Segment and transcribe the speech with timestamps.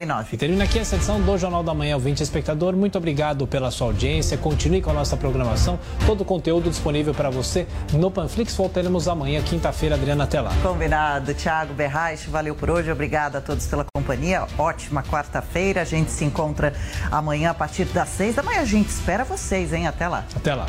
[0.00, 2.76] E termina aqui essa edição do Jornal da Manhã, ouvinte espectador.
[2.76, 4.38] Muito obrigado pela sua audiência.
[4.38, 5.76] Continue com a nossa programação.
[6.06, 8.54] Todo o conteúdo disponível para você no Panflix.
[8.54, 9.96] Voltaremos amanhã, quinta-feira.
[9.96, 10.52] Adriana, até lá.
[10.62, 11.34] Combinado.
[11.34, 12.92] Thiago Berraich, valeu por hoje.
[12.92, 14.46] Obrigada a todos pela companhia.
[14.56, 15.82] Ótima quarta-feira.
[15.82, 16.72] A gente se encontra
[17.10, 18.60] amanhã a partir das seis da manhã.
[18.60, 19.88] A gente espera vocês, hein?
[19.88, 20.24] Até lá.
[20.36, 20.68] Até lá.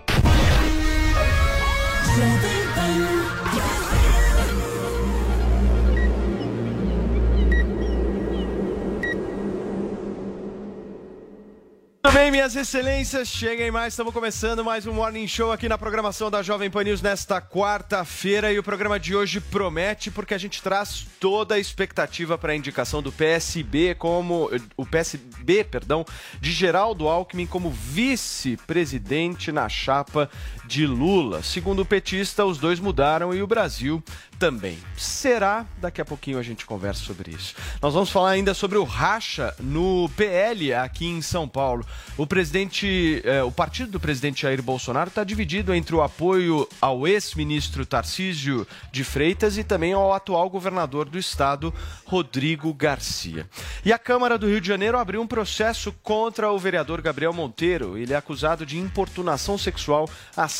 [12.03, 13.27] Tudo bem, minhas excelências?
[13.27, 16.99] Cheguem mais, estamos começando mais um Morning Show aqui na programação da Jovem Pan News
[16.99, 22.39] nesta quarta-feira e o programa de hoje promete porque a gente traz toda a expectativa
[22.39, 26.03] para a indicação do PSB como o PSB, perdão,
[26.39, 30.27] de Geraldo Alckmin como vice-presidente na chapa
[30.71, 31.43] de Lula.
[31.43, 34.01] Segundo o petista, os dois mudaram e o Brasil
[34.39, 34.79] também.
[34.97, 35.67] Será?
[35.77, 37.53] Daqui a pouquinho a gente conversa sobre isso.
[37.81, 41.85] Nós vamos falar ainda sobre o racha no PL aqui em São Paulo.
[42.17, 47.05] O presidente, eh, o partido do presidente Jair Bolsonaro está dividido entre o apoio ao
[47.05, 51.71] ex-ministro Tarcísio de Freitas e também ao atual governador do estado,
[52.05, 53.45] Rodrigo Garcia.
[53.83, 57.95] E a Câmara do Rio de Janeiro abriu um processo contra o vereador Gabriel Monteiro.
[57.95, 60.09] Ele é acusado de importunação sexual,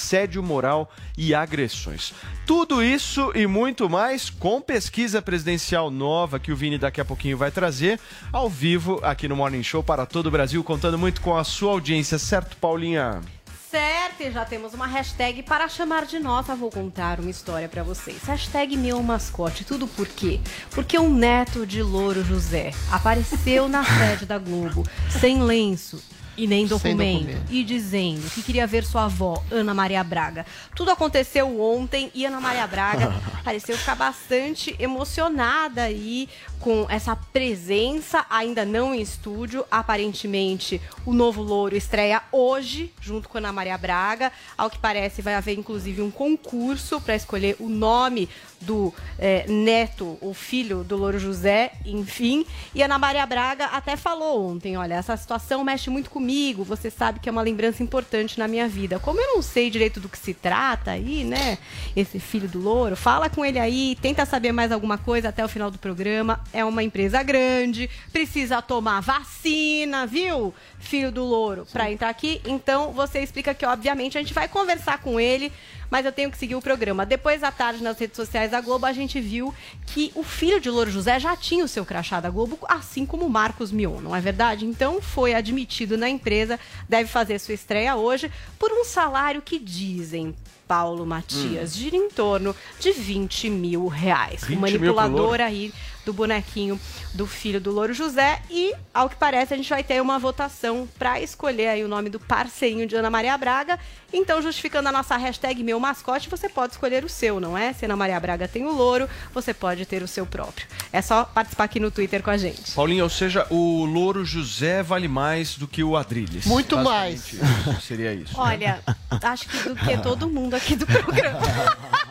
[0.02, 2.12] assédio moral e agressões.
[2.46, 7.38] Tudo isso e muito mais com pesquisa presidencial nova que o Vini daqui a pouquinho
[7.38, 8.00] vai trazer
[8.34, 11.74] ao vivo aqui no Morning Show para todo o Brasil, contando muito com a sua
[11.74, 13.22] audiência, certo, Paulinha?
[13.70, 16.54] Certo, e já temos uma hashtag para chamar de nossa.
[16.56, 18.22] Vou contar uma história para vocês.
[18.24, 19.64] Hashtag meu mascote.
[19.64, 20.42] Tudo por quê?
[20.72, 24.84] Porque um neto de Louro José apareceu na sede da Globo
[25.22, 26.04] sem lenço
[26.38, 27.52] e nem documento, documento.
[27.52, 30.46] e dizendo que queria ver sua avó, Ana Maria Braga.
[30.76, 36.30] Tudo aconteceu ontem e Ana Maria Braga pareceu ficar bastante emocionada aí
[36.62, 39.66] com essa presença, ainda não em estúdio.
[39.70, 44.32] Aparentemente, o novo Louro estreia hoje, junto com Ana Maria Braga.
[44.58, 48.30] Ao que parece, vai haver inclusive um concurso para escolher o nome
[48.62, 52.46] do eh, neto, o filho do Louro José, enfim.
[52.76, 57.20] E Ana Maria Braga até falou ontem: olha, essa situação mexe muito comigo, você sabe
[57.20, 59.00] que é uma lembrança importante na minha vida.
[59.00, 61.58] Como eu não sei direito do que se trata aí, né?
[61.96, 65.50] Esse filho do Louro, fala com ele aí, tenta saber mais alguma coisa até o
[65.50, 66.40] final do programa.
[66.54, 70.54] É uma empresa grande, precisa tomar vacina, viu?
[70.80, 72.42] Filho do Louro, para entrar aqui.
[72.46, 75.52] Então você explica que, obviamente, a gente vai conversar com ele
[75.92, 77.06] mas eu tenho que seguir o programa.
[77.06, 79.54] Depois à tarde, nas redes sociais da Globo, a gente viu
[79.86, 83.26] que o filho de Louro José já tinha o seu crachá da Globo, assim como
[83.26, 84.66] o Marcos Mion, não é verdade?
[84.66, 90.34] Então foi admitido na empresa, deve fazer sua estreia hoje, por um salário que dizem.
[90.68, 94.42] Paulo Matias, gira em torno de 20 mil reais.
[94.46, 95.44] 20 o mil manipulador Louro.
[95.44, 95.74] aí
[96.06, 96.80] do bonequinho
[97.14, 98.42] do filho do Louro José.
[98.50, 102.10] E, ao que parece, a gente vai ter uma votação para escolher aí o nome
[102.10, 103.80] do parceirinho de Ana Maria Braga.
[104.14, 107.74] Então, justificando a nossa hashtag meu mascote, você pode escolher o seu, não é?
[107.74, 110.68] Se Ana Maria Braga tem o louro, você pode ter o seu próprio.
[110.92, 112.72] É só participar aqui no Twitter com a gente.
[112.74, 116.46] Paulinho, ou seja, o Louro José vale mais do que o Adrilles.
[116.46, 116.76] Muito
[117.10, 117.38] isso,
[117.82, 118.34] Seria isso.
[118.38, 118.82] Olha,
[119.24, 121.40] acho que do que todo mundo aqui do programa.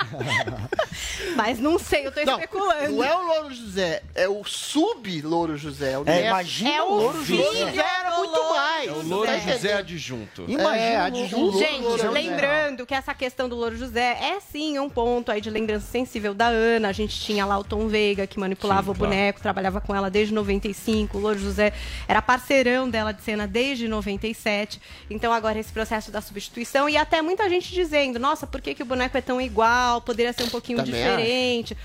[1.36, 2.92] Mas não sei, eu tô Não, especulando.
[2.92, 5.98] não é o Louro José, é o sub-Louro José.
[5.98, 6.26] O É, neto.
[6.26, 7.42] imagina É o Louro José.
[7.42, 8.88] José era muito Louro mais.
[8.88, 9.78] É o Louro tá José entendendo?
[9.78, 10.44] adjunto.
[10.48, 11.58] Imagina É, adjunto.
[11.58, 12.10] Gente, Louro José.
[12.10, 16.34] lembrando que essa questão do Louro José é sim um ponto aí de lembrança sensível
[16.34, 16.88] da Ana.
[16.88, 19.10] A gente tinha lá o Tom Veiga, que manipulava Sim, o claro.
[19.10, 21.16] boneco, trabalhava com ela desde 95.
[21.18, 21.72] O Louro José
[22.08, 24.80] era parceirão dela de cena desde 97.
[25.08, 28.82] Então agora esse processo da substituição e até muita gente dizendo, nossa, por que, que
[28.82, 29.89] o boneco é tão igual?
[29.98, 31.76] Poderia ser um pouquinho Também diferente.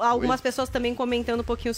[0.00, 0.42] Algumas coisa.
[0.42, 1.74] pessoas também comentando um pouquinho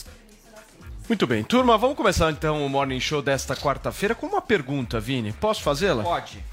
[1.08, 5.32] Muito bem, turma, vamos começar então o Morning Show desta quarta-feira com uma pergunta, Vini.
[5.32, 6.02] Posso fazê-la?
[6.02, 6.44] Pode.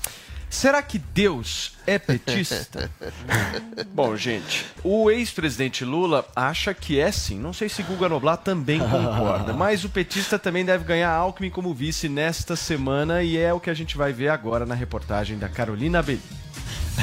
[0.49, 2.89] Será que Deus é petista?
[3.93, 7.37] Bom, gente, o ex-presidente Lula acha que é sim.
[7.37, 11.73] Não sei se Guga Noblar também concorda, mas o petista também deve ganhar Alckmin como
[11.73, 15.47] vice nesta semana e é o que a gente vai ver agora na reportagem da
[15.47, 16.19] Carolina Belli.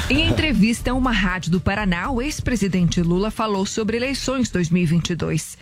[0.09, 5.57] Em entrevista a uma rádio do Paraná, o ex-presidente Lula falou sobre eleições 2022.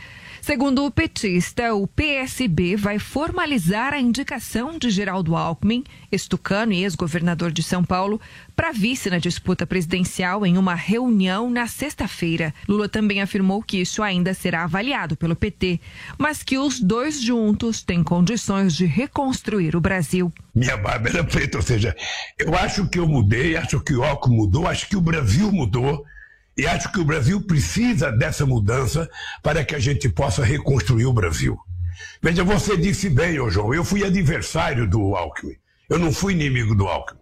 [0.46, 7.52] Segundo o petista, o PSB vai formalizar a indicação de Geraldo Alckmin, ex-tucano e ex-governador
[7.52, 8.22] de São Paulo,
[8.56, 12.54] para vice na disputa presidencial em uma reunião na sexta-feira.
[12.68, 15.80] Lula também afirmou que isso ainda será avaliado pelo PT,
[16.16, 20.32] mas que os dois juntos têm condições de reconstruir o Brasil.
[20.54, 21.96] Minha barba era preta, ou seja,
[22.38, 26.06] eu acho que eu mudei, acho que o Alckmin mudou, acho que o Brasil mudou.
[26.58, 29.10] E acho que o Brasil precisa dessa mudança
[29.44, 31.58] para que a gente possa reconstruir o Brasil.
[32.22, 35.56] Veja, você disse bem, ô João, eu fui adversário do Alckmin.
[35.90, 37.20] Eu não fui inimigo do Alckmin.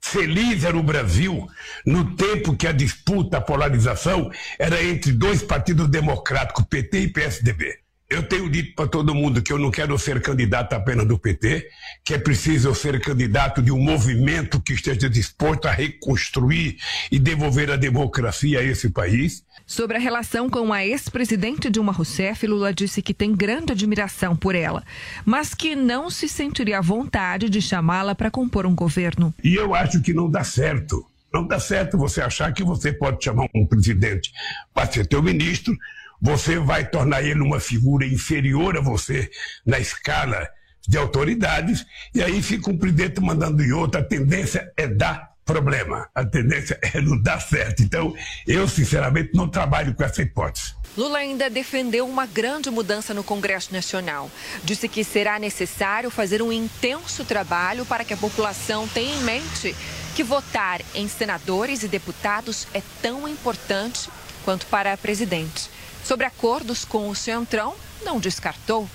[0.00, 1.46] Feliz era o Brasil
[1.84, 7.78] no tempo que a disputa, a polarização era entre dois partidos democráticos, PT e PSDB.
[8.10, 11.68] Eu tenho dito para todo mundo que eu não quero ser candidato apenas do PT,
[12.02, 16.78] que é preciso ser candidato de um movimento que esteja disposto a reconstruir
[17.12, 19.44] e devolver a democracia a esse país.
[19.66, 24.54] Sobre a relação com a ex-presidente Dilma Rousseff, Lula disse que tem grande admiração por
[24.54, 24.82] ela,
[25.26, 29.34] mas que não se sentiria à vontade de chamá-la para compor um governo.
[29.44, 31.04] E eu acho que não dá certo.
[31.30, 34.32] Não dá certo você achar que você pode chamar um presidente
[34.72, 35.76] para ser teu ministro,
[36.20, 39.30] você vai tornar ele uma figura inferior a você
[39.64, 40.48] na escala
[40.86, 41.84] de autoridades,
[42.14, 44.00] e aí fica um presidente mandando em outro.
[44.00, 47.82] A tendência é dar problema, a tendência é não dar certo.
[47.82, 48.14] Então,
[48.46, 50.74] eu, sinceramente, não trabalho com essa hipótese.
[50.96, 54.30] Lula ainda defendeu uma grande mudança no Congresso Nacional.
[54.64, 59.76] Disse que será necessário fazer um intenso trabalho para que a população tenha em mente
[60.16, 64.10] que votar em senadores e deputados é tão importante
[64.44, 65.70] quanto para presidente.
[66.08, 68.88] Sobre acordos com o Centrão, não descartou.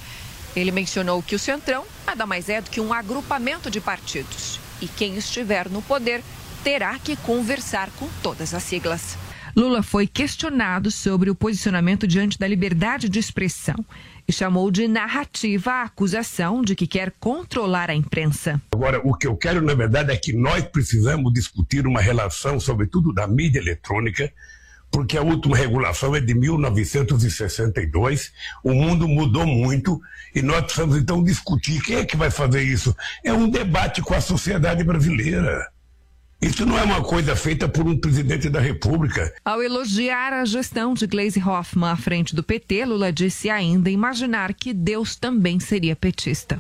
[0.56, 4.60] Ele mencionou que o Centrão nada mais é do que um agrupamento de partidos.
[4.82, 6.24] E quem estiver no poder
[6.64, 9.16] terá que conversar com todas as siglas.
[9.56, 13.86] Lula foi questionado sobre o posicionamento diante da liberdade de expressão
[14.28, 18.60] e chamou de narrativa a acusação de que quer controlar a imprensa.
[18.72, 23.14] Agora, o que eu quero, na verdade, é que nós precisamos discutir uma relação, sobretudo
[23.14, 24.34] da mídia eletrônica,
[24.94, 28.32] porque a última regulação é de 1962,
[28.64, 30.00] o mundo mudou muito
[30.36, 32.96] e nós precisamos então discutir quem é que vai fazer isso.
[33.24, 35.73] É um debate com a sociedade brasileira.
[36.44, 39.34] Isso não é uma coisa feita por um presidente da República.
[39.46, 44.54] Ao elogiar a gestão de Gleisi Hoffmann à frente do PT, Lula disse ainda imaginar
[44.54, 46.60] que Deus também seria petista.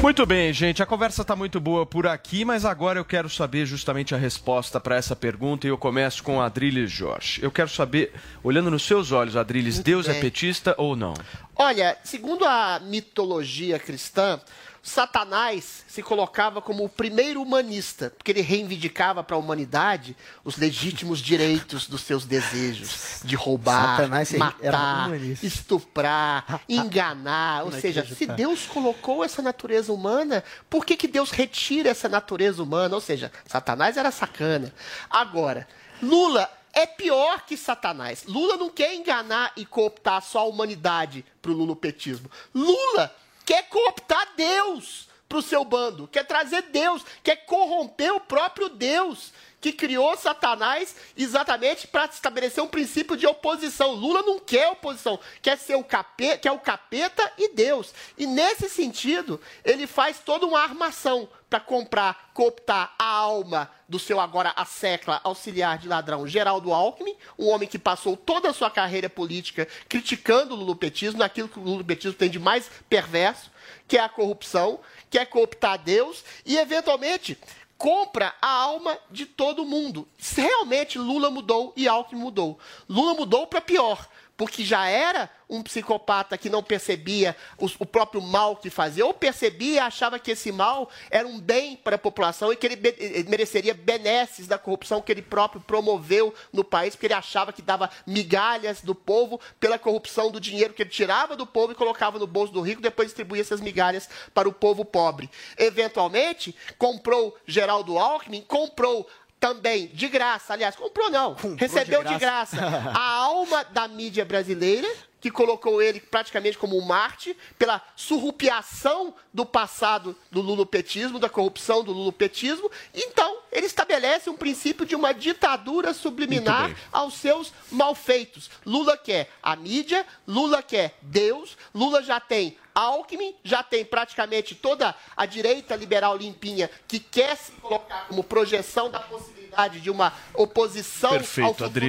[0.00, 0.82] Muito bem, gente.
[0.82, 4.80] A conversa está muito boa por aqui, mas agora eu quero saber justamente a resposta
[4.80, 7.42] para essa pergunta e eu começo com a Adriles Jorge.
[7.42, 10.22] Eu quero saber, olhando nos seus olhos, Adriles, Deus é bem.
[10.22, 11.12] petista ou não?
[11.54, 14.40] Olha, segundo a mitologia cristã,
[14.82, 21.20] Satanás se colocava como o primeiro humanista, porque ele reivindicava para a humanidade os legítimos
[21.20, 25.10] direitos dos seus desejos de roubar, Satanás matar,
[25.40, 27.64] estuprar, enganar.
[27.64, 32.60] Ou seja, se Deus colocou essa natureza humana, por que, que Deus retira essa natureza
[32.60, 32.96] humana?
[32.96, 34.74] Ou seja, Satanás era sacana.
[35.08, 35.68] Agora,
[36.02, 38.24] Lula é pior que Satanás.
[38.26, 42.28] Lula não quer enganar e cooptar só a humanidade para o lulopetismo.
[42.52, 48.68] Lula quer cooptar Deus para o seu bando, quer trazer Deus, quer corromper o próprio
[48.68, 49.32] Deus
[49.62, 53.92] que criou Satanás exatamente para estabelecer um princípio de oposição.
[53.92, 57.94] Lula não quer oposição, quer ser o capeta, quer o capeta e Deus.
[58.18, 64.18] E nesse sentido, ele faz toda uma armação para comprar, cooptar a alma do seu
[64.18, 68.70] agora a secla auxiliar de ladrão Geraldo Alckmin, um homem que passou toda a sua
[68.70, 73.50] carreira política criticando o lulopetismo, naquilo que o lulopetismo tem de mais perverso,
[73.86, 74.80] que é a corrupção,
[75.10, 77.38] que é cooptar Deus e, eventualmente,
[77.76, 80.08] compra a alma de todo mundo.
[80.34, 82.58] Realmente Lula mudou e Alckmin mudou.
[82.88, 88.56] Lula mudou para pior porque já era um psicopata que não percebia o, próprio mal
[88.56, 92.50] que fazia, ou percebia e achava que esse mal era um bem para a população
[92.50, 97.06] e que ele, ele mereceria benesses da corrupção que ele próprio promoveu no país, porque
[97.06, 101.46] ele achava que dava migalhas do povo pela corrupção do dinheiro que ele tirava do
[101.46, 105.30] povo e colocava no bolso do rico, depois distribuía essas migalhas para o povo pobre.
[105.58, 109.06] Eventualmente, comprou Geraldo Alckmin, comprou
[109.42, 112.54] também de graça, aliás, comprou não, comprou recebeu de graça.
[112.54, 114.88] de graça a alma da mídia brasileira,
[115.22, 121.84] que colocou ele praticamente como um Marte, pela surrupiação do passado do lulopetismo, da corrupção
[121.84, 122.68] do lulopetismo.
[122.92, 128.50] Então, ele estabelece um princípio de uma ditadura subliminar aos seus malfeitos.
[128.66, 134.92] Lula quer a mídia, Lula quer Deus, Lula já tem Alckmin, já tem praticamente toda
[135.16, 139.41] a direita liberal limpinha que quer se colocar como projeção da possibilidade
[139.80, 141.86] de uma oposição Perfeito, ao futuro.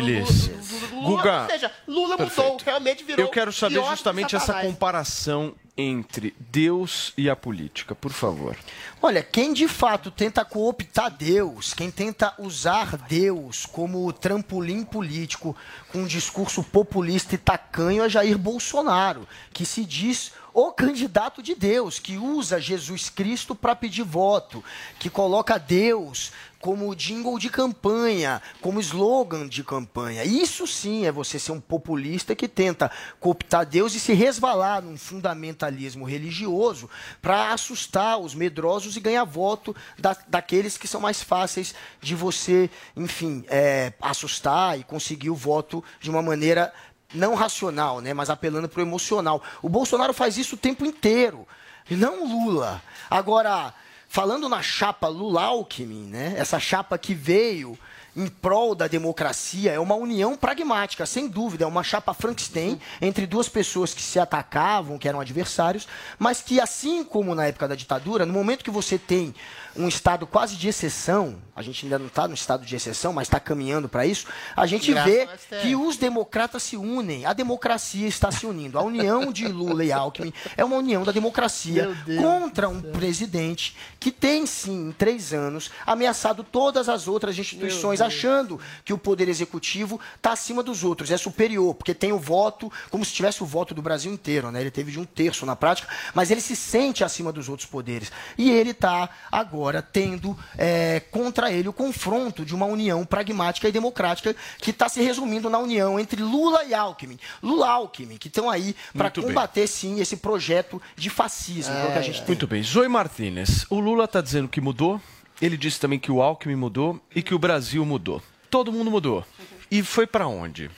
[0.94, 2.52] Lula, Ou seja, Lula perfeito.
[2.52, 8.12] mudou, realmente virou Eu quero saber justamente essa comparação entre Deus e a política, por
[8.12, 8.56] favor.
[9.02, 15.56] Olha, quem de fato tenta cooptar Deus, quem tenta usar Deus como trampolim político
[15.92, 21.56] com um discurso populista e tacanho é Jair Bolsonaro, que se diz o candidato de
[21.56, 24.64] Deus, que usa Jesus Cristo para pedir voto,
[25.00, 26.32] que coloca Deus
[26.64, 30.24] como jingle de campanha, como slogan de campanha.
[30.24, 34.98] Isso sim é você ser um populista que tenta cooptar Deus e se resvalar num
[34.98, 36.90] fundamentalismo religioso
[37.22, 42.70] para assustar os medrosos e ganhar voto da, daqueles que são mais fáceis de você,
[42.96, 46.74] enfim, é, assustar e conseguir o voto de uma maneira
[47.14, 49.42] não racional, né, mas apelando para o emocional.
[49.62, 51.48] O Bolsonaro faz isso o tempo inteiro,
[51.90, 52.82] e não Lula.
[53.10, 53.74] Agora,
[54.08, 57.78] falando na chapa Lula-Alckmin, né, essa chapa que veio
[58.16, 63.26] em prol da democracia é uma união pragmática, sem dúvida, é uma chapa Frankenstein entre
[63.26, 65.88] duas pessoas que se atacavam, que eram adversários,
[66.20, 69.34] mas que assim como na época da ditadura, no momento que você tem
[69.76, 73.28] um estado quase de exceção, a gente ainda não está no estado de exceção, mas
[73.28, 75.10] está caminhando para isso, a gente Graças
[75.50, 78.78] vê que os democratas se unem, a democracia está se unindo.
[78.78, 81.90] A união de Lula e Alckmin é uma união da democracia
[82.22, 88.60] contra um presidente que tem, sim, em três anos, ameaçado todas as outras instituições, achando
[88.86, 93.04] que o poder executivo está acima dos outros, é superior, porque tem o voto, como
[93.04, 94.62] se tivesse o voto do Brasil inteiro, né?
[94.62, 98.12] Ele teve de um terço na prática, mas ele se sente acima dos outros poderes.
[98.38, 103.72] E ele está agora tendo é, contra ele o confronto de uma união pragmática e
[103.72, 107.18] democrática que está se resumindo na união entre Lula e Alckmin.
[107.42, 109.30] Lula e Alckmin, que estão aí para Muito bem.
[109.30, 112.28] combater, sim, esse projeto de fascismo que é o que a gente tem.
[112.28, 112.64] Muito bem.
[112.64, 115.00] Zoe Martinez, o Lula está dizendo que mudou,
[115.42, 118.22] ele disse também que o Alckmin mudou e que o Brasil mudou.
[118.50, 119.26] Todo mundo mudou.
[119.72, 120.70] E foi para onde?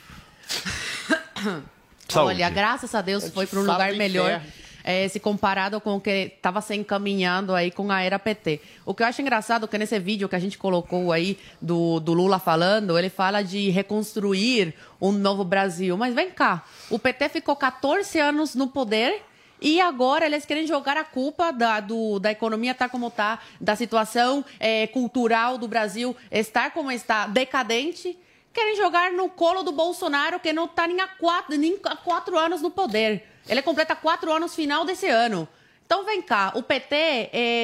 [2.08, 2.34] Saúde.
[2.36, 4.30] Olha, graças a Deus foi para um lugar melhor.
[4.30, 4.65] inferno.
[4.86, 8.60] Eh, se comparado com o que estava se encaminhando aí com a era PT.
[8.86, 12.00] O que eu acho engraçado é que nesse vídeo que a gente colocou aí do,
[12.00, 15.96] do Lula falando, ele fala de reconstruir um novo Brasil.
[15.96, 19.22] Mas vem cá, o PT ficou 14 anos no poder
[19.60, 23.74] e agora eles querem jogar a culpa da, do- da economia estar como está, da
[23.74, 28.16] situação eh, cultural do Brasil estar como está, decadente.
[28.52, 31.08] Querem jogar no colo do Bolsonaro, que não está nem há
[31.50, 33.22] nem há quatro anos no poder.
[33.48, 35.48] Ele completa quatro anos final desse ano.
[35.84, 36.96] Então vem cá, o PT,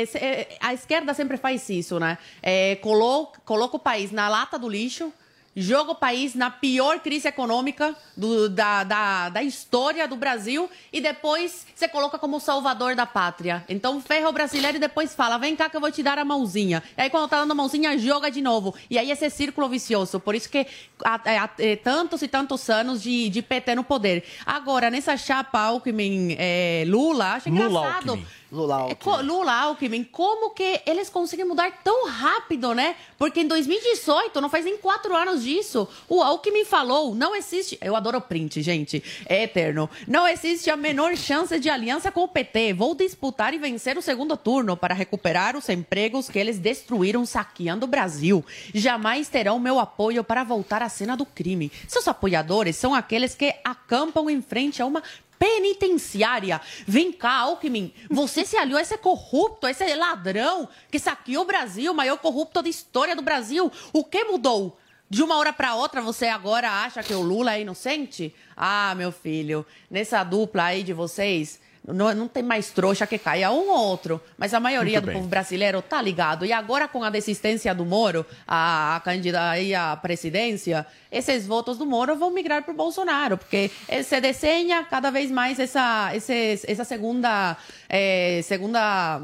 [0.06, 2.16] se- eh, a esquerda sempre faz isso, né?
[2.40, 5.12] Eh, colo- coloca o país na lata do lixo,
[5.54, 11.00] joga o país na pior crise econômica do- da, da, da história do Brasil e
[11.00, 13.64] depois você coloca como salvador da pátria.
[13.68, 16.24] Então ferra o brasileiro e depois fala: vem cá que eu vou te dar a
[16.24, 16.82] mãozinha.
[16.96, 18.74] E aí quando tá dando a mãozinha, joga de novo.
[18.88, 20.18] E aí esse círculo vicioso.
[20.18, 20.66] Por isso que
[21.04, 24.24] há, é, há, é, tantos e tantos anos de, de PT no poder.
[24.46, 28.10] Agora, nessa chapa Alckmin é, Lula, acho Lula engraçado.
[28.12, 28.26] Alckmin.
[28.52, 29.22] Lula É, Alckmin.
[29.26, 32.94] Lula Alckmin, como que eles conseguem mudar tão rápido, né?
[33.16, 37.78] Porque em 2018, não faz nem quatro anos disso, o Alckmin falou, não existe...
[37.80, 39.88] Eu adoro o print, gente, é eterno.
[40.06, 42.74] Não existe a menor chance de aliança com o PT.
[42.74, 47.86] Vou disputar e vencer o segundo turno para recuperar os empregos que eles destruíram saqueando
[47.86, 48.44] o Brasil.
[48.74, 51.72] Jamais terão meu apoio para voltar à cena do crime.
[51.88, 55.02] Seus apoiadores são aqueles que acampam em frente a uma
[55.42, 56.60] penitenciária.
[56.86, 61.46] Vem cá, Alckmin, você se aliou a esse corrupto, a esse ladrão que saqueou o
[61.46, 63.70] Brasil, o maior corrupto da história do Brasil.
[63.92, 64.78] O que mudou?
[65.10, 68.32] De uma hora para outra, você agora acha que o Lula é inocente?
[68.56, 73.50] Ah, meu filho, nessa dupla aí de vocês, Não, não tem mais trouxa que caia
[73.50, 75.16] um ou outro, mas a maioria Muito do bem.
[75.16, 76.46] povo brasileiro tá ligado.
[76.46, 81.76] E agora, com a desistência do Moro, a, a candidata aí à presidência, esses votos
[81.78, 83.68] do Moro vão migrar para o Bolsonaro, porque
[84.04, 87.56] se desenha cada vez mais essa, esses- essa segunda,
[87.88, 89.20] eh, segunda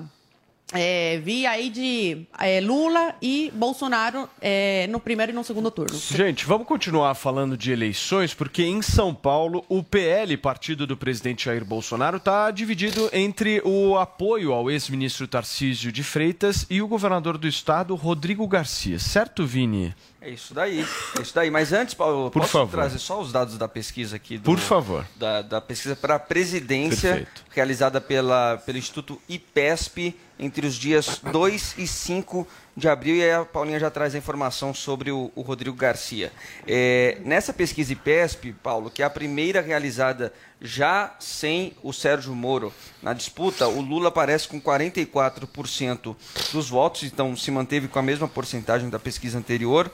[0.72, 5.96] eh, via aí de eh, Lula e Bolsonaro eh, no primeiro e no segundo turno.
[5.96, 11.46] Gente, vamos continuar falando de eleições, porque em São Paulo o PL, partido do presidente
[11.46, 17.38] Jair Bolsonaro, está dividido entre o apoio ao ex-ministro Tarcísio de Freitas e o governador
[17.38, 18.98] do estado, Rodrigo Garcia.
[18.98, 19.94] Certo, Vini?
[20.20, 20.84] É isso daí,
[21.16, 21.48] é isso daí.
[21.48, 22.72] Mas antes, Paulo, Por posso favor.
[22.72, 24.36] trazer só os dados da pesquisa aqui?
[24.36, 25.06] do- Por favor.
[25.14, 27.44] Da, da pesquisa para a presidência, Perfeito.
[27.50, 32.46] realizada pela, pelo Instituto IPESP entre os dias 2 e 5
[32.76, 33.14] de abril.
[33.14, 36.32] E aí a Paulinha já traz a informação sobre o, o Rodrigo Garcia.
[36.66, 42.72] É, nessa pesquisa IPESP, Paulo, que é a primeira realizada já sem o Sérgio Moro
[43.02, 46.16] na disputa, o Lula aparece com 44%
[46.52, 49.90] dos votos, então se manteve com a mesma porcentagem da pesquisa anterior.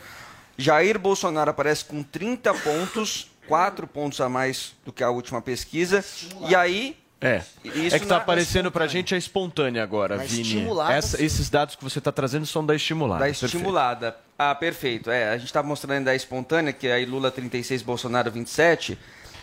[0.57, 6.05] Jair Bolsonaro aparece com 30 pontos, 4 pontos a mais do que a última pesquisa.
[6.49, 6.97] E aí.
[7.21, 7.43] É.
[7.65, 10.43] Isso é que está na- aparecendo para a gente a espontânea agora, Na Vini.
[10.43, 13.21] estimulada, Essa- esses dados que você está trazendo são da estimulada.
[13.21, 13.47] Da perfeito.
[13.57, 14.17] estimulada.
[14.39, 15.11] Ah, perfeito.
[15.11, 18.99] É, a gente está mostrando da espontânea, que é aí Lula 36, Bolsonaro 27,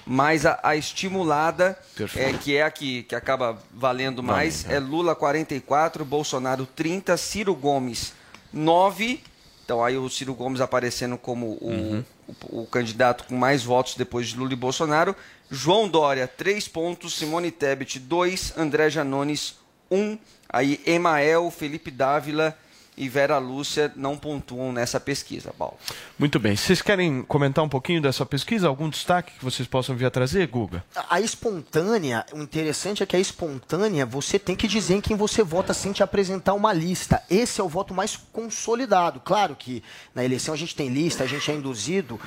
[0.05, 1.77] mas a, a estimulada,
[2.15, 7.53] é, que é a que, que acaba valendo mais, é Lula 44, Bolsonaro 30, Ciro
[7.53, 8.13] Gomes
[8.51, 9.21] 9.
[9.63, 12.03] Então aí o Ciro Gomes aparecendo como o,
[12.51, 15.15] o, o candidato com mais votos depois de Lula e Bolsonaro.
[15.49, 19.55] João Dória, 3 pontos, Simone Tebet, 2, André Janones,
[19.89, 20.17] 1.
[20.49, 22.57] Aí Emael, Felipe Dávila
[22.97, 25.77] e Vera Lúcia não pontuam nessa pesquisa, Paulo.
[26.19, 26.55] Muito bem.
[26.55, 28.67] Vocês querem comentar um pouquinho dessa pesquisa?
[28.67, 30.83] Algum destaque que vocês possam vir a trazer, Guga?
[31.09, 35.41] A espontânea, o interessante é que a espontânea, você tem que dizer em quem você
[35.41, 37.23] vota sem te apresentar uma lista.
[37.29, 39.21] Esse é o voto mais consolidado.
[39.21, 39.81] Claro que
[40.13, 42.19] na eleição a gente tem lista, a gente é induzido,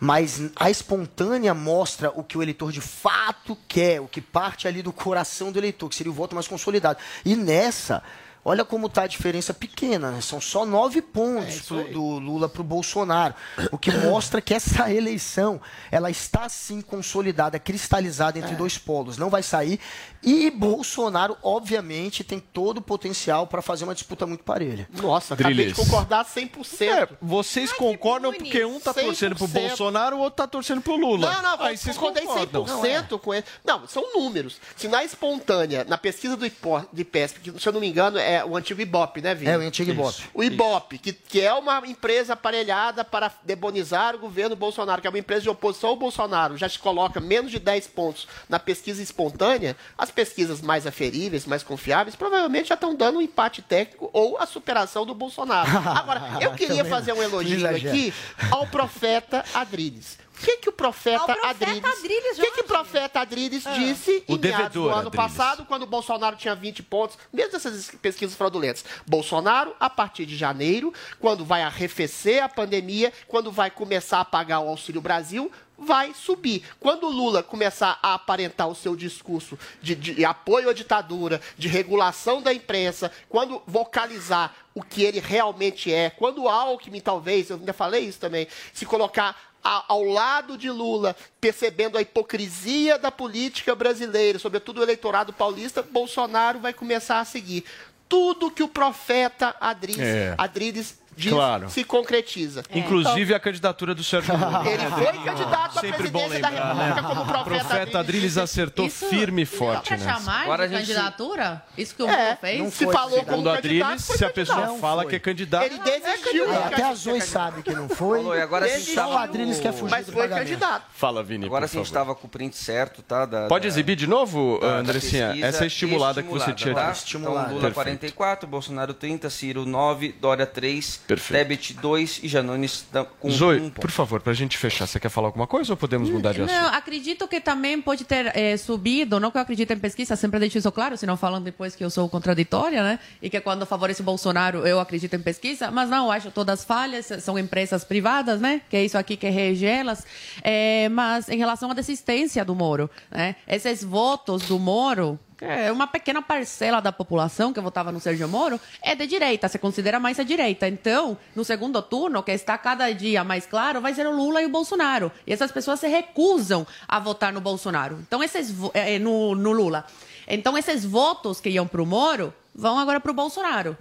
[0.00, 4.82] mas a espontânea mostra o que o eleitor de fato quer, o que parte ali
[4.82, 6.98] do coração do eleitor, que seria o voto mais consolidado.
[7.24, 8.02] E nessa.
[8.48, 10.20] Olha como está a diferença pequena, né?
[10.20, 13.34] São só nove pontos pro- do Lula para o Bolsonaro.
[13.70, 19.18] O que mostra que essa eleição ela está sim consolidada, cristalizada entre dois polos.
[19.18, 19.78] Não vai sair.
[20.22, 24.88] E Bolsonaro, obviamente, tem todo o potencial para fazer uma disputa muito parelha.
[25.00, 25.76] Nossa, acabei de Drilis.
[25.76, 26.82] concordar 100%.
[26.82, 29.50] É, vocês concordam porque um tá torcendo pro 100%.
[29.68, 31.30] Bolsonaro, o outro tá torcendo pro Lula.
[31.30, 32.64] Não, não, Aí vocês concordei concordam.
[32.64, 33.44] 100% com ele.
[33.64, 34.56] Não, são números.
[34.76, 38.18] Se na espontânea, na pesquisa do Ipo- de PESP, que se eu não me engano
[38.18, 39.50] é o antigo Ibope, né, Vini?
[39.50, 40.22] É, o antigo Ibope.
[40.34, 45.10] O Ibope, que, que é uma empresa aparelhada para demonizar o governo Bolsonaro, que é
[45.10, 49.02] uma empresa de oposição ao Bolsonaro, já se coloca menos de 10 pontos na pesquisa
[49.02, 54.38] espontânea, as pesquisas mais aferíveis, mais confiáveis, provavelmente já estão dando um empate técnico ou
[54.38, 55.70] a superação do Bolsonaro.
[55.88, 58.12] Agora, eu queria fazer um elogio aqui
[58.50, 60.18] ao profeta Adriles.
[60.40, 63.64] O que, que o profeta, Ao profeta Adriles, Adriles, o que, que o profeta Adriles
[63.74, 65.16] disse O em meados do devedor ano Adriles.
[65.16, 68.84] passado, quando o Bolsonaro tinha 20 pontos, mesmo essas pesquisas fraudulentas?
[69.06, 74.60] Bolsonaro, a partir de janeiro, quando vai arrefecer a pandemia, quando vai começar a pagar
[74.60, 76.64] o Auxílio Brasil, vai subir.
[76.80, 81.68] Quando o Lula começar a aparentar o seu discurso de, de apoio à ditadura, de
[81.68, 87.56] regulação da imprensa, quando vocalizar o que ele realmente é, quando o Alckmin, talvez, eu
[87.56, 89.36] ainda falei isso também, se colocar
[89.68, 95.82] a- ao lado de Lula, percebendo a hipocrisia da política brasileira, sobretudo o eleitorado paulista,
[95.82, 97.64] Bolsonaro vai começar a seguir.
[98.08, 100.34] Tudo que o profeta Adriles, É.
[100.38, 101.68] Adriles diz Claro.
[101.68, 102.62] se concretiza.
[102.72, 104.68] Inclusive a candidatura do Sérgio Moro.
[104.68, 107.08] Ele foi candidato à Sempre bom presidência da lembrar, República né?
[107.08, 110.18] como O profeta, profeta Adriles acertou Isso- firme e forte pra nessa.
[110.20, 111.62] chamar Agora de a gente- candidatura?
[111.76, 112.58] Isso que o É, Moro fez?
[112.60, 114.80] não se falou como Segundo candidato, Adriles, foi se a pessoa candidato.
[114.80, 115.10] fala foi.
[115.10, 116.52] que é candidato, Ele desistiu.
[116.52, 117.26] É, até dois candidato.
[117.28, 118.18] sabem que não foi.
[118.20, 120.84] Falou, e agora a gente Só tava o Adriles quer fugir Mas foi candidato.
[120.94, 123.26] Fala, Vini, Agora por sim, a estava com o print certo, tá?
[123.26, 126.86] Da- Pode da- exibir de novo, Andressinha, essa estimulada que você tinha tá?
[126.90, 126.98] dito.
[126.98, 127.38] Estimulada.
[127.48, 127.74] Então, Lula Perfeito.
[127.74, 131.48] 44, Bolsonaro 30, Ciro 9, Dória 3, Perfeito.
[131.48, 132.86] Tebet 2 e Janones
[133.18, 133.80] com Zoe, um ponto.
[133.80, 136.54] por favor, pra gente fechar, você quer falar alguma coisa ou podemos mudar de assunto?
[136.54, 140.38] Não, acredito que também pode ter eh, subido, não que eu acredite em pesquisa, sempre
[140.38, 142.98] deixo isso claro, senão falando depois que eu sou contraditória, né?
[143.22, 147.06] E que quando favorece o Bolsonaro eu acredito em pesquisa, mas não, acho todas falhas,
[147.20, 148.60] são empresas privadas, né?
[148.68, 150.06] Que é isso aqui que rege elas.
[150.42, 153.34] Eh, mas em relação à desistência do Moro, né?
[153.46, 158.60] Esses votos do Moro, é uma pequena parcela da população que votava no Sérgio Moro,
[158.82, 160.66] é de direita, se considera mais a direita.
[160.68, 164.46] Então, no segundo turno, que está cada dia mais claro, vai ser o Lula e
[164.46, 165.12] o Bolsonaro.
[165.26, 167.98] E essas pessoas se recusam a votar no Bolsonaro.
[168.06, 169.84] Então, esses vo- eh, no, no Lula.
[170.26, 173.76] Então, esses votos que iam para o Moro vão agora para o Bolsonaro.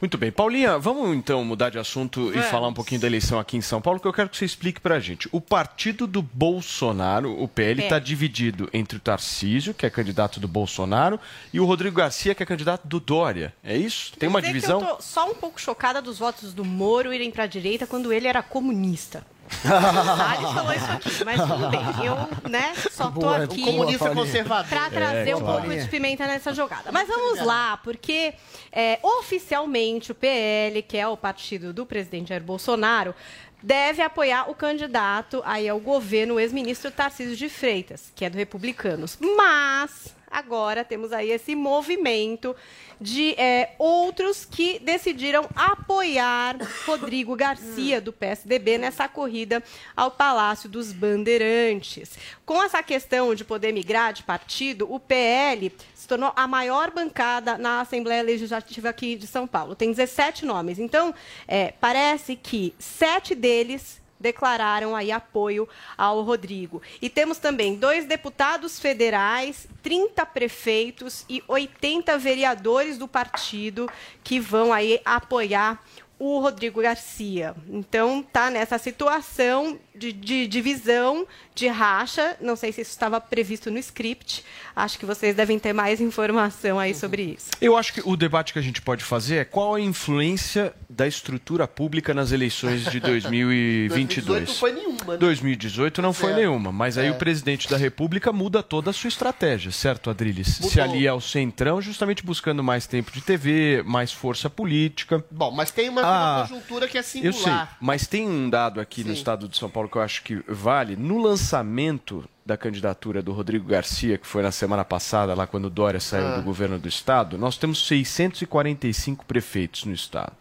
[0.00, 0.32] Muito bem.
[0.32, 2.46] Paulinha, vamos então mudar de assunto e Vamos.
[2.46, 4.80] falar um pouquinho da eleição aqui em São Paulo, que eu quero que você explique
[4.80, 5.28] pra gente.
[5.30, 7.84] O partido do Bolsonaro, o PL, É.
[7.84, 11.20] está dividido entre o Tarcísio, que é candidato do Bolsonaro,
[11.52, 13.52] e o Rodrigo Garcia, que é candidato do Dória.
[13.62, 14.12] É isso?
[14.18, 14.80] Tem uma divisão?
[14.80, 18.10] Eu tô só um pouco chocada dos votos do Moro irem para a direita quando
[18.10, 19.24] ele era comunista.
[19.62, 22.06] Salles falou isso aqui, mas tudo bem.
[22.06, 24.68] Eu, né, só tô Boa, aqui um comunista conservador.
[24.68, 26.90] para trazer É, um pouco de pimenta nessa jogada.
[26.92, 28.34] Mas vamos lá, porque
[28.72, 33.14] é, oficialmente o PL, que é o partido do presidente Jair Bolsonaro,
[33.62, 38.36] deve apoiar o candidato aí ao governo, o ex-ministro Tarcísio de Freitas, que é do
[38.36, 39.18] Republicanos.
[39.36, 42.54] Mas agora temos aí esse movimento
[43.00, 49.62] de é, outros que decidiram apoiar Rodrigo Garcia, do PSDB, nessa corrida
[49.96, 52.18] ao Palácio dos Bandeirantes.
[52.44, 57.56] Com essa questão de poder migrar de partido, o PL se tornou a maior bancada
[57.56, 59.74] na Assembleia Legislativa aqui de São Paulo.
[59.74, 60.78] Tem 17 nomes.
[60.78, 61.14] Então,
[61.48, 66.82] é, parece que sete deles declararam aí apoio ao Rodrigo.
[67.00, 73.90] E temos também dois deputados federais, 30 prefeitos e 80 vereadores do partido
[74.22, 75.82] que vão aí apoiar
[76.18, 77.56] o Rodrigo Garcia.
[77.66, 82.36] Então, tá nessa situação de, de divisão, de racha.
[82.40, 84.42] Não sei se isso estava previsto no script.
[84.74, 87.50] Acho que vocês devem ter mais informação aí sobre isso.
[87.60, 91.06] Eu acho que o debate que a gente pode fazer é qual a influência da
[91.06, 94.24] estrutura pública nas eleições de 2022.
[94.24, 95.18] 2018 não foi nenhuma, né?
[95.18, 96.36] 2018 não foi É.
[96.36, 97.10] nenhuma, mas aí É.
[97.10, 100.48] o presidente da República muda toda a sua estratégia, certo, Adriles?
[100.56, 100.82] Se Mudou.
[100.84, 105.22] alia ao Centrão, justamente buscando mais tempo de TV, mais força política.
[105.30, 107.76] Bom, mas tem uma, Ah, uma conjuntura que é Eu sei, singular.
[107.80, 110.96] mas tem um dado aqui no estado de São Paulo que eu acho que vale.
[110.96, 115.70] No lançamento da candidatura do Rodrigo Garcia, que foi na semana passada, lá quando o
[115.70, 116.36] Dória saiu Ah.
[116.36, 120.32] do governo do estado, nós temos 645 prefeitos no estado.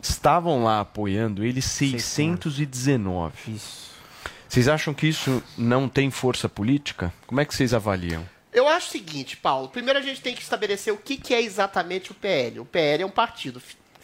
[0.00, 3.32] Estavam lá apoiando ele 619.
[4.48, 7.12] Vocês acham que isso não tem força política?
[7.26, 8.22] Como é que vocês avaliam?
[8.52, 9.68] Eu acho o seguinte, Paulo.
[9.68, 12.60] Primeiro a gente tem que estabelecer o que, que é exatamente o PL.
[12.60, 13.62] O PL é um partido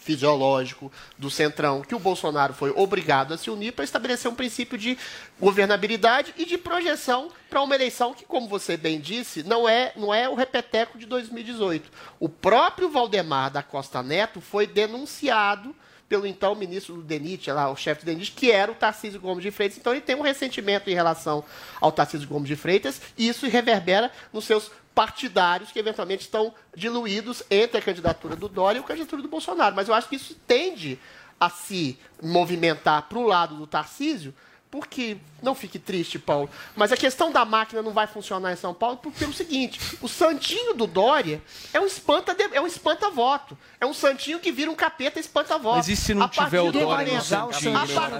[0.09, 4.75] fisiológico do Centrão que o Bolsonaro foi obrigado a se unir para estabelecer um princípio
[4.75, 4.97] de
[5.39, 10.11] governabilidade e de projeção para uma eleição que, como você bem disse, não é, não
[10.11, 11.91] é o repeteco de 2018.
[12.19, 15.75] O próprio Valdemar da Costa Neto foi denunciado
[16.07, 19.43] pelo então ministro do DENIT, lá, o chefe do DENIT, que era o Tarcísio Gomes
[19.43, 19.77] de Freitas.
[19.77, 21.43] Então ele tem um ressentimento em relação
[21.79, 27.41] ao Tarcísio Gomes de Freitas e isso reverbera nos seus partidários que eventualmente estão diluídos
[27.49, 29.73] entre a candidatura do Dória e a candidatura do Bolsonaro.
[29.73, 30.99] Mas eu acho que isso tende
[31.39, 34.35] a se movimentar para o lado do Tarcísio,
[34.69, 38.73] porque, não fique triste, Paulo, mas a questão da máquina não vai funcionar em São
[38.73, 41.41] Paulo por- pelo seguinte: o santinho do Dória
[41.73, 43.57] é um espanta é um espanta-voto.
[43.81, 45.77] É um santinho que vira um capeta espanta-voto.
[45.77, 48.09] Mas e se não A partir tiver o do Dória no momento- santinho, A partir
[48.09, 48.19] do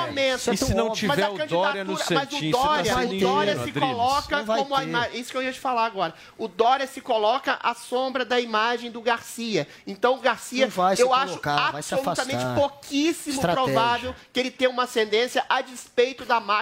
[0.00, 0.52] momento.
[0.52, 3.16] E se não Mas tiver a o Dória no candidatura- santinho, Mas o tá Dória,
[3.16, 6.14] o Dória se coloca como a isso que eu ia te falar agora.
[6.36, 9.68] O Dória se coloca à sombra da imagem do Garcia.
[9.86, 13.64] Então o Garcia, Não vai se eu acho colocar, vai se absolutamente pouquíssimo Estratégia.
[13.72, 16.55] provável que ele tenha uma ascendência a despeito da máquina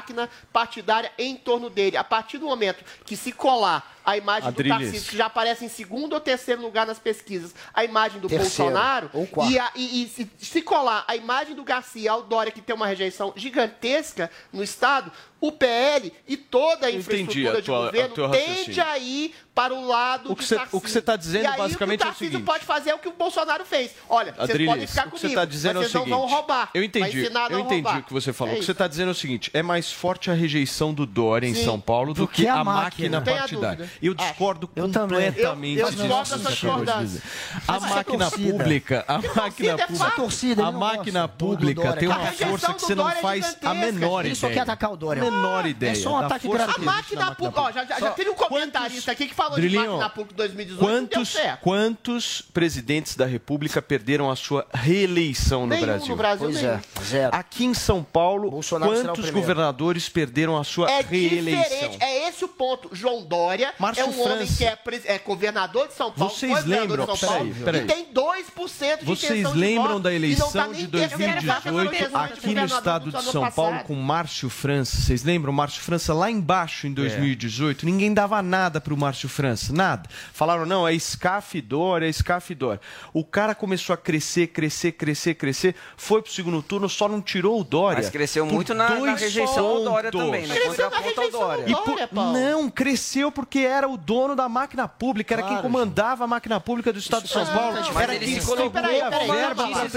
[0.52, 1.96] partidária em torno dele.
[1.96, 4.76] A partir do momento que se colar a imagem Adriles.
[4.78, 8.28] do Tarcísio, que já aparece em segundo ou terceiro lugar nas pesquisas, a imagem do
[8.28, 9.10] Terceiro, Bolsonaro,
[9.50, 12.74] e, a- e- e se, se colar a imagem do Garcia ao Dória, que tem
[12.74, 17.00] uma rejeição gigantesca no Estado, o PL e toda a entendi
[17.42, 20.54] infraestrutura a de tua- governo tende a ir para o lado O que do cê-
[20.56, 20.78] Tarcísio.
[20.78, 22.46] o que você tá dizendo, aí, basicamente, é o o Tarcísio seguinte.
[22.46, 23.92] pode fazer o que o Bolsonaro fez.
[24.08, 26.10] Olha, vocês podem ficar o que comigo, você está dizendo mas é o vocês seguinte.
[26.10, 26.70] não vão roubar.
[26.72, 27.24] Eu Vai entendi.
[27.24, 27.98] Eu não entendi roubar.
[28.00, 28.54] o que você falou.
[28.54, 31.04] É o que você está dizendo é o seguinte: é mais forte a rejeição do
[31.04, 31.64] Dória em Sim.
[31.64, 33.38] São Paulo do, que, que a máquina máquina.
[33.38, 33.90] Partidária.
[34.02, 35.26] Eu discordo Eu também.
[35.32, 36.02] completamente Eu- eu disso.
[36.02, 37.04] discordo de discordância.
[37.04, 37.22] dizer.
[37.68, 42.74] A é máquina pública, a máquina é pública, torcida, a máquina pública tem uma força
[42.74, 44.54] que você não é faz a menor Ele só ideia.
[44.64, 45.22] quer atacar o Dória.
[45.22, 45.92] Menor ideia.
[45.92, 46.90] É só um ataque força A gratuito.
[46.90, 51.08] máquina pública, já, teve um comentarista aqui que falou de máquina pública 2018 não deu
[51.14, 56.08] Quantos, quantos presidentes da República perderam a sua reeleição no Nenhum Brasil?
[56.08, 57.34] no Brasil, Pois é, zero.
[57.36, 61.62] Aqui em São Paulo, Bolsonaro quantos governadores perderam a sua É reeleição?
[61.62, 62.90] diferente, é esse o ponto.
[62.92, 64.56] João Dória Márcio é um homem França.
[64.56, 67.82] que é, é governador de São Paulo, Vocês lembram- de São Paulo, peraí, peraí.
[67.82, 70.92] e tem 2% de Vocês intenção de lembram voto, da eleição tá de terceiro
[71.40, 74.96] lugar, 2018 pelo menos, aqui no estado do de São Paulo com Márcio França?
[74.96, 79.72] Vocês lembram, o Márcio França lá embaixo em 2018, ninguém dava nada pro Márcio França,
[79.72, 80.08] nada.
[80.32, 82.78] Falaram, não, é escafidor, é escafidor.
[83.12, 87.60] O cara começou a crescer, crescer, crescer, crescer, foi pro segundo turno, só não tirou
[87.60, 87.98] o Dória.
[87.98, 90.54] Mas cresceu por muito na, na rejeição ao Dória também, né?
[90.54, 91.64] Cresceu na rejeição ao Dória.
[91.68, 92.32] E por- Dória, Paulo.
[92.32, 96.60] Não, cresceu porque era o dono da máquina pública, era quem Claro, comandava a máquina
[96.60, 97.76] pública do Estado de São Paulo.
[97.92, 99.94] Mas era quem colocou distribuía Peraí, peraí, a verba para mas-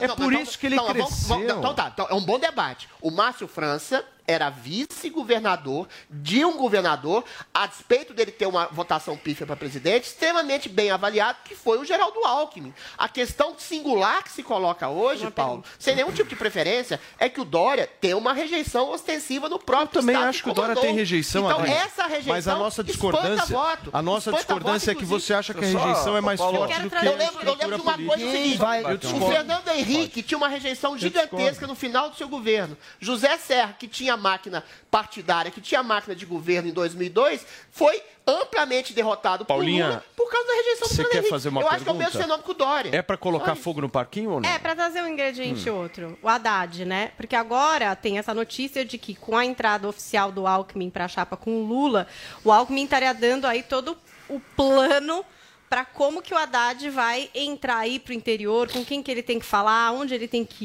[0.00, 1.40] É por isso que ele cresceu.
[1.42, 2.88] Então tá, então é um bom debate.
[3.00, 9.46] O Márcio França era vice-governador de um governador, a despeito dele ter uma votação pífia
[9.46, 12.72] para presidente, extremamente bem avaliado, que foi o Geraldo Alckmin.
[12.98, 17.40] A questão singular que se coloca hoje, Paulo, sem nenhum tipo de preferência, é que
[17.40, 20.76] o Dória tem uma rejeição ostensiva no próprio Eu também estado acho que o Dória
[20.76, 23.90] tem rejeição, Então, essa rejeição Mas a nossa discordância, voto.
[23.92, 25.26] a nossa discordância é voto, que inclusive.
[25.26, 27.16] você acha que a Só- rejeição é mais Paulo, forte eu do que a Eu
[27.16, 28.32] lembro, eu lembro de uma estrutura coisa política.
[28.32, 28.58] seguinte.
[28.58, 29.28] vai- eu o.
[29.30, 32.76] Fernando Henrique tinha uma rejeição gigantesca no final do seu governo.
[33.00, 38.92] José Serra, que tinha máquina partidária, que tinha máquina de governo em 2002, foi amplamente
[38.92, 41.30] derrotado Paulinha, por Lula por causa da rejeição do você Fernando quer Henrique.
[41.30, 42.24] fazer uma Eu acho que é o mesmo pergunta?
[42.24, 42.96] fenômeno que o Dória.
[42.96, 44.48] É pra colocar fogo no parquinho ou não?
[44.48, 46.18] É, para trazer um ingrediente outro.
[46.20, 47.12] O Haddad, né?
[47.16, 51.08] Porque agora tem essa notícia de que com a entrada oficial do Alckmin para a
[51.08, 52.08] chapa com o Lula,
[52.42, 53.96] o Alckmin estaria dando aí todo
[54.28, 55.24] o plano
[55.68, 59.38] para como que o Haddad vai entrar aí pro interior, com quem que ele tem
[59.38, 60.64] que falar, onde ele tem que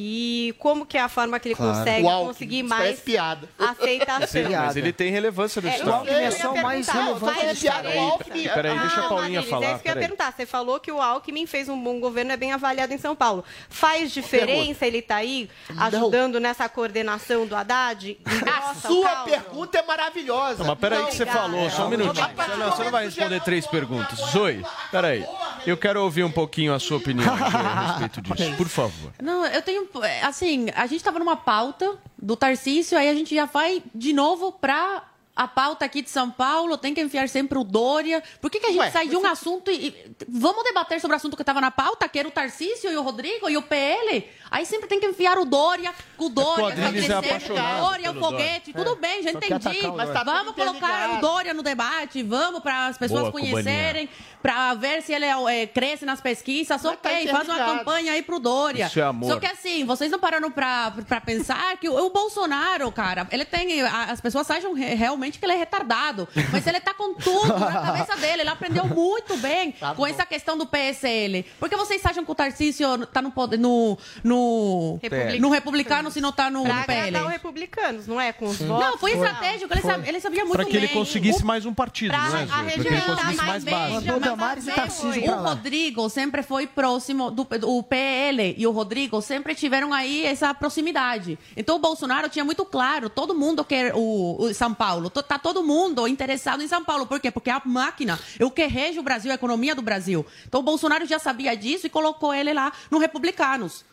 [0.49, 1.77] ir, como que é a forma que ele Claro.
[1.77, 3.49] consegue O Alckmin, conseguir mais piada.
[3.57, 4.41] aceitação.
[4.47, 4.65] piada.
[4.67, 5.89] Mas ele tem relevância no É, Estado.
[5.89, 7.83] o Alckmin é só mais relevante faz do Estado.
[7.83, 8.11] diferença.
[8.11, 10.33] Alckmin- Peraí, deixa a Ah, Paulinha Marilis, falar, É isso que eu ia perguntar.
[10.33, 13.43] Você falou que o Alckmin fez um bom governo, é bem avaliado em São Paulo.
[13.69, 18.17] Faz diferença ele estar aí ajudando nessa coordenação do Haddad?
[18.25, 20.59] A o sua pergunta é maravilhosa.
[20.59, 21.49] Não, mas peraí que você Obrigada.
[21.49, 22.27] falou, só um minutinho.
[22.35, 24.19] Você não, você não vai responder três perguntas.
[24.31, 25.25] Zoe, peraí.
[25.65, 29.11] Eu quero ouvir um pouquinho a sua opinião a respeito disso, por favor.
[29.21, 29.87] Não, eu tenho.
[30.03, 34.13] é, Assim, a gente tava numa pauta do Tarcísio, aí a gente já vai de
[34.13, 35.03] novo pra.
[35.33, 38.21] A pauta aqui de São Paulo tem que enfiar sempre o Dória.
[38.41, 41.15] Por que, que a gente Ué, sai de um assunto e, e- Vamos debater sobre
[41.15, 43.61] o assunto que estava na pauta, que era o Tarcísio e o Rodrigo e o
[43.61, 44.27] PL?
[44.51, 47.81] Aí sempre tem que enfiar o Dória, o Dória, que vai é crescer, o apaixonado
[47.81, 48.73] Dória, o foguete.
[48.73, 49.87] Tudo bem, já entendi.
[49.87, 54.09] o Mas tá vamos colocar o Dória no debate, vamos para as pessoas Boa, Cubaninha.
[54.41, 56.69] Para ver se ele é, é, cresce nas pesquisas.
[56.69, 58.85] Mas tá ok, faz uma campanha aí pro Dória.
[58.87, 59.31] Isso é amor.
[59.33, 63.45] Só que assim, vocês não pararam pra, pra pensar que o, o Bolsonaro, cara, ele
[63.45, 63.81] tem.
[63.81, 66.27] As pessoas acham re- realmente que ele é retardado.
[66.51, 68.41] Mas ele tá com tudo na cabeça dele.
[68.41, 71.43] Ele aprendeu muito bem Tá com essa questão do PSL.
[71.59, 75.39] Por que vocês acham que o Tarcísio tá no, poder- no, no, Republicano.
[75.39, 77.17] no republicano se não tá no, Pra no PL?
[77.17, 78.31] os republicanos, não é?
[78.33, 78.85] Com os votos.
[78.85, 79.71] Não, foi estratégico.
[79.73, 80.83] Ele, sabe- ele sabia muito Para que bem.
[80.83, 82.47] ele conseguisse O- mais um partido, Pra não é, a?
[82.47, 84.05] Para ele região conseguisse tá mais mais base.
[84.35, 85.49] Damares e Tarcísio Bem pra O lá.
[85.49, 91.37] Rodrigo sempre foi próximo do o PL e o Rodrigo sempre tiveram aí essa proximidade.
[91.55, 95.63] Então o Bolsonaro tinha muito claro, todo mundo quer o, o São Paulo, tá todo
[95.63, 97.05] mundo interessado em São Paulo.
[97.05, 97.31] Por quê?
[97.31, 100.25] Porque a máquina é o que rege o Brasil, a economia do Brasil.
[100.47, 103.83] Então o Bolsonaro já sabia disso e colocou ele lá no Republicanos.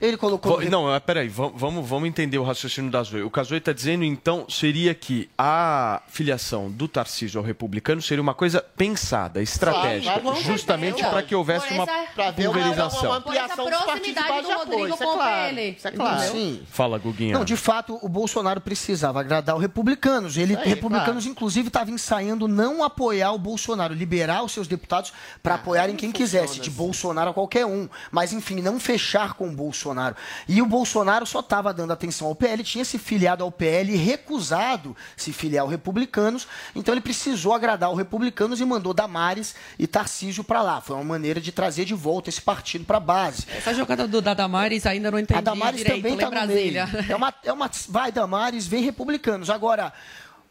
[0.00, 0.60] Ele colocou.
[0.62, 3.22] Não, é, peraí, va- vamos, vamos entender o raciocínio da Zoe.
[3.22, 8.02] O que a Zoe está dizendo, então, seria que a filiação do Tarcísio ao republicano
[8.02, 10.40] seria uma coisa pensada, estratégica, Claro, claro.
[10.42, 13.04] justamente para que houvesse uma essa- ver uma, uma, pulverização.
[13.10, 14.58] uma ampliação essa proximidade do apoio.
[14.58, 15.54] Rodrigo Isso é com o claro.
[15.54, 15.70] PL.
[15.76, 16.30] Isso é claro.
[16.32, 16.62] Sim.
[16.70, 17.32] Fala, Guguinha.
[17.38, 20.36] Não, de fato, o Bolsonaro precisava agradar os republicanos.
[20.36, 21.28] Ele, aí, republicanos, claro.
[21.30, 26.60] inclusive, estavam ensaiando não apoiar o Bolsonaro, liberar os seus deputados para apoiarem quem quisesse,
[26.60, 27.88] de Bolsonaro a qualquer um.
[28.10, 29.85] Mas, enfim, não fechar com o Bolsonaro.
[30.48, 33.96] E o Bolsonaro só estava dando atenção ao PL, tinha se filiado ao PL e
[33.96, 36.46] recusado se filiar ao republicanos.
[36.74, 40.80] Então, ele precisou agradar os republicanos e mandou Damares e Tarcísio para lá.
[40.80, 43.44] Foi uma maneira de trazer de volta esse partido para a base.
[43.56, 46.78] Essa jogada do da Damares ainda não entendi A Damares direito também está no meio.
[47.08, 49.50] É uma, é uma, vai Damares, vem republicanos.
[49.50, 49.92] Agora,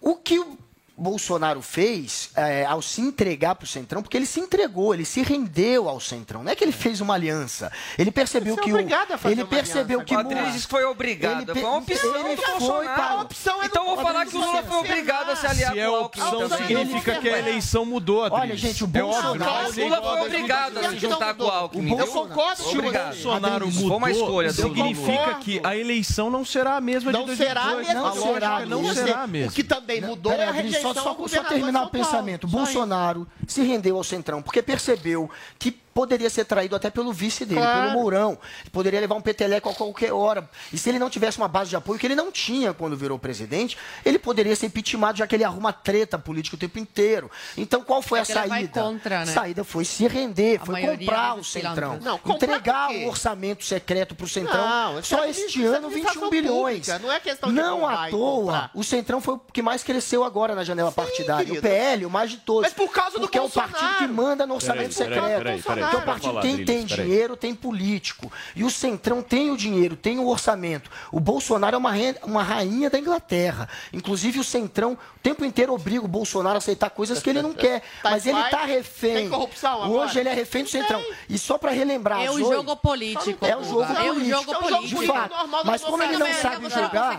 [0.01, 0.57] o que o
[0.97, 5.21] Bolsonaro fez é, ao se entregar para o Centrão, porque ele se entregou, ele se
[5.21, 6.43] rendeu ao Centrão.
[6.43, 7.71] Não é que ele fez uma aliança.
[7.97, 10.05] Ele percebeu é que o, obrigado a fazer ele uma percebeu aliança.
[10.05, 11.49] que O que foi obrigado.
[11.51, 13.01] Ele Foi uma opção ele do foi, Bolsonaro.
[13.01, 15.47] A opção é do- então eu vou falar que o Lula foi obrigado a se
[15.47, 16.45] aliar Se é com o opção, Alckmin.
[16.45, 18.41] Então, significa que a eleição mudou, Adriles.
[18.49, 20.87] Olha, gente, o É óbvio, Bolsonaro- não vai O Lula foi a obrigado a se
[20.87, 21.11] 2018.
[21.11, 21.97] juntar com o Alckmin.
[21.97, 22.81] Eu concordo com o.
[22.81, 27.25] Bolsonaro mudou, foi uma escolha do significa que a eleição não será a mesma Não
[27.25, 27.87] de será a 2018.
[27.95, 28.09] mesma.
[28.09, 29.51] A lógica será, não não será a O mesma.
[29.51, 32.47] que também mudou é a Adriles, só só, só, terminar o pensamento.
[32.47, 37.61] Bolsonaro se rendeu ao Centrão porque percebeu que poderia ser traído até pelo vice dele,
[37.61, 37.79] Claro.
[37.87, 38.37] pelo Mourão.
[38.69, 40.47] Poderia levar um peteleco a qualquer hora.
[40.73, 43.17] E se ele não tivesse uma base de apoio, que ele não tinha quando virou
[43.17, 47.31] presidente, ele poderia ser impeachmentado, já que ele arruma treta política o tempo inteiro.
[47.55, 48.81] Então, qual foi É a saída?
[48.81, 49.31] contra, né?
[49.31, 51.97] A saída foi se render, A foi comprar o Centrão.
[52.01, 54.67] Não, comprar entregar o orçamento secreto para o Centrão.
[54.95, 56.87] Não, Só é este ano, 21 bilhões.
[56.87, 60.25] pública, não é questão de Não à toa, o Centrão foi o que mais cresceu
[60.25, 61.45] agora na janela partidária.
[61.45, 61.59] querido.
[61.59, 62.63] O PL, o mais de todos.
[62.63, 63.71] Mas por causa do Porque é o Bolsonaro.
[63.71, 65.37] partido que manda no orçamento Peraí, peraí, secreto.
[65.43, 67.05] peraí, peraí, Porque o partido, tem peraí.
[67.05, 68.31] dinheiro, tem político.
[68.55, 70.89] E o Centrão tem o dinheiro, tem o orçamento.
[71.11, 73.67] O Bolsonaro é uma, re- uma rainha da Inglaterra.
[73.93, 77.51] Inclusive, o Centrão o tempo inteiro obriga o Bolsonaro a aceitar coisas que ele não
[77.55, 77.81] quer.
[78.03, 79.15] Tá Mas ele está refém.
[79.15, 79.89] Tem corrupção agora?
[80.05, 81.03] Hoje ele é refém do Centrão.
[81.27, 83.45] E só para relembrar, É o Zoe- jogo político.
[83.45, 84.29] É o jogo É o político.
[84.29, 85.01] jogo É o político.
[85.01, 85.35] De fato.
[85.65, 87.17] Mas como ele não sabe jogar,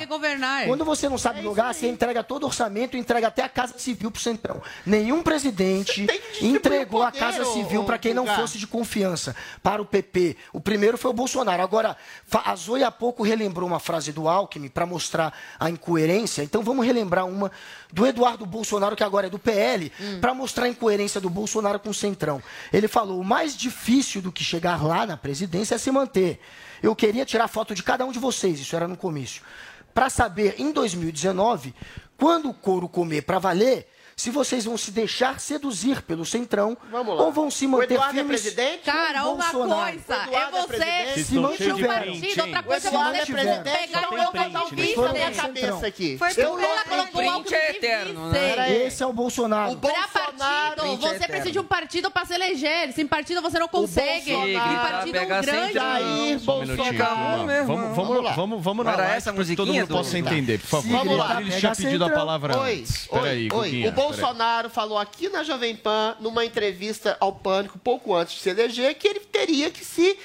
[0.66, 3.74] quando você não É sabe jogar, você entrega todo o orçamento, entrega até a Casa
[3.78, 4.62] Civil pro Centrão.
[4.84, 6.06] Nenhum presidente
[6.40, 8.36] entregou a Casa Civil para quem não Guga.
[8.58, 10.36] De confiança, para o PP.
[10.52, 11.62] O primeiro foi o Bolsonaro.
[11.62, 11.96] Agora,
[12.32, 16.42] a Zoe há pouco relembrou uma frase do Alckmin para mostrar a incoerência.
[16.42, 17.50] Então vamos relembrar uma
[17.92, 19.90] do Eduardo Bolsonaro, que agora é do PL,
[20.20, 22.42] para mostrar a incoerência do Bolsonaro com o Centrão.
[22.72, 26.40] Ele falou: o mais difícil do que chegar lá na presidência é se manter.
[26.82, 29.42] Eu queria tirar foto de cada um de vocês, isso era no comício,
[29.94, 31.74] para saber em 2019,
[32.18, 33.88] quando o couro comer para valer,
[34.18, 37.22] se vocês vão se deixar seduzir pelo Centrão Vamos lá.
[37.24, 38.40] ou vão se O manter Eduardo é firmes.
[38.40, 38.78] presidente?
[38.82, 39.92] Cara, uma Bolsonaro.
[39.92, 40.50] coisa é é
[41.16, 41.22] você?
[41.24, 41.88] Se não puxar um tiver.
[41.88, 44.68] partido, outra coisa é você é presidente, pegar então o eu vou meu dar o
[44.70, 45.42] vice na minha Centrão.
[45.44, 46.16] cabeça aqui.
[46.16, 48.84] Foi Eu não colocou o print é eterno, né?
[48.86, 49.72] Esse é o Bolsonaro.
[49.72, 50.76] O Bolsonaro...
[50.76, 52.92] partido, você precisa de um partido pra se eleger.
[52.94, 54.32] Sem partido você não consegue.
[54.32, 56.38] Bolsonaro- Um partido grande.
[56.40, 56.92] Só um minutinho.
[56.94, 57.46] Bolsonaro.
[57.46, 58.32] Vamos, vamos, vamos, lá.
[58.32, 60.90] vamos, vamos na essa que todo mundo do- possa entender, por favor.
[60.90, 61.38] Vamos lá.
[61.42, 63.06] Ele tinha pedido a palavra Oi, antes.
[63.10, 63.84] oi, Peraí, oi.
[64.08, 68.94] Bolsonaro falou aqui na Jovem Pan, numa entrevista ao Pânico, pouco antes de se eleger,
[68.94, 70.18] que ele teria que se,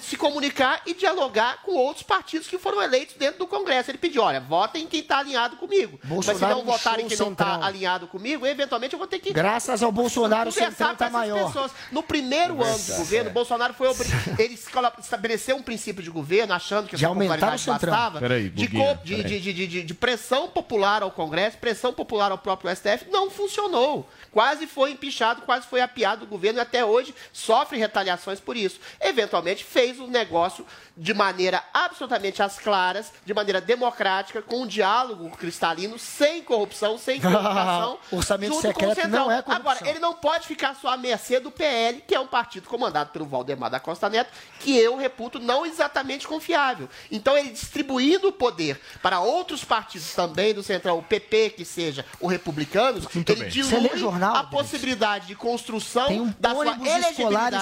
[0.00, 3.90] se comunicar e dialogar com outros partidos que foram eleitos dentro do Congresso.
[3.90, 5.98] Ele pediu, olha, votem em quem está alinhado comigo.
[6.04, 9.32] Bolsonaro Mas se não votarem quem não está alinhado comigo, eventualmente eu vou ter que
[9.32, 11.46] Graças ao Bolsonaro, o conversar Centrão com está essas maior.
[11.46, 11.72] pessoas.
[11.92, 14.54] No primeiro ano do governo, Bolsonaro foi obri- ele
[14.98, 17.90] estabeleceu um princípio de governo, achando que a popularidade o Centrão.
[17.92, 18.66] bastava, Peraí, de,
[19.04, 24.08] de, de, de- de pressão popular ao Congresso, pressão popular ao próprio STF, não funcionou.
[24.30, 28.80] Quase foi empichado, quase foi apiado o governo e até hoje sofre retaliações por isso.
[29.00, 35.30] Eventualmente fez o negócio de maneira absolutamente às claras, de maneira democrática, com um diálogo
[35.30, 37.98] cristalino, sem corrupção, sem corrupção.
[38.10, 39.72] Orçamento junto com o secreto não é corrupção.
[39.72, 43.10] Agora, ele não pode ficar só à mercê do PL, que é um partido comandado
[43.10, 46.88] pelo Valdemar da Costa Neto, que eu reputo não exatamente confiável.
[47.10, 52.04] Então, ele distribuindo o poder para outros partidos também do Centrão, o PP, que seja
[52.18, 53.48] o Republicanos, ele bem.
[53.48, 57.56] dilui jornal, a possibilidade de construção um da sua e elegibilidade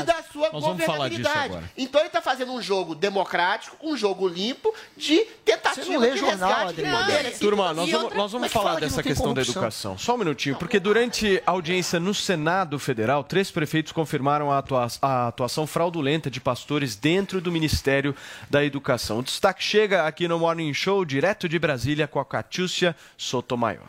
[0.00, 1.58] e da sua Nós governabilidade.
[1.76, 6.12] Então, ele está fazendo um jogo democrático, um jogo limpo, de tentativa Você não lê
[6.12, 7.26] de jornal, resgate de poder.
[7.26, 9.98] Assim, Turma, nós vamos, nós vamos falar fala que dessa tem questão da educação.
[9.98, 14.86] Só um minutinho, porque durante a audiência no Senado Federal, três prefeitos confirmaram a, atua-
[15.02, 18.14] a atuação fraudulenta de pastores dentro do Ministério
[18.50, 19.18] da Educação.
[19.18, 23.88] O destaque chega aqui no Morning Show, direto de Brasília, com a Catiúcia Sotomayor.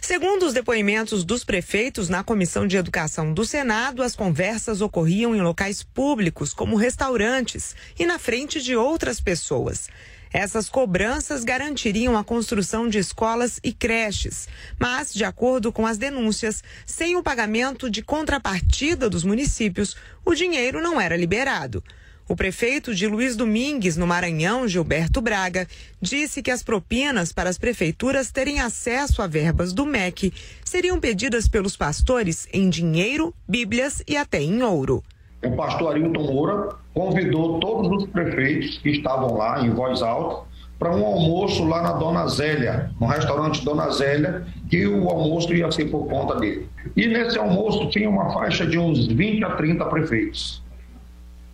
[0.00, 5.40] Segundo os depoimentos dos prefeitos na Comissão de Educação do Senado, as conversas ocorriam em
[5.40, 9.88] locais públicos, como restaurantes, e na frente de outras pessoas.
[10.32, 16.62] Essas cobranças garantiriam a construção de escolas e creches, mas, de acordo com as denúncias,
[16.86, 21.82] sem o pagamento de contrapartida dos municípios, o dinheiro não era liberado.
[22.30, 25.66] O prefeito de Luiz Domingues, no Maranhão, Gilberto Braga,
[26.00, 30.32] disse que as propinas para as prefeituras terem acesso a verbas do MEC
[30.64, 35.02] seriam pedidas pelos pastores em dinheiro, bíblias e até em ouro.
[35.44, 40.94] o pastor Arilton Moura convidou todos os prefeitos que estavam lá em voz alta para
[40.94, 45.86] um almoço lá na Dona Zélia, no restaurante Dona Zélia, que o almoço ia ser
[45.86, 46.68] por conta dele.
[46.96, 50.62] E nesse almoço tinha uma faixa de uns 20 a 30 prefeitos.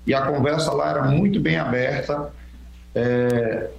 [0.07, 2.31] E a conversa lá era muito bem aberta.
[2.95, 3.71] É,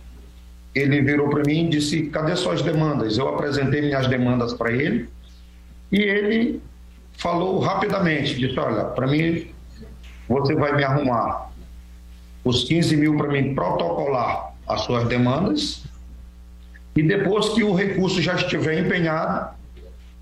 [0.75, 3.17] ele virou para mim e disse: Cadê suas demandas?
[3.17, 5.09] Eu apresentei minhas demandas para ele
[5.91, 6.61] e ele
[7.13, 9.47] falou rapidamente: disse, Olha, para mim
[10.27, 11.51] você vai me arrumar
[12.43, 15.83] os 15 mil para mim protocolar as suas demandas
[16.97, 19.55] e depois que o recurso já estiver empenhado,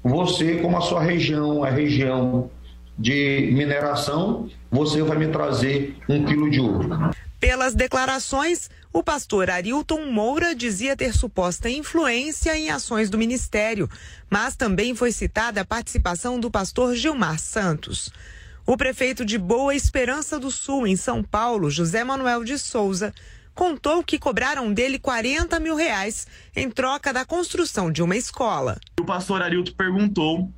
[0.03, 2.49] você, como a sua região é região
[2.97, 6.89] de mineração, você vai me trazer um quilo de ouro.
[7.39, 13.89] Pelas declarações, o pastor Arilton Moura dizia ter suposta influência em ações do ministério,
[14.29, 18.11] mas também foi citada a participação do pastor Gilmar Santos.
[18.65, 23.13] O prefeito de Boa Esperança do Sul, em São Paulo, José Manuel de Souza,
[23.53, 28.77] contou que cobraram dele 40 mil reais em troca da construção de uma escola.
[28.99, 30.51] O pastor Arilton perguntou,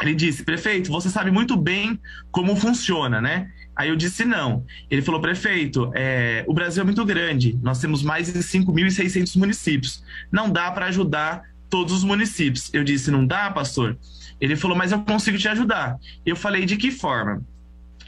[0.00, 1.98] ele disse, prefeito, você sabe muito bem
[2.30, 3.50] como funciona, né?
[3.76, 4.64] Aí eu disse não.
[4.90, 10.02] Ele falou, prefeito, é, o Brasil é muito grande, nós temos mais de 5.600 municípios,
[10.30, 12.70] não dá para ajudar todos os municípios.
[12.72, 13.98] Eu disse, não dá, pastor?
[14.40, 15.96] Ele falou, mas eu consigo te ajudar.
[16.24, 17.42] Eu falei, de que forma?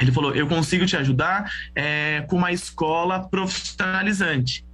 [0.03, 4.65] Ele falou: Eu consigo te ajudar é, com uma escola profissionalizante.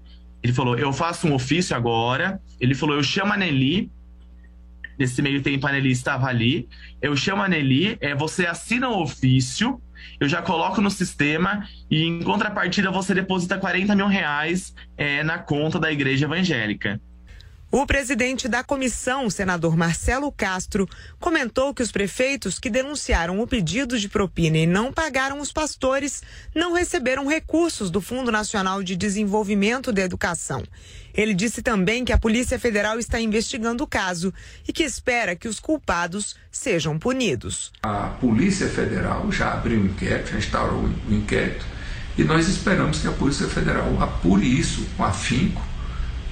[0.42, 2.40] Ele falou: Eu faço um ofício agora.
[2.60, 3.90] Ele falou: Eu chamo a Nelly.
[4.98, 6.68] Nesse meio tempo, a Nelly estava ali.
[7.00, 9.80] Eu chamo a Nelly, é, você assina o ofício,
[10.20, 15.38] eu já coloco no sistema e, em contrapartida, você deposita 40 mil reais é, na
[15.38, 17.00] conta da igreja evangélica.
[17.70, 20.88] O presidente da comissão, o senador Marcelo Castro,
[21.20, 26.22] comentou que os prefeitos que denunciaram o pedido de propina e não pagaram os pastores
[26.54, 30.64] não receberam recursos do Fundo Nacional de Desenvolvimento da Educação.
[31.12, 34.32] Ele disse também que a Polícia Federal está investigando o caso
[34.66, 37.70] e que espera que os culpados sejam punidos.
[37.82, 41.66] A Polícia Federal já abriu um inquérito, já instaurou o um inquérito,
[42.16, 45.67] e nós esperamos que a Polícia Federal apure isso com afinco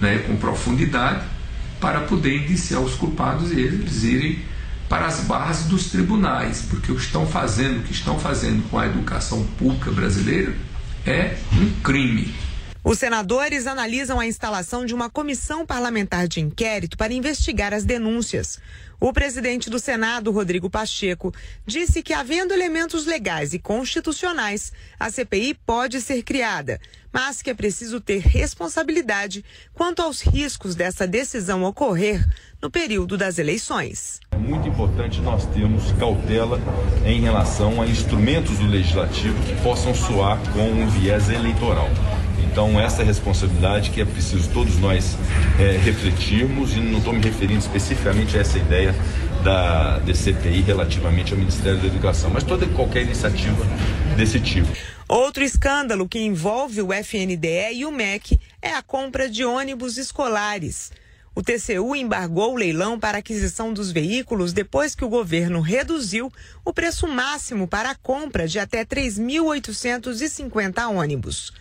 [0.01, 1.24] né, com profundidade,
[1.80, 4.40] para poder indiciar os culpados e eles irem
[4.88, 8.78] para as barras dos tribunais, porque o que estão fazendo, o que estão fazendo com
[8.78, 10.55] a educação pública brasileira
[11.05, 12.32] é um crime.
[12.89, 18.61] Os senadores analisam a instalação de uma comissão parlamentar de inquérito para investigar as denúncias.
[19.01, 21.34] O presidente do Senado, Rodrigo Pacheco,
[21.66, 26.80] disse que, havendo elementos legais e constitucionais, a CPI pode ser criada,
[27.12, 32.24] mas que é preciso ter responsabilidade quanto aos riscos dessa decisão ocorrer
[32.62, 34.20] no período das eleições.
[34.30, 36.61] É muito importante nós termos cautela
[37.05, 41.91] em relação a instrumentos do legislativo que possam soar com um viés eleitoral.
[42.57, 45.19] Então, essa é responsabilidade que é preciso todos nós
[45.61, 48.95] é, refletirmos, e não estou me referindo especificamente a essa ideia
[49.45, 53.63] da DCPI relativamente ao Ministério da Educação, mas toda qualquer iniciativa
[54.17, 54.67] desse tipo.
[55.07, 60.91] Outro escândalo que envolve o FNDE e o MEC é a compra de ônibus escolares.
[61.35, 66.33] O TCU embargou o leilão para aquisição dos veículos depois que o governo reduziu
[66.65, 71.53] o preço máximo para a compra de até 3.850 ônibus.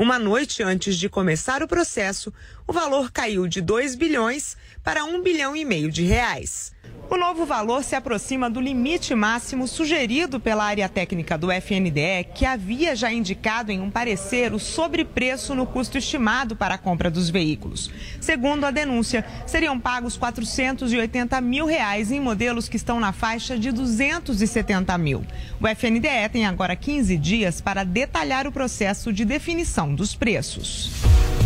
[0.00, 2.32] Uma noite antes de começar o processo,
[2.66, 6.72] o valor caiu de 2 bilhões para 1 bilhão e meio de reais.
[7.10, 12.46] O novo valor se aproxima do limite máximo sugerido pela área técnica do FNDE, que
[12.46, 17.28] havia já indicado em um parecer o sobrepreço no custo estimado para a compra dos
[17.28, 17.90] veículos.
[18.20, 23.72] Segundo a denúncia, seriam pagos 480 mil reais em modelos que estão na faixa de
[23.72, 25.26] 270 mil.
[25.60, 30.92] O FNDE tem agora 15 dias para detalhar o processo de definição dos preços.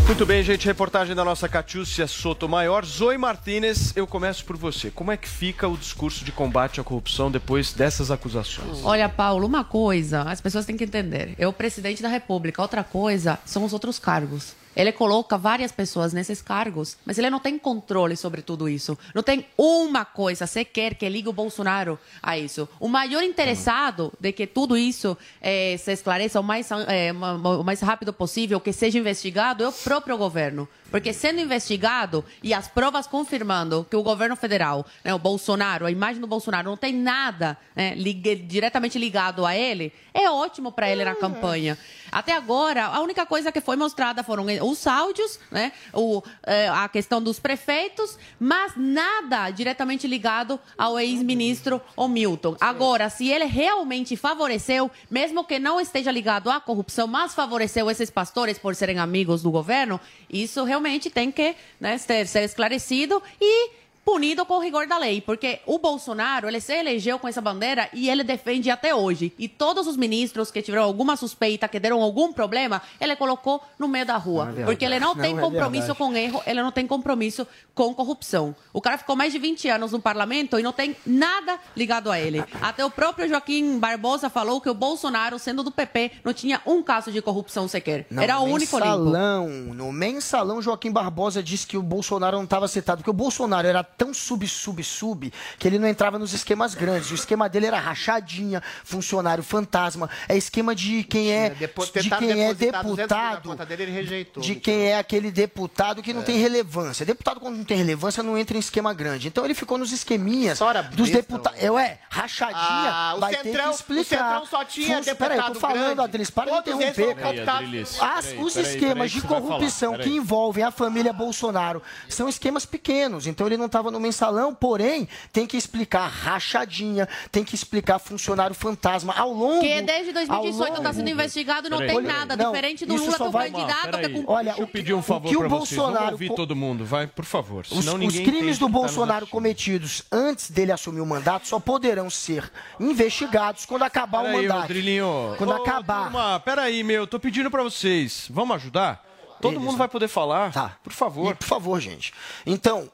[0.07, 0.67] Muito bem, gente.
[0.67, 2.85] Reportagem da nossa Catiúcia Sotomayor.
[2.85, 4.91] Zoe Martinez, eu começo por você.
[4.91, 8.85] Como é que fica o discurso de combate à corrupção depois dessas acusações?
[8.85, 11.35] Olha, Paulo, uma coisa as pessoas têm que entender.
[11.39, 12.61] É o presidente da República.
[12.61, 14.55] Outra coisa são os outros cargos.
[14.77, 18.99] Ele coloca várias pessoas nesses cargos, mas ele não tem controle sobre tudo isso.
[19.14, 22.68] Não tem uma coisa sequer que ligue o Bolsonaro a isso.
[22.81, 27.81] O maior interessado de que tudo isso eh, se esclareça o mais, eh, o mais
[27.81, 30.68] rápido possível, que seja investigado, é o próprio governo.
[30.91, 35.91] Porque sendo investigado e as provas confirmando que o governo federal, né, o Bolsonaro, a
[35.91, 40.89] imagem do Bolsonaro não tem nada né, ligue, diretamente ligado a ele, é ótimo para
[40.89, 41.77] ele na campanha.
[42.12, 46.89] Até agora, a única coisa que foi mostrada foram os áudios, né, o, é, a
[46.89, 52.57] questão dos prefeitos, mas nada diretamente ligado ao ex-ministro Milton.
[52.61, 58.11] Agora, se ele realmente favoreceu, mesmo que não esteja ligado à corrupção, mas favoreceu esses
[58.11, 60.01] pastores por serem amigos do governo,
[60.31, 65.21] isso realmente tem que né, ser, ser esclarecido e punido com o rigor da lei,
[65.21, 69.33] porque o Bolsonaro, ele se elegeu com essa bandeira e ele defende até hoje.
[69.39, 73.89] E todos os ministros que tiveram alguma suspeita, que deram algum problema, ele colocou no
[73.89, 76.71] meio da rua, é porque ele não, não tem é compromisso com erro, ele não
[76.71, 78.55] tem compromisso com corrupção.
[78.73, 82.21] O cara ficou mais de 20 anos no parlamento e não tem nada ligado a
[82.21, 82.45] ele.
[82.61, 86.83] Até o próprio Joaquim Barbosa falou que o Bolsonaro, sendo do PP, não tinha um
[86.83, 88.07] caso de corrupção sequer.
[88.11, 89.75] Não, Era o único mensalão, limpo.
[89.75, 93.83] No mensalão, Joaquim Barbosa disse que o Bolsonaro não estava citado, porque o Bolsonaro era
[93.97, 97.11] tão sub, sub, sub, que ele não entrava nos esquemas grandes.
[97.11, 100.09] O esquema dele era rachadinha, funcionário fantasma.
[100.29, 103.35] É esquema de quem é, Depo- de quem é depositar 200 mil na
[103.65, 104.43] deputado dele, rejeitou.
[104.43, 106.25] de quem é aquele deputado que não É.
[106.25, 107.05] tem relevância.
[107.07, 109.29] Deputado, quando não tem relevância, não entra em esquema grande.
[109.29, 110.59] Então ele ficou nos esqueminhas
[110.93, 111.59] dos deputados.
[111.63, 112.55] É, ué, rachadinha.
[112.61, 114.03] Ah, o vai Centrão- ter que explicar.
[114.03, 116.01] o Centrão só tinha Fun- Peraí, eu tô deputado falando, grande.
[116.01, 117.15] Adriles, para de interromper.
[117.17, 118.01] cooptados.
[118.01, 120.09] As- Peraí, os peraí, esquemas peraí, de corrupção Peraí.
[120.11, 123.27] que envolvem a família Bolsonaro são esquemas pequenos.
[123.27, 128.55] Então ele não estava no mensalão, porém, tem que explicar rachadinha, tem que explicar funcionário
[128.55, 129.12] fantasma.
[129.16, 129.61] Ao longo.
[129.61, 132.18] Que desde 2018 ao está sendo investigado e não Peraí, tem peraí.
[132.18, 132.37] nada.
[132.37, 134.24] Não, Diferente do Lula, que é o vai- candidato que é com...
[134.32, 135.78] Olha, eu pedir um favor que o pra vocês.
[135.78, 137.64] Bolsonaro ouvir todo mundo, vai, por favor.
[137.70, 141.47] Os, Senão os ninguém crimes do o tá Bolsonaro cometidos antes dele assumir o mandato
[141.49, 144.61] só poderão ser investigados quando acabar o Peraí, mandato.
[144.62, 145.35] Rodrilinho.
[145.39, 146.03] Quando Ô, acabar.
[146.05, 148.26] Turma, peraí, meu, tô pedindo pra vocês.
[148.30, 149.05] Vamos ajudar?
[149.41, 150.53] Todo mundo vai poder falar.
[150.53, 150.76] Tá.
[150.82, 151.32] Por favor.
[151.32, 152.12] E, por favor, gente.
[152.47, 152.91] Então,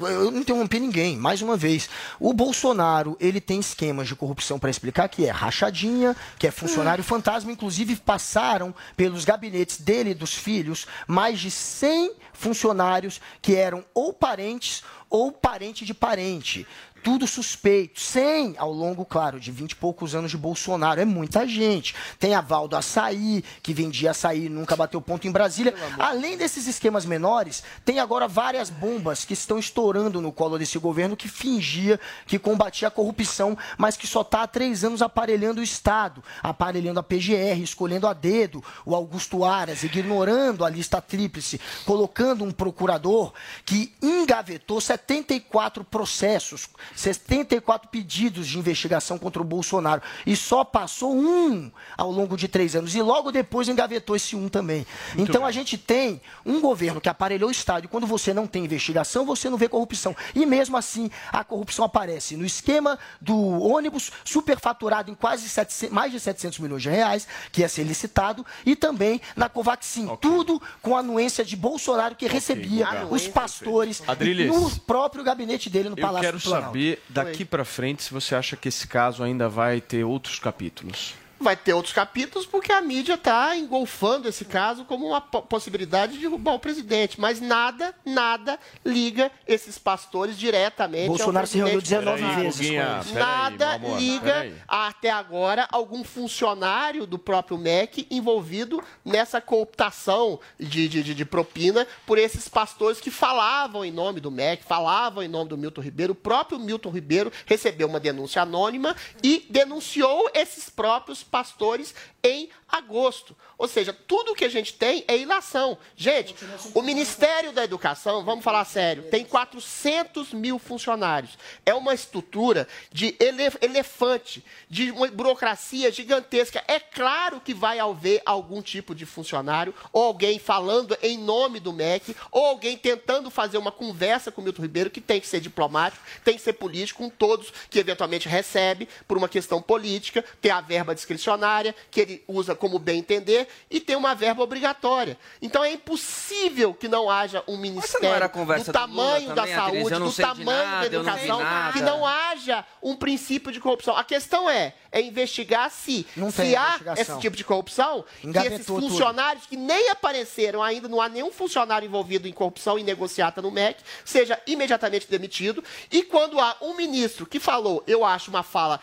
[0.00, 1.88] eu não interrompi ninguém, mais uma vez.
[2.18, 7.04] O Bolsonaro, ele tem esquemas de corrupção para explicar que é rachadinha, que é funcionário
[7.04, 7.52] fantasma.
[7.52, 14.12] Inclusive, passaram pelos gabinetes dele e dos filhos mais de 100 funcionários que eram ou
[14.12, 16.66] parentes ou parente de parente.
[17.04, 21.00] Tudo suspeito, 100 ao longo, claro, de 20 e poucos anos de Bolsonaro.
[21.00, 21.94] É muita gente.
[22.18, 25.74] Tem aval do açaí, que vendia açaí e nunca bateu ponto em Brasília.
[25.98, 31.14] Além desses esquemas menores, tem agora várias bombas que estão estourando no colo desse governo
[31.14, 35.64] que fingia que combatia a corrupção, mas que só está há três anos aparelhando o
[35.64, 42.44] Estado, aparelhando a PGR, escolhendo a dedo o Augusto Aras, ignorando a lista tríplice, colocando
[42.44, 43.34] um procurador
[43.64, 51.70] que engavetou 74 processos, 74 pedidos de investigação contra o Bolsonaro e só passou um
[51.96, 52.94] ao longo de três anos.
[52.94, 54.86] E logo depois engavetou esse um também.
[55.16, 58.64] então a gente tem um governo que aparelhou o Estado e quando você não tem
[58.64, 60.16] investigação, você não vê corrupção.
[60.34, 66.12] E mesmo assim, a corrupção aparece no esquema do ônibus superfaturado em quase 700, mais
[66.12, 70.08] de 700 milhões de reais, que ia ser licitado, e também na Covaxin.
[70.20, 73.08] Tudo com a anuência de Bolsonaro que recebia legal.
[73.10, 76.66] os pastores Adriles, no próprio gabinete dele no Palácio do Planalto.
[76.66, 81.14] saber daqui pra frente se você acha que esse caso ainda vai ter outros capítulos.
[81.44, 86.14] Vai ter outros capítulos porque a mídia está engolfando esse caso como uma po- possibilidade
[86.14, 87.20] de derrubar o presidente.
[87.20, 92.00] Mas nada, nada liga esses pastores diretamente Bolsonaro ao se reuniu presidente.
[92.04, 93.06] 19 Peraí, vezes com Guguinha, eles.
[93.12, 100.40] peraí, Nada meu amor, liga até agora algum funcionário do próprio MEC envolvido nessa cooptação
[100.58, 105.22] de, de, de- de propina por esses pastores que falavam em nome do MEC, falavam
[105.22, 106.12] em nome do Milton Ribeiro.
[106.12, 113.36] O próprio Milton Ribeiro recebeu uma denúncia anônima e denunciou esses próprios pastores em agosto.
[113.58, 115.76] Ou seja, tudo que a gente tem é ilação.
[115.96, 116.34] Gente,
[116.74, 121.36] o Ministério da Educação, vamos falar sério, tem 400 mil funcionários.
[121.66, 126.62] É uma estrutura de ele- elefante, de uma burocracia gigantesca.
[126.68, 131.72] É claro que vai haver algum tipo de funcionário, ou alguém falando em nome do
[131.72, 135.40] MEC, ou alguém tentando fazer uma conversa com o Milton Ribeiro, que tem que ser
[135.40, 140.50] diplomático, tem que ser político, com todos que eventualmente recebe por uma questão política, tem
[140.52, 145.16] a verba discricionária, que ele usa como bem entender, e tem uma verba obrigatória.
[145.40, 149.34] Então é impossível que não haja um ministério era a conversa do do tamanho Lula
[149.34, 151.72] da também, saúde, não do tamanho nada, da não educação, nada.
[151.72, 153.96] que não haja um princípio de corrupção.
[153.96, 158.54] A questão é, é investigar se, Não se há esse tipo de corrupção, que Engavetou
[158.54, 158.88] esses tudo.
[158.88, 163.50] funcionários que nem apareceram ainda, não há nenhum funcionário envolvido em corrupção e negociata no
[163.50, 165.62] MEC, seja imediatamente demitido.
[165.90, 168.80] E quando há um ministro que falou, eu acho uma fala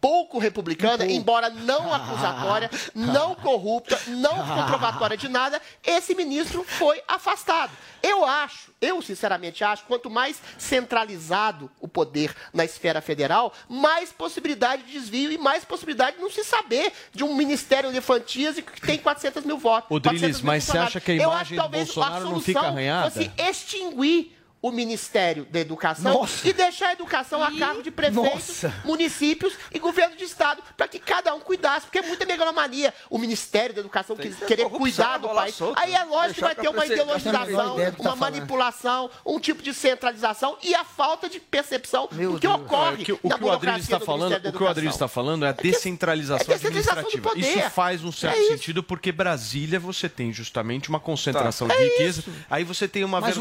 [0.00, 7.72] pouco republicana, embora não acusatória, não corrupta, não comprovatória de nada, esse ministro foi afastado.
[8.02, 14.84] Eu acho, eu sinceramente acho, quanto mais centralizado o poder na esfera federal, mais possibilidade
[14.84, 18.98] de desvio e mais possibilidade de não se saber de um ministério elefantíase que tem
[18.98, 19.90] 400 mil votos.
[19.90, 22.40] Ô, Drilis, 400 mil mas você acha que a Eu imagem do Bolsonaro a não
[22.40, 23.10] fica solução arranhada?
[23.10, 26.48] fosse extinguir o Ministério da Educação Nossa.
[26.48, 28.32] e deixar a educação a cargo de prefeitos,
[28.62, 28.74] Nossa.
[28.84, 33.18] municípios e governo de estado, para que cada um cuidasse, porque é muita megalomania o
[33.18, 35.54] Ministério da Educação que querer cuidar do país.
[35.54, 37.46] solta, Aí é lógico que vai ter uma ideologização,
[37.76, 38.18] que uma tá falando.
[38.18, 42.60] manipulação, um tipo de centralização e a falta de percepção Meu do que Deus.
[42.60, 44.68] ocorre o que, o na que o Adriles burocracia está do falando, o que o
[44.68, 47.28] Adriles está falando é a descentralização, é descentralização do administrativa.
[47.30, 47.58] poder.
[47.60, 51.74] Isso faz um certo É sentido porque Brasília você tem justamente uma concentração Tá.
[51.76, 52.20] de É riqueza.
[52.20, 52.32] isso.
[52.50, 53.34] Aí você tem uma Mas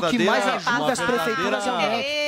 [1.08, 1.78] prefeituras é um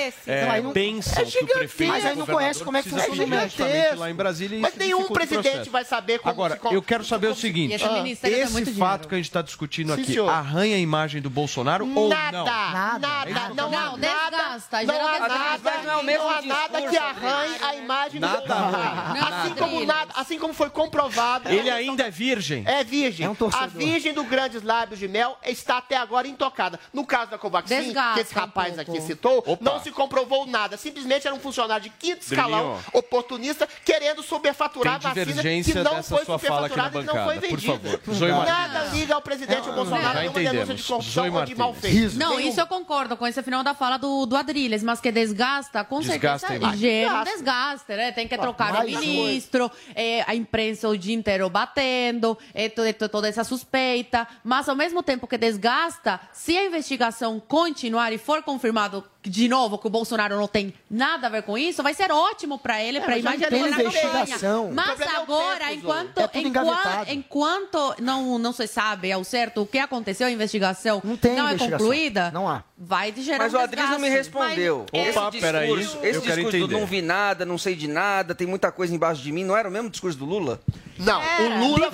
[0.10, 0.22] esse.
[0.24, 1.84] Então, é, aí não, é gigantesco.
[1.86, 4.00] Mas aí não conhece como é que funciona o.
[4.00, 7.74] Lá em Brasília, mas nenhum presidente vai saber como Agora, eu quero saber o seguinte.
[7.74, 8.62] Esse ah.
[8.62, 12.10] é fato que a gente está discutindo aqui arranha a imagem do Bolsonaro ou não?
[12.10, 12.44] Nada.
[12.44, 13.54] Nada.
[13.56, 13.70] Não.
[13.70, 19.34] Não há nada, não há nada que arranhe a imagem do Bolsonaro.
[19.34, 21.50] Assim como nada, assim como foi comprovado.
[21.50, 22.64] Ele ainda é virgem.
[22.66, 23.26] É virgem.
[23.26, 23.66] É um torcedor.
[23.66, 26.80] A virgem do Grandes Lábios de Mel está até agora intocada.
[26.94, 29.58] No caso da Covaxin, que esse rapaz Moraes aqui citou, Opa.
[29.62, 30.78] não se comprovou nada.
[30.78, 36.26] Simplesmente era um funcionário de quinto escalão, oportunista, querendo superfaturar a vacina que não foi
[36.26, 38.02] superfaturada e não foi vendida.
[38.46, 42.18] Nada liga ao presidente é, Bolsonaro nenhuma denúncia de corrupção ou de mal feito.
[42.18, 45.84] Não, isso eu concordo com esse final da fala do, do Adriles, mas que desgasta,
[45.84, 48.12] com desgasta certeza, gera um desgaste, né?
[48.12, 53.28] Tem que trocar o ministro, é, a imprensa o dia inteiro batendo, é, é toda
[53.28, 58.59] essa suspeita, mas ao mesmo tempo que desgasta, se a investigação continuar e for confirmada,
[58.60, 62.10] confirmado de novo, que o Bolsonaro não tem nada a ver com isso, vai ser
[62.10, 64.38] ótimo para ele, é, para a imagem dele na campanha.
[64.74, 69.78] Mas agora, é enquanto, é enquanto, enquanto, não, não se sabe ao certo o que
[69.78, 72.64] aconteceu, a investigação não, tem não é concluída, não há.
[72.78, 74.86] vai de gerar Mas um o Adriano não me respondeu.
[74.94, 78.34] Mas, Opa, esse peraí, discurso, esse discurso do não vi nada, não sei de nada,
[78.34, 80.62] tem muita coisa embaixo de mim, não era o mesmo discurso do Lula?
[80.98, 81.90] Não, era, o Lula.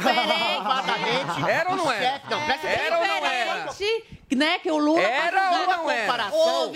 [1.50, 2.22] Era ou não era?
[2.30, 3.76] Não, era ou não era?
[4.36, 5.02] Né, que o Lula...
[5.02, 6.26] Era ou não era?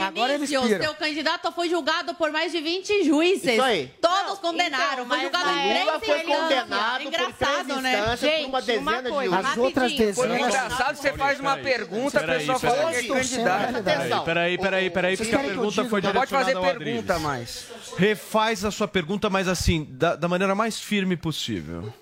[0.07, 0.81] Agora o.
[0.81, 3.53] Seu candidato foi julgado por mais de 20 juízes.
[3.53, 3.91] Isso aí.
[4.01, 5.05] Todos não, condenaram.
[5.05, 8.17] Então, foi julgado em três foi condenado Engraçado, né?
[8.17, 9.45] Gente, por uma dezena uma coisa, de.
[9.45, 10.31] As outras dezenas...
[10.31, 10.47] Né?
[10.47, 14.25] Engraçado, você faz uma pergunta, a pessoa fala que é candidato.
[14.25, 17.65] Peraí, peraí, peraí, porque a pergunta foi direcionada Pode fazer pergunta mais.
[17.97, 21.93] Refaz a sua pergunta, mas assim, da maneira mais firme possível.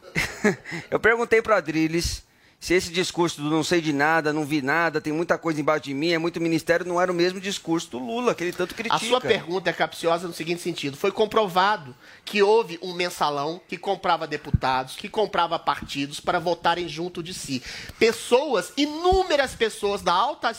[0.90, 2.27] Eu perguntei pro Adriles
[2.68, 5.86] se esse discurso do não sei de nada, não vi nada, tem muita coisa embaixo
[5.86, 8.76] de mim, é muito ministério, não era o mesmo discurso do Lula, que ele tanto
[8.76, 8.98] critica.
[8.98, 11.96] A sua pergunta é capciosa no seguinte sentido: foi comprovado
[12.28, 17.64] que houve um mensalão que comprava deputados, que comprava partidos para votarem junto de si.
[17.98, 20.54] Pessoas, inúmeras pessoas da alta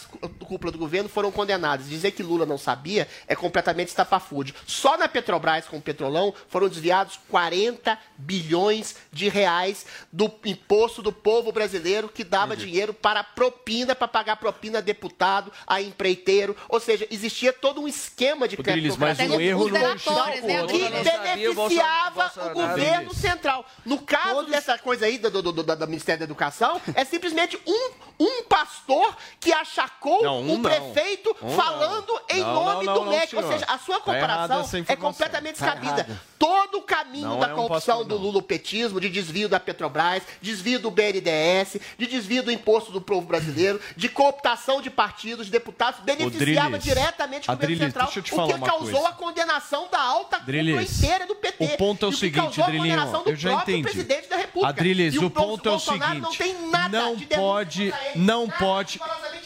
[0.46, 1.90] cúpula do governo foram condenadas.
[1.90, 4.54] Dizer que Lula não sabia é completamente estapafúrdio.
[4.66, 11.12] Só na Petrobras, com o Petrolão, foram desviados 40 bilhões de reais do imposto do
[11.12, 16.56] povo brasileiro que dava dinheiro para propina, para pagar propina a deputado, a empreiteiro.
[16.66, 18.96] Ou seja, existia todo um esquema de Rodrigues,
[19.36, 21.57] um erro no né?
[21.58, 23.64] beneficiava o governo central.
[23.84, 24.50] No caso Todos...
[24.50, 27.90] dessa coisa aí do, do, do, do, Ministério da Educação, é simplesmente um,
[28.20, 32.36] um pastor que achacou não, um, um prefeito um falando não.
[32.36, 33.36] em não, nome do MEC.
[33.36, 36.00] Ou seja, a sua comparação é completamente tá descabida.
[36.02, 40.22] Errado todo o caminho não da é um corrupção do lulopetismo, de desvio da Petrobras,
[40.40, 45.52] desvio do BNDES, de desvio do imposto do povo brasileiro, de cooptação de partidos, de
[45.52, 49.08] deputados, beneficiava Drilis, diretamente o governo Drilis, central, o que causou coisa.
[49.08, 51.64] a condenação da alta cúpula inteira do PT.
[51.64, 53.82] O ponto é o, o seguinte, Drilinho, eu já entendi.
[53.82, 54.68] presidente da República.
[54.68, 59.00] Adriles, o, o ponto Bolsonaro é o seguinte, não, não pode, não pode,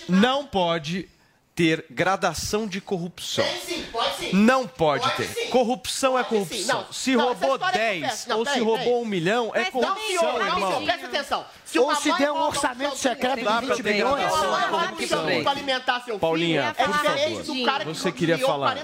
[0.08, 1.08] não pode
[1.54, 3.44] ter gradação de corrupção.
[3.44, 4.30] Tem sim, pode sim.
[4.32, 5.28] Não pode, pode ter.
[5.28, 5.48] Sim.
[5.50, 6.80] Corrupção é pode é corrupção.
[6.80, 8.94] Não, se não, roubou 10 não, ou peraí, se roubou peraí.
[8.94, 10.70] um milhão, mas é corrupção, não, irmão.
[10.70, 11.46] Não, presta atenção.
[11.64, 14.32] Se ou se der um orçamento secreto de 20 milhões,
[15.42, 18.76] para alimentar seu Paulinha, filho, é diferente do cara que você queria falar.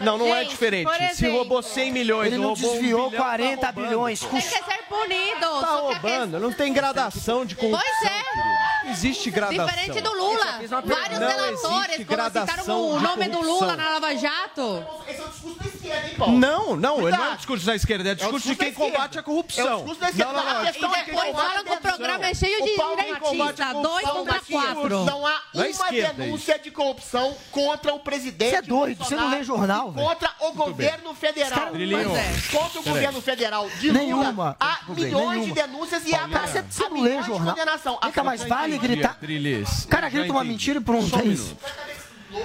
[0.00, 0.90] Não, não é diferente.
[1.14, 4.20] Se roubou 100 milhões, ele não desviou 40 tá bilhões.
[4.20, 5.44] Tem que ser punido.
[5.56, 6.74] Está roubando, não tem é.
[6.74, 7.82] gradação de corrupção.
[8.00, 8.55] Pois é
[8.90, 9.66] existe é gradação.
[9.66, 10.46] Diferente do Lula.
[10.84, 14.84] Vários não relatores, quando citaram o nome do Lula na Lava Jato.
[15.08, 16.38] Esse é o discurso da esquerda, hein, Paulo?
[16.38, 18.70] Não, não, ele não é o discurso da esquerda, é, é o discurso, é discurso
[18.70, 19.66] de quem combate a corrupção.
[19.66, 20.32] É o discurso da esquerda.
[20.32, 20.60] Não, não, não.
[20.60, 24.06] A questão e é depois é falam que o programa é cheio de direitista, dois
[24.08, 25.04] contra quatro.
[25.04, 28.50] Não há uma denúncia de corrupção contra o presidente.
[28.50, 29.92] Você é doido, você não lê jornal.
[29.92, 31.70] Contra o governo federal.
[31.72, 32.56] Mas é.
[32.56, 34.00] Contra o governo federal de Lula.
[34.00, 34.56] Nenhuma.
[34.60, 36.26] Há milhões de denúncias e há.
[36.68, 37.56] Você não lê jornal.
[38.04, 39.18] Fica mais vale ele gritar.
[39.18, 39.86] Trilhês.
[39.88, 41.54] Cara, grita uma mentira por um 10.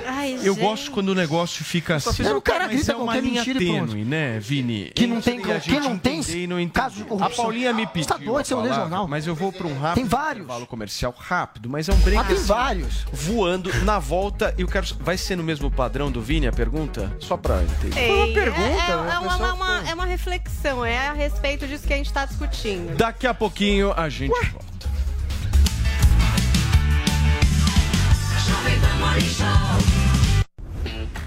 [0.06, 0.60] Ai, eu gente.
[0.60, 2.24] gosto quando o negócio fica assim.
[2.32, 4.92] O cara mas grita é uma linha tênue, né, Vini?
[4.96, 7.28] Que não tem, que não tem caso de corrupção.
[7.28, 8.04] A Paulinha me pediu.
[8.04, 9.08] Você tá doido, você não jornal.
[9.08, 10.44] Mas eu vou para um rápido tem vários.
[10.44, 12.22] intervalo comercial rápido, mas é um break.
[12.22, 13.06] Ah, tem assim, vários.
[13.12, 17.12] Voando na volta e o cara vai ser no mesmo padrão do Vini a pergunta?
[17.20, 18.00] Só para entender.
[18.00, 18.62] Ei, uma é, pergunta.
[18.62, 18.86] É, né?
[18.88, 21.98] é, é, uma, é, uma, uma, é, uma, reflexão, é a respeito disso que a
[21.98, 22.96] gente está discutindo.
[22.96, 24.46] Daqui a pouquinho a gente Ué?
[24.52, 24.91] volta.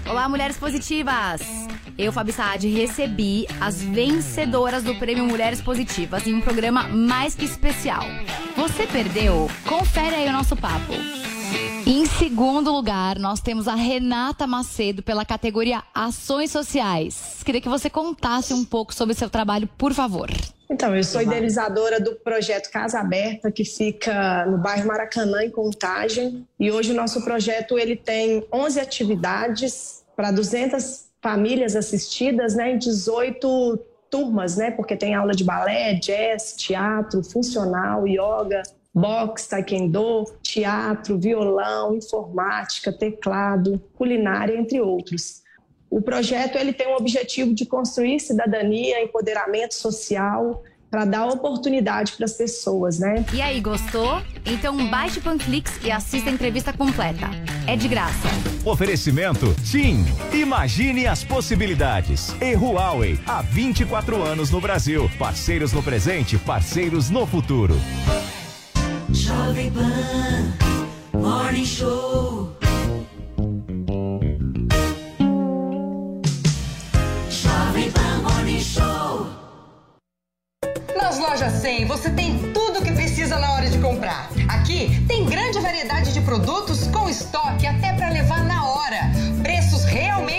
[0.07, 1.41] Olá, mulheres positivas!
[1.97, 7.45] Eu, Fabi Saad, recebi as vencedoras do Prêmio Mulheres Positivas em um programa mais que
[7.45, 8.03] especial.
[8.55, 9.49] Você perdeu?
[9.65, 10.93] Confere aí o nosso papo.
[11.87, 17.43] Em segundo lugar, nós temos a Renata Macedo pela categoria Ações Sociais.
[17.45, 20.27] Queria que você contasse um pouco sobre seu trabalho, por favor.
[20.67, 26.47] Então, eu sou idealizadora do projeto Casa Aberta, que fica no bairro Maracanã, em Contagem.
[26.59, 32.79] E hoje o nosso projeto ele tem 11 atividades para 200 famílias assistidas né, em
[32.79, 33.79] 18
[34.09, 38.63] turmas, né, porque tem aula de balé, jazz, teatro, funcional, yoga,
[38.95, 45.43] boxe, taekwondo, teatro, violão, informática, teclado, culinária, entre outros.
[45.89, 52.25] O projeto ele tem o objetivo de construir cidadania, empoderamento social, para dar oportunidade para
[52.25, 53.25] as pessoas, né?
[53.33, 54.21] E aí, gostou?
[54.45, 57.29] Então baixe o Panflix e assista a entrevista completa.
[57.67, 58.29] É de graça.
[58.63, 60.05] Oferecimento TIM.
[60.33, 62.33] Imagine as possibilidades.
[62.41, 65.09] E Huawei, há 24 anos no Brasil.
[65.19, 67.75] Parceiros no presente, parceiros no futuro.
[69.15, 70.51] Jovem Pan
[71.17, 72.51] Morning Show.
[77.29, 79.27] Jovem Pan Morning Show.
[80.97, 84.29] Nas lojas 100 você tem tudo o que precisa na hora de comprar.
[84.49, 88.75] Aqui tem grande variedade de produtos com estoque até para levar na hora.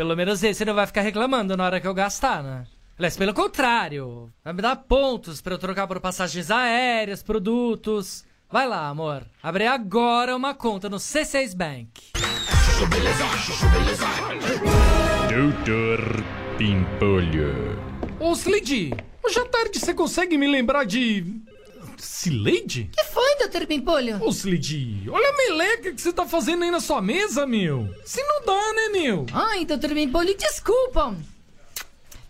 [0.00, 2.64] Pelo menos esse não vai ficar reclamando na hora que eu gastar, né?
[2.96, 8.24] Aliás, pelo contrário, vai me dar pontos pra eu trocar por passagens aéreas, produtos.
[8.50, 9.26] Vai lá, amor.
[9.42, 12.12] Abre agora uma conta no C6 Bank.
[15.28, 16.24] Doutor
[16.56, 17.78] Pimpolho.
[18.18, 21.42] Ô, Slade, hoje à tarde você consegue me lembrar de.
[22.04, 22.90] Sileide?
[22.92, 24.22] que foi, doutor Pimpolho?
[24.22, 27.88] Ô, Slade, olha a meleca que você tá fazendo aí na sua mesa, meu.
[28.04, 29.26] Se não dá, né, meu?
[29.32, 31.14] Ai, doutor Pimpolho, desculpa.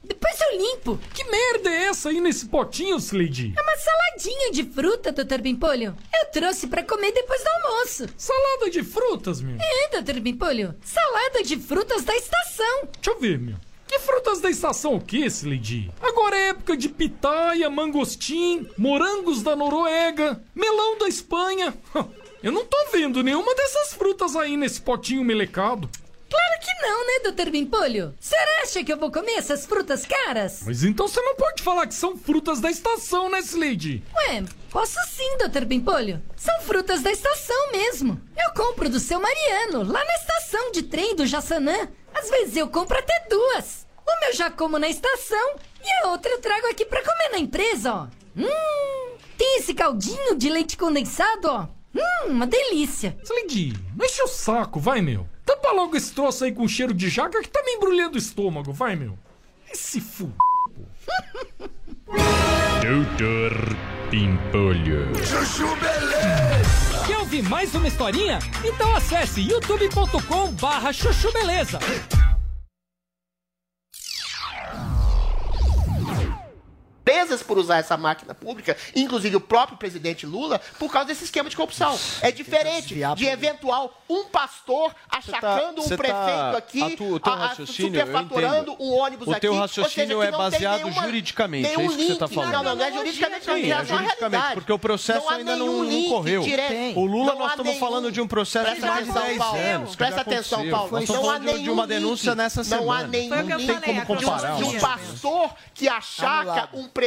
[0.02, 0.98] Depois eu limpo.
[1.14, 3.54] Que merda é essa aí nesse potinho, Slade?
[3.56, 5.96] É uma saladinha de fruta, doutor Pimpolho.
[6.12, 8.06] Eu trouxe pra comer depois do almoço.
[8.16, 9.56] Salada de frutas, meu?
[9.60, 10.74] É, doutor Pimpolho.
[10.82, 12.88] Salada de frutas da estação.
[13.00, 13.56] Deixa eu ver, meu.
[13.90, 15.90] Que frutas da estação o que, Slade?
[16.00, 21.74] Agora é época de pitaia, mangostim, morangos da Noruega, melão da Espanha.
[22.40, 25.90] Eu não tô vendo nenhuma dessas frutas aí nesse potinho melecado.
[26.30, 28.14] Claro que não, né, doutor Pimpolho?
[28.18, 30.62] O senhor acha que eu vou comer essas frutas caras?
[30.64, 34.02] Mas então você não pode falar que são frutas da estação, né, Slade?
[34.14, 36.22] Ué, posso sim, doutor Pimpolho.
[36.36, 38.20] São frutas da estação mesmo.
[38.38, 41.88] Eu compro do seu Mariano, lá na estação de trem do Jaçanã.
[42.14, 43.86] Às vezes eu compro até duas.
[44.06, 47.38] Uma eu já como na estação e a outra eu trago aqui pra comer na
[47.38, 48.06] empresa, ó.
[48.36, 51.66] Hum, tem esse caldinho de leite condensado, ó.
[51.94, 53.16] Hum, uma delícia.
[53.24, 55.26] Slade, não enche o saco, vai, meu.
[55.50, 58.72] Tampa logo esse troço aí com cheiro de jaca que tá me embrulhando o estômago,
[58.72, 59.18] vai, meu.
[59.68, 60.32] Esse fu...
[62.80, 63.76] Doutor
[64.08, 65.12] Pimpolho.
[65.16, 67.04] Chuchu Beleza.
[67.04, 68.38] Quer ouvir mais uma historinha?
[68.64, 71.80] Então acesse youtube.com barra chuchu beleza.
[77.10, 81.50] Despesas por usar essa máquina pública, inclusive o próprio presidente Lula, por causa desse esquema
[81.50, 81.98] de corrupção.
[82.22, 87.20] É diferente de eventual um pastor achacando um você tá- prefeito aqui, a tu- o
[87.20, 88.76] teu a- a- raciocínio, eu superfaturando entendo.
[88.82, 89.40] um ônibus O aqui.
[89.40, 92.34] teu ou raciocínio seja, é não baseado nenhuma- juridicamente, é isso que você tá link.
[92.34, 92.52] falando.
[92.52, 95.56] Não, não, não é juridicamente, não, Sim, é à juridicamente, porque o processo há ainda
[95.56, 96.42] não, nenhum não link correu.
[96.42, 96.98] direto.
[96.98, 99.26] O Lula, Não nós estamos nenhum- falando de um processo de Presta mais de atenção,
[99.28, 99.58] 10 Paulo.
[99.60, 99.96] anos.
[99.96, 100.70] Presta atenção.
[100.70, 100.90] Paulo.
[100.92, 101.88] Nós estamos Não há falando de- de nenhum uma link.
[101.94, 102.82] denúncia nessa semana.
[102.86, 104.56] Não há nenhum Não tem link como comparar.
[104.56, 106.99] de um pastor que achaca um prefeito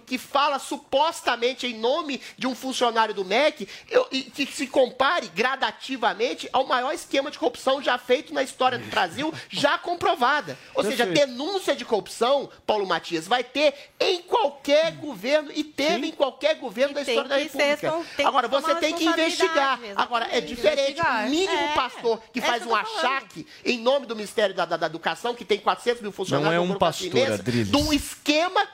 [0.00, 5.28] que fala supostamente em nome de um funcionário do MEC eu- e que se compare
[5.34, 10.58] gradativamente ao maior esquema de corrupção já feito na história do Brasil, já comprovada.
[10.74, 16.12] Ou seja, denúncia de corrupção, Paulo Matias, vai ter em qualquer governo e teve em
[16.12, 18.04] qualquer governo da tem história da ser República.
[18.16, 19.78] que Agora, você tem que investigar.
[19.96, 21.00] Agora, é diferente.
[21.00, 21.74] O mínimo É.
[21.74, 25.44] pastor que É faz um achaque em nome do Ministério da, da- da Educação, que
[25.44, 28.66] tem 400 mil funcionários, Não é um pastor, imensa, de um esquema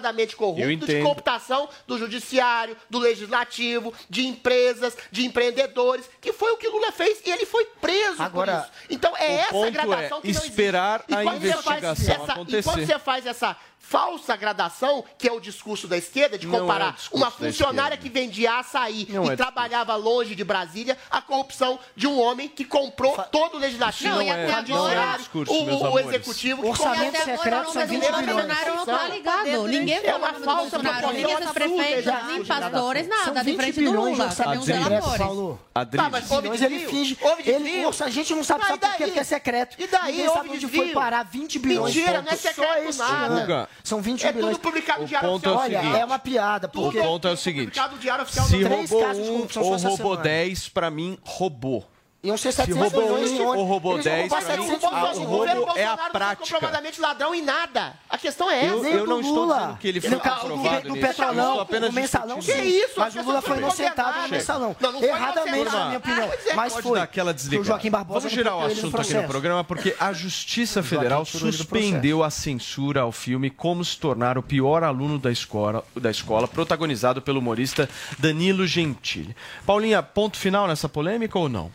[0.00, 6.56] comprovadamente corrupto de cooptação do judiciário, do legislativo, de empresas, de empreendedores, que foi o
[6.56, 8.72] que Lula fez e ele foi preso Agora, por isso.
[8.90, 11.12] Então é o essa ponto gradação é que não esperar existe.
[11.12, 12.58] E a quando você faz investigação essa- acontecer.
[12.58, 13.56] E quando você faz essa
[13.90, 17.96] falsa gradação, que é o discurso da esquerda, de é o comparar discurso uma funcionária
[17.96, 22.48] que vendia açaí Não e é trabalhava longe de Brasília, a corrupção de um homem
[22.48, 26.62] que comprou todo o legislativo, Não, e o até agora- judiciário, discurso, o, o executivo,
[26.62, 28.46] que Orçamento secreto são 20 Brasileiro bilhões.
[28.46, 29.14] Bolsonaro não tá Não.
[29.14, 29.68] ligado.
[29.68, 33.80] Ninguém É falou uma falsa proporção esses prefeitos, nem pastores, nada, de 20 frente do
[33.80, 34.24] bilhões de Lula.
[34.26, 35.58] Orçamento os secreto, relatores?
[35.96, 37.16] Tá, mas houve desvio?
[37.22, 37.90] Houve desvio?
[38.04, 38.96] A gente não sabe, sabe daí?
[38.98, 39.76] Porque é secreto.
[39.80, 40.20] E daí?
[40.22, 40.84] Houve sabe onde desvio?
[40.84, 41.94] foi parar 20 bilhões.
[41.94, 43.68] Mentira, não é Só secreto nada.
[43.82, 44.56] São 20 É bilhões.
[44.56, 45.80] tudo publicado no O Diário ponto é o Oficial.
[45.80, 46.00] Olha, seguinte.
[46.00, 47.00] é uma piada, O porque...
[47.00, 49.48] ponto é o seguinte: Publicado no Diário Oficial se roubou casos de um ou
[49.78, 50.22] roubou semana.
[50.22, 51.88] 10, pra mim, roubou.
[52.22, 53.56] Iam ser Se 700 roubou milhões de um ônibus.
[53.56, 55.84] ou roubou Eles vão 10, roubar pra mim, 700 ah, milhões o de governo é
[55.86, 56.36] a prática.
[56.36, 57.94] comprovadamente ladrão em nada.
[58.10, 58.74] A questão é essa.
[58.74, 60.96] Eu, eu não estou dizendo que ele foi No caso do-.
[61.00, 62.38] Petrolão, o mensalão.
[62.40, 62.94] Que isso?
[62.98, 64.76] Mas o Lula foi inocentado no mensalão.
[64.78, 65.78] Não, não foi Erradamente, inocentado.
[65.78, 66.30] na minha opinião.
[66.30, 66.98] Ah, é, Mas Pode foi.
[66.98, 67.62] dar aquela Porque desligada.
[67.62, 71.20] O Joaquim Barbosa Vamos girar o ele assunto aqui no programa, porque a Justiça Federal
[71.22, 76.10] ele suspendeu a censura ao filme Como se tornar o pior aluno da escola, da
[76.10, 79.34] escola, protagonizado pelo humorista Danilo Gentili.
[79.64, 81.70] Paulinha, ponto final nessa polêmica ou não?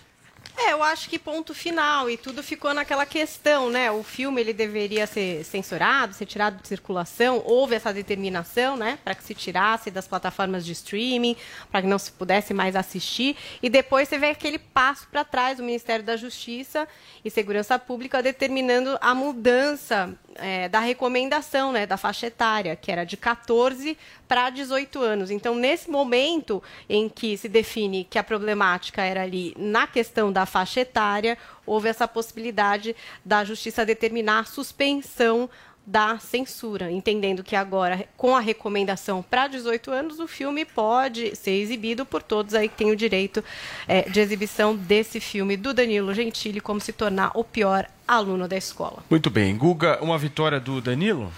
[0.57, 3.91] É, eu acho que ponto final e tudo ficou naquela questão, né?
[3.91, 7.41] O filme ele deveria ser censurado, ser tirado de circulação.
[7.45, 11.35] Houve essa determinação, né, para que se tirasse das plataformas de streaming,
[11.69, 13.35] para que não se pudesse mais assistir.
[13.61, 16.87] E depois você vê aquele passo para trás do Ministério da Justiça
[17.23, 23.03] e Segurança Pública determinando a mudança é, da recomendação, né, da faixa etária, que era
[23.03, 23.97] de 14
[24.27, 25.31] para 18 anos.
[25.31, 30.44] Então, nesse momento em que se define que a problemática era ali na questão da
[30.45, 35.49] faixa etária, houve essa possibilidade da justiça determinar a suspensão
[35.85, 41.51] da censura, entendendo que agora, com a recomendação para 18 anos, o filme pode ser
[41.51, 43.43] exibido por todos aí que têm o direito
[43.87, 48.57] é, de exibição desse filme do Danilo Gentili, como se tornar o pior aluno da
[48.57, 49.03] escola.
[49.09, 49.55] Muito bem.
[49.55, 51.31] Guga, uma vitória do Danilo?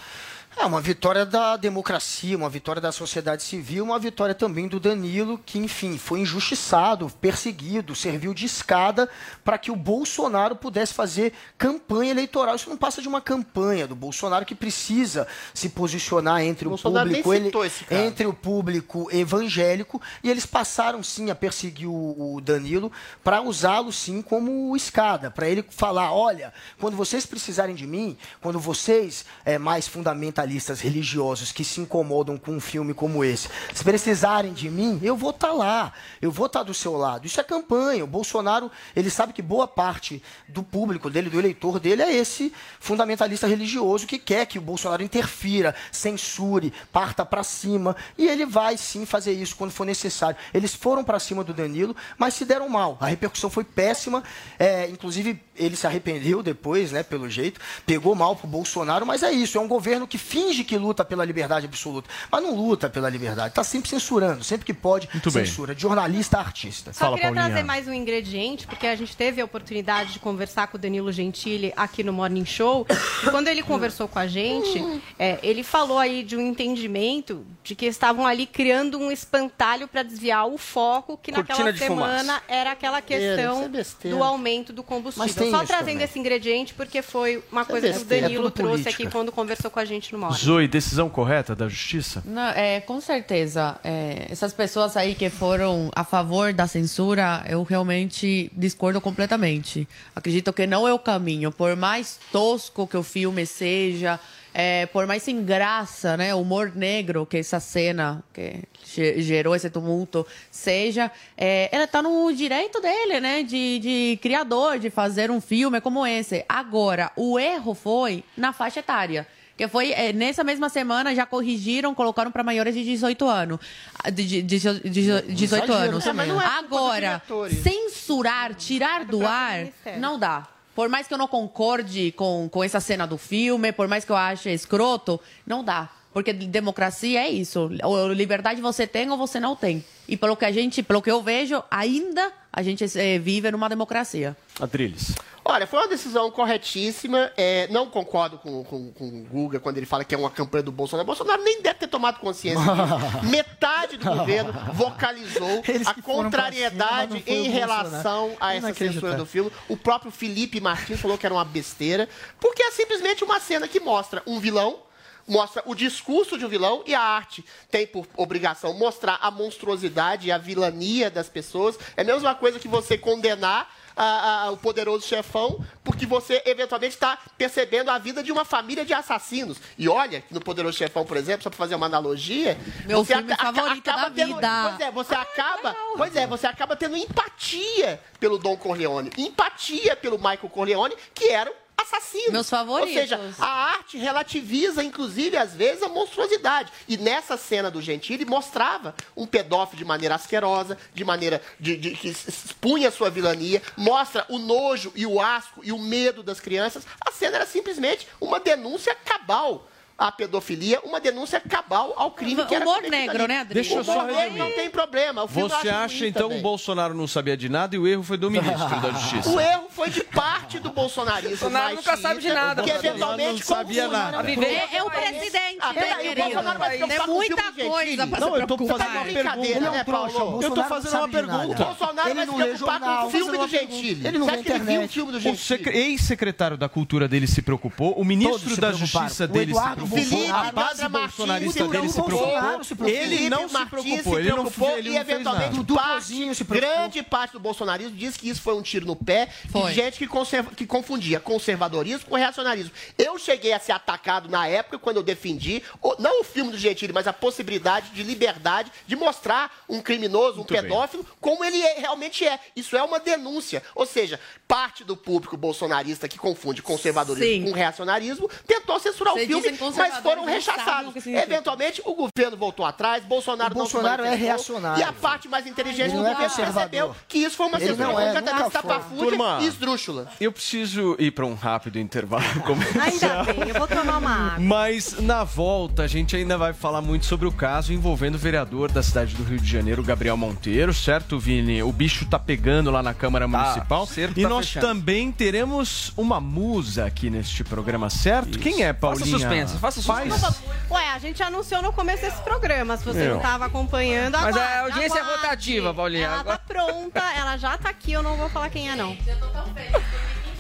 [0.60, 5.38] É uma vitória da democracia, uma vitória da sociedade civil, uma vitória também do Danilo,
[5.46, 9.08] que, enfim, foi injustiçado, perseguido, serviu de escada
[9.46, 12.56] para que o Bolsonaro pudesse fazer campanha eleitoral.
[12.56, 16.78] Isso não passa de uma campanha do Bolsonaro que precisa se posicionar entre o nem
[17.12, 17.52] público, ele-
[17.92, 22.92] entre o público evangélico, e eles passaram sim a perseguir o, o Danilo
[23.24, 28.60] para usá-lo sim como escada, para ele falar, olha, quando vocês precisarem de mim, quando
[28.60, 30.47] vocês é, mais fundamentalistas
[30.80, 35.32] religiosos que se incomodam com um filme como esse, se precisarem de mim, eu vou
[35.32, 37.26] estar lá, eu vou estar do seu lado.
[37.26, 38.04] Isso é campanha.
[38.04, 42.54] O Bolsonaro, ele sabe que boa parte do público dele, do eleitor dele, é esse
[42.80, 47.96] fundamentalista religioso que quer que o Bolsonaro interfira, censure, parta para cima.
[48.18, 50.38] E ele vai sim fazer isso quando for necessário.
[50.54, 52.98] Eles foram para cima do Danilo, mas se deram mal.
[53.00, 54.24] A repercussão foi péssima.
[54.60, 57.60] É, inclusive, ele se arrependeu depois, né, pelo jeito.
[57.86, 59.58] Pegou mal pro Bolsonaro, mas é isso.
[59.58, 63.50] É um governo que finge que luta pela liberdade absoluta, mas não luta pela liberdade.
[63.50, 65.46] Está sempre censurando, sempre que pode, Muito bem.
[65.46, 65.74] censura.
[65.74, 66.94] De jornalista a artista.
[66.94, 70.78] Só queria trazer mais um ingrediente, porque a gente teve a oportunidade de conversar com
[70.78, 72.86] o Danilo Gentili aqui no Morning Show.
[73.24, 77.74] E quando ele conversou com a gente, é, ele falou aí de um entendimento de
[77.74, 82.44] que estavam ali criando um espantalho para desviar o foco, que Cortina naquela semana fumaça.
[82.48, 85.50] era aquela Besteira, questão é do aumento do combustível.
[85.50, 86.04] Só trazendo também.
[86.04, 89.04] esse ingrediente, porque foi uma Isso é coisa que o é Danilo trouxe política.
[89.04, 90.38] aqui quando conversou com a gente no Morning.
[90.38, 92.24] Zoe, decisão correta da Justiça?
[92.26, 93.80] Não, é, com certeza.
[93.84, 99.88] É, essas pessoas aí que foram a favor da censura, eu realmente discordo completamente.
[100.16, 101.52] Acredito que não é o caminho.
[101.52, 104.20] Por mais tosco que o filme seja,
[104.54, 109.70] é, por mais sem graça, né, humor negro que essa cena que ge- gerou esse
[109.70, 115.40] tumulto seja, é, ela está no direito dele, né, de, de criador, de fazer um
[115.40, 116.44] filme como esse.
[116.50, 119.28] Agora, o erro foi na faixa etária.
[119.58, 123.60] Que foi, é, nessa mesma semana, já corrigiram, colocaram para maiores de 18 anos.
[124.04, 126.06] Ah, De, de, de, de- de 18 Exagero anos.
[126.06, 127.22] não é Agora,
[127.64, 129.68] censurar, tirar do ar,
[130.00, 130.48] não dá.
[130.76, 134.12] Por mais que eu não concorde com, com essa cena do filme, por mais que
[134.12, 135.90] eu ache escroto, não dá.
[136.18, 137.70] Porque democracia é isso.
[137.84, 139.86] Ou liberdade você tem ou você não tem.
[140.08, 143.70] E pelo que a gente, pelo que eu vejo, ainda a gente eh, vive numa
[143.70, 144.36] democracia.
[144.60, 145.14] Adriles.
[145.46, 147.32] Olha, foi uma decisão corretíssima.
[147.38, 150.64] É, não concordo com, com, com o Guga quando ele fala que é uma campanha
[150.64, 151.06] do Bolsonaro.
[151.06, 153.26] Bolsonaro nem deve ter tomado consciência disso.
[153.30, 159.52] Metade do governo vocalizou a cima, contrariedade foi em relação a essa censura do filme.
[159.70, 162.10] O próprio Felipe Martins falou que era uma besteira,
[162.40, 164.87] porque é simplesmente uma cena que mostra um vilão
[165.28, 170.28] mostra o discurso de um vilão e a arte tem por obrigação mostrar a monstruosidade
[170.28, 171.78] e a vilania das pessoas.
[171.96, 173.70] É a mesma coisa que você condenar
[174.00, 178.86] a- a- o poderoso chefão, porque você eventualmente está percebendo a vida de uma família
[178.86, 179.58] de assassinos.
[179.76, 182.56] E olha, no Poderoso Chefão, por exemplo, só para fazer uma analogia,
[182.86, 184.64] Meu você filme aca- aca- favorito da tendo, vida.
[184.70, 190.18] Pois é, você acaba, pois é, você acaba tendo empatia pelo Dom Corleone, empatia pelo
[190.18, 192.32] Michael Corleone, que eram assassinos.
[192.32, 192.96] Meus favoritos.
[192.96, 196.72] Ou seja, a arte relativiza, inclusive, às vezes, a monstruosidade.
[196.88, 201.92] E nessa cena do Gentili mostrava um pedófilo de maneira asquerosa, de maneira de, de-
[201.92, 206.40] que expunha a sua vilania, mostra o nojo e o asco e o medo das
[206.40, 206.86] crianças.
[207.06, 209.68] A cena era simplesmente uma denúncia cabal
[209.98, 213.28] à pedofilia, uma denúncia cabal ao crime que era Humor negro, ali.
[213.28, 213.54] né, Adri?
[213.56, 214.38] Deixa eu só resumir.
[214.38, 215.24] não tem problema.
[215.24, 218.18] O Você acha, então, que o Bolsonaro não sabia de nada e o erro foi
[218.18, 219.30] do ministro da Justiça?
[219.30, 221.30] O erro foi de parte do bolsonarismo.
[221.38, 222.62] Bolsonaro mais nunca sabe de nada.
[222.64, 224.20] Que Bolsonaro eventualmente não sabia nada.
[224.20, 226.22] A viver é o presidente, Ah, né, o querido?
[226.22, 229.72] Bolsonaro É com o muita coisa Não, eu tô fazendo uma Brincadeira, pergunta.
[229.72, 230.12] né, Paulo?
[230.12, 231.64] Eu tô Bolsonaro fazendo não uma pergunta.
[231.66, 233.48] Bolsonaro vai se preocupar com o filme do.
[233.48, 234.08] Gentili.
[234.08, 234.94] Ele não vê acha que ele viu o internet.
[234.94, 238.72] filme do O ex-secretário da Cultura dele se preocupou, o ministro da.
[238.72, 242.02] Justiça O dele se Eduardo preocupou, Felipe a base Andra Martins bolsonarista se dele se
[242.02, 242.64] preocupou.
[242.64, 242.88] se preocupou.
[242.90, 246.58] Ele não se preocupou, ele não, preocupou ele e eventualmente parte, se preocupou.
[246.78, 249.70] grande parte do bolsonarismo diz que isso foi um tiro no pé Foi.
[249.70, 252.72] de gente que, conserva- que confundia conservadorismo com reacionarismo.
[252.98, 255.62] Eu cheguei a ser atacado na época quando eu defendi,
[256.00, 260.38] não o filme do Gentili, mas a possibilidade de liberdade de mostrar um criminoso, um
[260.38, 260.62] Muito bem.
[260.64, 262.40] pedófilo, como ele é- realmente é.
[262.56, 263.64] Isso é uma denúncia.
[263.76, 267.52] Ou seja, parte do público bolsonarista que confunde conservadorismo Sim.
[267.52, 271.06] com reacionarismo tentou censurar o filme, mas foram rechaçados.
[271.06, 274.80] Eventualmente, o governo voltou atrás, Bolsonaro, O Bolsonaro não se é reacionário.
[274.80, 277.88] E a parte mais inteligente do não é governo percebeu que isso foi uma censura
[277.88, 279.40] não é, completamente Turma.
[279.42, 280.08] e esdrúxula.
[280.20, 283.22] Eu preciso ir para um rápido intervalo comercial.
[283.22, 284.40] Ainda bem, eu vou tomar uma água.
[284.40, 288.72] Mas na volta a gente ainda vai falar muito sobre o caso envolvendo o vereador
[288.72, 291.62] da cidade do Rio de Janeiro, Gabriel Monteiro, certo, Vini?
[291.64, 293.86] O bicho tá pegando lá na Câmara Municipal.
[293.86, 294.68] cerco E tá nós fechando.
[294.68, 298.40] também teremos uma musa aqui neste programa, certo?
[298.40, 299.06] Quem é, Paulinha?
[299.06, 300.18] suspense, faça.
[300.20, 304.14] Faz- Ué, a gente anunciou no começo desse programa, se você não tava acompanhando.
[304.18, 305.22] Mas aguarde, a audiência é aguarde.
[305.22, 306.06] rotativa, Paulinha.
[306.06, 308.96] Ela Agora- tá pronta, ela já tá aqui, eu não vou falar quem é, não.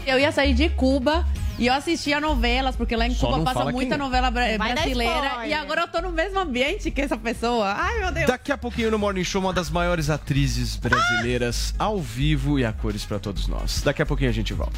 [0.05, 1.25] Eu ia sair de Cuba
[1.59, 3.97] e eu assistia novelas, porque lá em Só Cuba passa muita quem é.
[3.97, 5.45] novela bra- Vai dar brasileira.
[5.47, 7.73] E agora eu tô no mesmo ambiente que essa pessoa.
[7.77, 8.27] Ai, meu Deus.
[8.27, 12.71] Daqui a pouquinho no Morning Show, uma das maiores atrizes brasileiras ao vivo e a
[12.71, 13.81] cores pra todos nós.
[13.81, 14.77] Daqui a pouquinho a gente volta.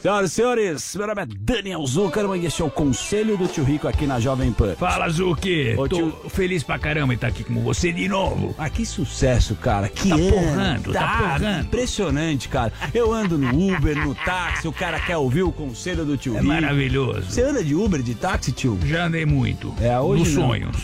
[0.00, 3.64] Senhoras e senhores, meu nome é Daniel Zuckerman e este é o Conselho do Tio
[3.64, 4.76] Rico aqui na Jovem Pan.
[4.76, 5.74] Fala, Zuki.
[5.76, 8.54] Ô, Tô tio- feliz pra caramba em estar aqui com você de novo.
[8.56, 9.88] Ah, que sucesso, cara.
[9.88, 10.30] Que Tá ano.
[10.30, 11.60] porrando, tá Ah, porrando.
[11.66, 12.72] Impressionante, cara.
[12.94, 16.36] Eu ando no Uber, no táxi, o cara quer ouvir o Conselho do Tio É
[16.36, 16.46] Rico.
[16.46, 17.22] maravilhoso.
[17.32, 18.78] Você anda de Uber, de táxi, tio?
[18.84, 19.74] Já andei muito.
[19.80, 20.46] É, hoje Nos não.
[20.48, 20.76] sonhos.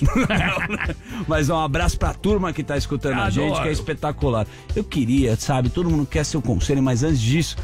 [1.29, 3.33] Mas um abraço pra turma que tá escutando a Adoro.
[3.33, 4.45] gente, que é espetacular.
[4.75, 7.57] Eu queria, sabe, todo mundo quer seu conselho, mas antes disso,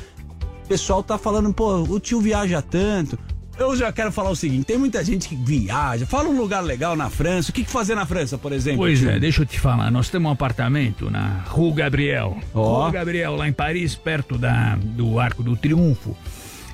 [0.71, 3.19] pessoal tá falando, pô, o tio viaja tanto.
[3.59, 6.95] Eu já quero falar o seguinte, tem muita gente que viaja, fala um lugar legal
[6.95, 8.79] na França, o que, que fazer na França, por exemplo?
[8.79, 9.11] Pois tio?
[9.11, 9.91] é, deixa eu te falar.
[9.91, 12.39] Nós temos um apartamento na Rua Gabriel.
[12.55, 12.83] Ó.
[12.83, 16.17] Rua Gabriel, lá em Paris, perto da, do Arco do Triunfo.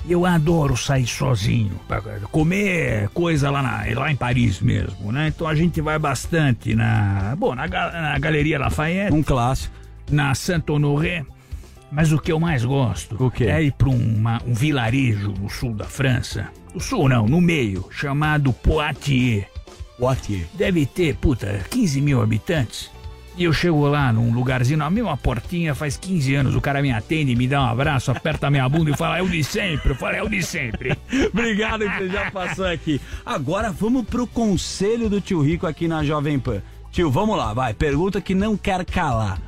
[0.07, 5.29] Eu adoro sair sozinho, pra comer coisa lá, na, lá em Paris mesmo, né?
[5.35, 9.15] Então a gente vai bastante na, bom, na, na Galeria Lafayette.
[9.15, 9.75] Um clássico.
[10.11, 11.25] Na Saint-Honoré.
[11.91, 13.45] Mas o que eu mais gosto O quê?
[13.45, 16.49] é ir para um vilarejo no sul da França.
[16.75, 19.47] No sul não, no meio, chamado Poitiers.
[19.99, 20.47] Poitiers.
[20.55, 22.91] Deve ter, puta, 15 mil habitantes.
[23.39, 26.91] E eu chego lá num lugarzinho, na mesma portinha, faz 15 anos, o cara me
[26.91, 29.91] atende, me dá um abraço, aperta minha bunda e fala, é o de sempre.
[29.91, 30.97] Eu falo, é o de sempre.
[31.33, 32.99] Obrigado que você já passou aqui.
[33.27, 36.63] Agora vamos pro conselho do tio Rico aqui na Jovem Pan.
[36.91, 37.75] Tio, vamos lá, vai.
[37.75, 39.39] Pergunta que não quer calar.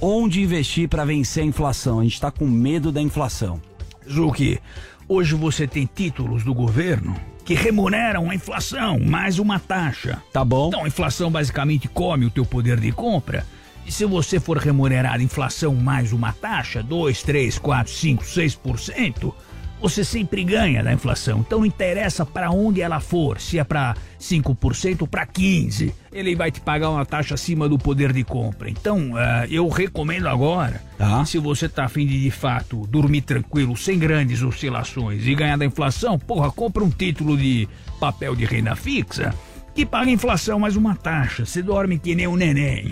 [0.00, 1.98] Onde investir para vencer a inflação?
[1.98, 3.60] A gente tá com medo da inflação.
[4.08, 4.60] Zuki,
[5.08, 10.22] hoje você tem títulos do governo que remuneram a inflação mais uma taxa.
[10.32, 10.68] Tá bom.
[10.68, 13.44] Então a inflação basicamente come o teu poder de compra.
[13.84, 19.34] E se você for remunerar a inflação mais uma taxa, 2, 3, 4, 5, 6%,
[19.80, 21.40] você sempre ganha da inflação.
[21.40, 26.34] Então não interessa para onde ela for, se é para 5% ou para 15%, ele
[26.34, 28.70] vai te pagar uma taxa acima do poder de compra.
[28.70, 30.82] Então ah, eu recomendo agora,
[31.26, 35.64] se você tá afim de de fato dormir tranquilo, sem grandes oscilações e ganhar da
[35.64, 37.68] inflação, porra, compra um título de
[38.00, 39.34] papel de renda fixa
[39.78, 41.46] que paga a inflação mais uma taxa.
[41.46, 42.90] Você dorme que nem um neném.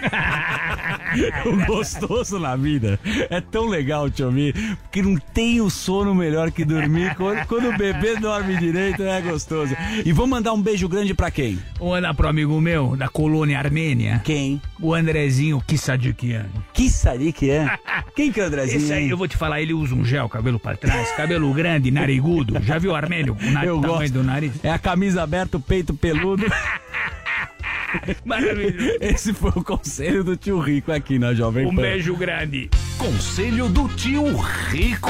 [1.44, 6.52] o gostoso na vida é tão legal te ouvir, porque não tem o sono melhor
[6.52, 7.12] que dormir.
[7.16, 9.74] Quando, quando o bebê dorme direito, é gostoso.
[10.04, 11.58] E vou mandar um beijo grande pra quem?
[11.76, 14.20] Vou mandar pro amigo meu da colônia armênia.
[14.24, 14.62] Quem?
[14.80, 16.46] O Andrezinho Kissadikian.
[16.72, 17.68] Kissadikian?
[18.14, 18.78] Quem que é o Andrezinho?
[18.80, 21.90] Esse aí, eu vou te falar, ele usa um gel, cabelo pra trás, cabelo grande,
[21.90, 22.62] narigudo.
[22.62, 23.36] Já viu o Armênio?
[23.42, 24.12] O na- Eu gosto.
[24.12, 24.52] do nariz.
[24.62, 26.27] É a camisa aberta, o peito peludo.
[28.24, 28.98] Maravilhoso.
[29.00, 31.82] Esse foi o conselho do tio Rico aqui na Jovem Um Pan.
[31.82, 32.68] beijo grande.
[32.98, 35.08] Conselho do tio Rico.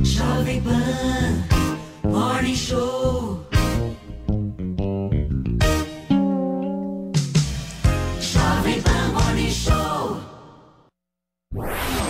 [0.00, 1.44] Jovem Pan
[2.04, 3.46] Morning Show.
[8.20, 10.20] Jovem Pan Morning Show.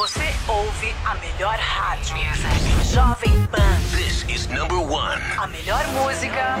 [0.00, 2.16] Você ouve a melhor rádio.
[2.90, 3.78] Jovem Pan.
[3.94, 5.20] This is number one.
[5.36, 6.56] A melhor música.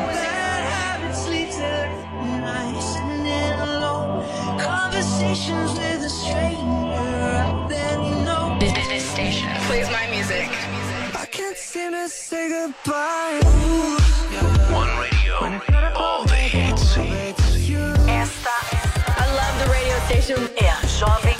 [4.58, 6.58] Conversations with a stranger.
[7.66, 8.58] I.
[8.90, 10.50] This station plays my music.
[11.18, 13.40] I can't seem to say goodbye.
[14.70, 15.36] One radio.
[15.96, 16.94] All the hits.
[18.06, 18.50] Esta.
[19.16, 20.46] I love the radio station.
[20.62, 21.39] É a Jovem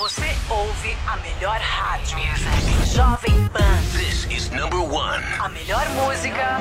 [0.00, 2.16] Você ouve a melhor rádio.
[2.86, 3.82] Jovem Pan.
[3.92, 5.22] This is number one.
[5.38, 6.56] A melhor música.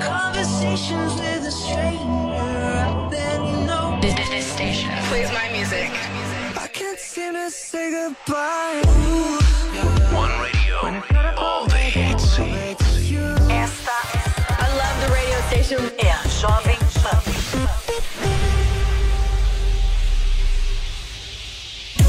[0.00, 2.00] Conversations with a stranger.
[2.00, 4.00] I barely know.
[4.00, 5.90] This station plays my music.
[6.56, 8.80] I can't seem to say goodbye.
[10.10, 10.78] One radio.
[11.36, 12.38] All the hits.
[13.50, 13.92] Esta.
[14.48, 15.92] I love the radio station.
[15.98, 18.39] É a Jovem Pan.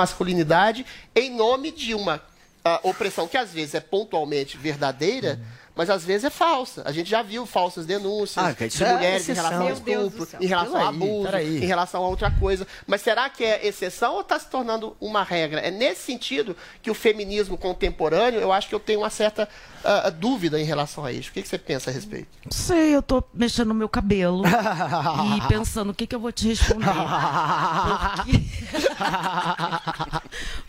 [0.00, 2.22] masculinidade em nome de uma
[2.64, 5.38] ah, opressão que às vezes é pontualmente verdadeira,
[5.80, 6.82] mas às vezes é falsa.
[6.84, 9.44] A gente já viu falsas denúncias Ah, de é mulheres em exceção.
[9.50, 11.56] relação ao estupro, em relação Peraí, abuso, peraí.
[11.56, 12.66] em relação a outra coisa.
[12.86, 15.58] Mas será que é exceção ou está se tornando uma regra?
[15.60, 19.48] É nesse sentido que o feminismo contemporâneo, eu acho que eu tenho uma certa
[19.82, 21.30] ah, dúvida em relação a isso.
[21.30, 22.28] O que, que você pensa a respeito?
[22.44, 26.30] Não sei, eu tô mexendo no meu cabelo e pensando o que, que eu vou
[26.30, 26.84] te responder.
[28.16, 28.38] Porque...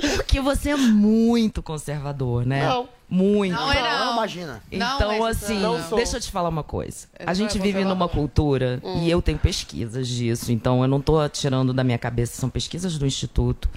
[0.15, 2.65] Porque você é muito conservador, né?
[2.65, 2.87] Não.
[3.13, 3.53] Muito.
[3.53, 4.05] Não, é não.
[4.05, 4.63] Não, imagina.
[4.71, 7.07] Então, Não, assim, não deixa eu te falar uma coisa.
[7.19, 9.03] A gente vive numa cultura, Hum.
[9.03, 12.97] e eu tenho pesquisas disso, então eu não tô tirando da minha cabeça, são pesquisas
[12.97, 13.69] do Instituto.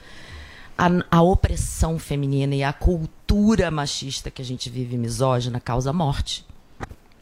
[0.78, 6.46] A, a opressão feminina e a cultura machista que a gente vive misógina causa morte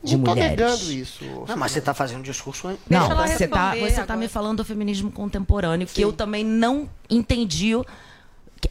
[0.04, 0.50] de não tô mulheres.
[0.58, 1.24] negando isso.
[1.48, 2.78] Não, mas você está fazendo um discurso.
[2.90, 7.72] Não, você tá, você tá me falando do feminismo contemporâneo, que eu também não entendi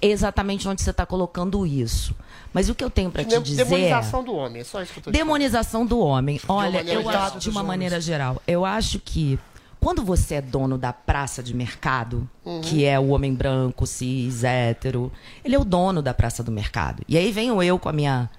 [0.02, 2.16] exatamente onde você está colocando isso.
[2.54, 5.00] Mas o que eu tenho para te dizer Demonização do homem, é só isso que
[5.00, 5.24] eu tô dizendo.
[5.26, 6.40] Demonização do homem.
[6.48, 9.40] Olha, eu acho, de uma maneira geral, eu acho que
[9.80, 12.62] quando você é dono da praça de mercado, Uhum.
[12.62, 15.12] que é o homem branco, cis, hétero,
[15.44, 17.04] ele é o dono da praça do mercado.
[17.08, 18.30] E aí venho eu com a minha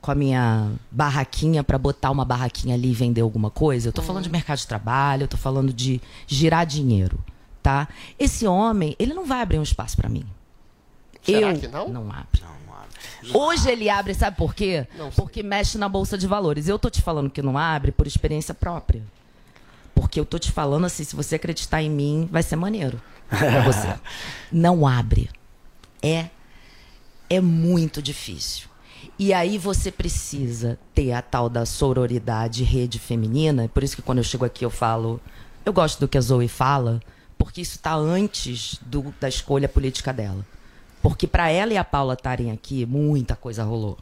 [0.00, 3.88] com a minha barraquinha para botar uma barraquinha ali e vender alguma coisa.
[3.88, 7.18] Eu tô falando de mercado de trabalho, eu tô falando de girar dinheiro,
[7.60, 7.88] tá?
[8.16, 10.24] Esse homem, ele não vai abrir um espaço para mim.
[11.22, 11.88] Será eu que não?
[11.88, 12.40] Não abre.
[13.34, 14.86] Hoje ele abre, sabe por quê?
[15.16, 16.68] Porque mexe na bolsa de valores.
[16.68, 19.02] Eu tô te falando que não abre por experiência própria.
[19.94, 23.62] Porque eu tô te falando assim, se você acreditar em mim, vai ser maneiro pra
[23.62, 23.94] você.
[24.52, 25.30] Não abre.
[26.02, 26.26] É
[27.28, 28.68] é muito difícil.
[29.18, 33.68] E aí você precisa ter a tal da sororidade rede feminina.
[33.72, 35.20] Por isso que quando eu chego aqui eu falo,
[35.64, 37.00] eu gosto do que a Zoe fala,
[37.38, 40.44] porque isso está antes do- da escolha política dela.
[41.06, 43.96] Porque para ela e a Paula estarem aqui, muita coisa rolou.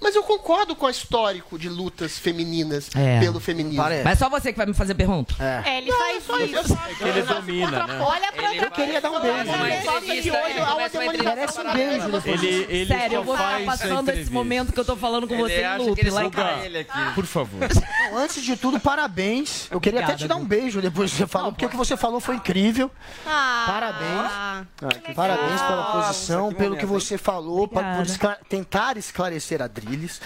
[0.00, 3.20] Mas eu concordo com o histórico de lutas femininas É.
[3.20, 3.82] pelo feminismo.
[4.04, 5.34] Mas só você que vai me fazer pergunta.
[5.38, 6.78] É, ele faz isso.
[6.88, 7.98] É que ele domina, né?
[8.00, 9.84] Olha pra Eu queria dar um beijo.
[9.84, 10.88] Só que hoje há uma
[11.22, 14.84] Merece um beijo Ele, ele Sério, só eu vou a passando esse momento que eu
[14.84, 16.86] tô falando com você em loop lá em casa.
[17.14, 17.60] Por favor.
[18.10, 19.68] Não, antes de tudo, parabéns.
[19.70, 21.96] Eu queria até te dar um beijo depois que você falou, porque o que você
[21.96, 22.90] falou foi incrível.
[23.26, 25.14] Ah, Parabéns.
[25.14, 27.82] Parabéns pela posição, pelo que você falou, por
[28.48, 30.20] tentar esclarecer a Drilis.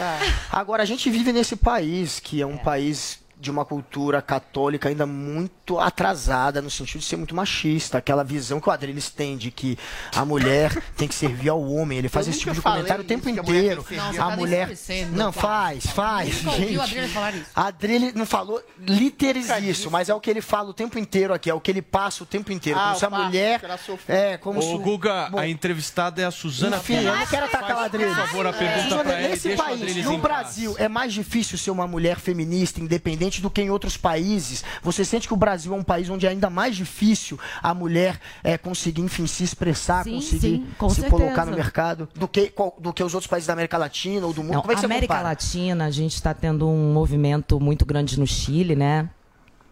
[0.51, 5.05] Agora, a gente vive nesse país, que é um país de uma cultura católica ainda
[5.07, 7.99] muito atrasada, no sentido de ser muito machista.
[7.99, 9.79] Aquela visão que o Adriles tem de que
[10.16, 11.99] a mulher tem que servir ao homem.
[11.99, 13.85] Ele faz Eu esse tipo de comentário o tempo inteiro.
[14.19, 14.71] a mulher.
[15.11, 15.47] Não, cara.
[15.47, 16.35] faz, faz.
[16.35, 16.79] Gente.
[16.81, 17.51] a Adriles falar isso.
[17.55, 21.35] A Adriles não falou literis isso, mas é o que ele fala o tempo inteiro
[21.35, 22.79] aqui, é o que ele passa o tempo inteiro.
[22.79, 23.61] Ah, como se a o mulher.
[24.09, 24.69] É, como se.
[24.69, 28.15] Ô, Guga, a entrevistada é a Suzana Enfim, eu não quero atacar a Faz, Adriles.
[28.15, 29.29] Por favor, a pergunta Suzana, pra ele.
[29.29, 30.19] nesse Deixa o país, Adriles no.
[30.19, 34.65] Brasil, é mais difícil ser uma mulher feminista, independente do que em outros países.
[34.82, 38.20] Você sente que o Brasil é um país onde é ainda mais difícil a mulher
[38.43, 41.11] é, conseguir, enfim, se expressar, Sim, conseguir sim, se certeza.
[41.11, 44.43] colocar no mercado do que, do que os outros países da América Latina ou do
[44.43, 44.55] mundo?
[44.55, 45.28] Não, Como é que você América compara?
[45.28, 49.09] Latina, a gente está tendo um movimento muito grande no Chile, né?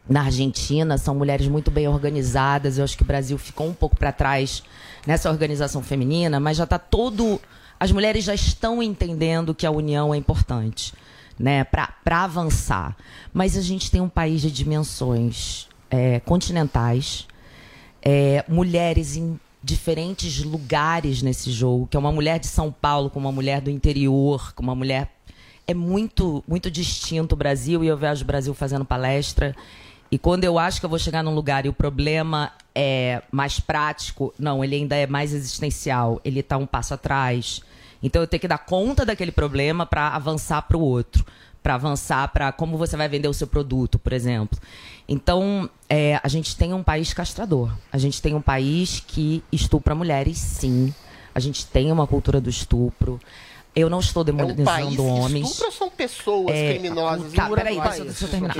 [0.08, 2.76] Na Argentina, são mulheres muito bem organizadas.
[2.76, 4.62] Eu acho que o Brasil ficou um pouco para trás
[5.06, 7.40] nessa organização feminina, mas já está todo.
[7.78, 10.92] As mulheres já estão entendendo que a união é importante,
[11.42, 11.64] né?
[11.64, 12.96] Para avançar.
[13.34, 17.26] Mas a gente tem um país de dimensões é, continentais,
[18.00, 23.18] é, mulheres em diferentes lugares nesse jogo, que é uma mulher de São Paulo com
[23.18, 25.10] uma mulher do interior, com uma mulher
[25.64, 29.54] é muito muito distinto o Brasil e eu vejo o Brasil fazendo palestra
[30.10, 33.58] e quando eu acho que eu vou chegar num lugar e o problema é mais
[33.58, 37.62] prático, não, ele ainda é mais existencial, ele está um passo atrás.
[38.02, 41.24] Então eu tenho que dar conta daquele problema para avançar para o outro,
[41.62, 44.58] para avançar para como você vai vender o seu produto, por exemplo.
[45.08, 49.94] Então é, a gente tem um país castrador, a gente tem um país que estupra
[49.94, 50.92] mulheres, sim.
[51.34, 53.18] A gente tem uma cultura do estupro.
[53.74, 55.46] Eu não estou É um demonizando homens.
[55.48, 57.32] estupra ou são pessoas É, criminosas?
[57.32, 58.54] Tá, Não, peraí, deixa, deixa eu terminar.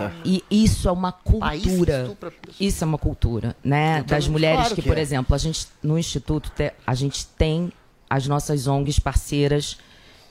[0.00, 0.10] Ah.
[0.24, 2.02] E isso é uma cultura.
[2.02, 4.02] estupra Isso é uma cultura, né?
[4.02, 5.00] Das mulheres claro que, que por é.
[5.00, 7.72] exemplo, a gente no instituto te- a gente tem
[8.08, 9.78] as nossas ONGs parceiras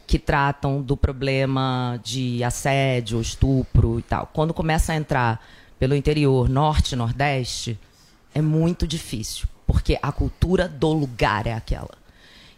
[0.06, 4.30] que tratam do problema de assédio, estupro e tal.
[4.34, 5.46] Quando começa a entrar
[5.78, 7.78] pelo interior, norte, nordeste,
[8.34, 11.98] é muito difícil, porque a cultura do lugar é aquela.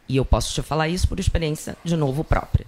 [0.07, 2.65] E eu posso te falar isso por experiência, de novo, própria.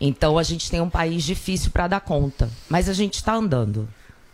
[0.00, 3.88] Então a gente tem um país difícil para dar conta, mas a gente está andando.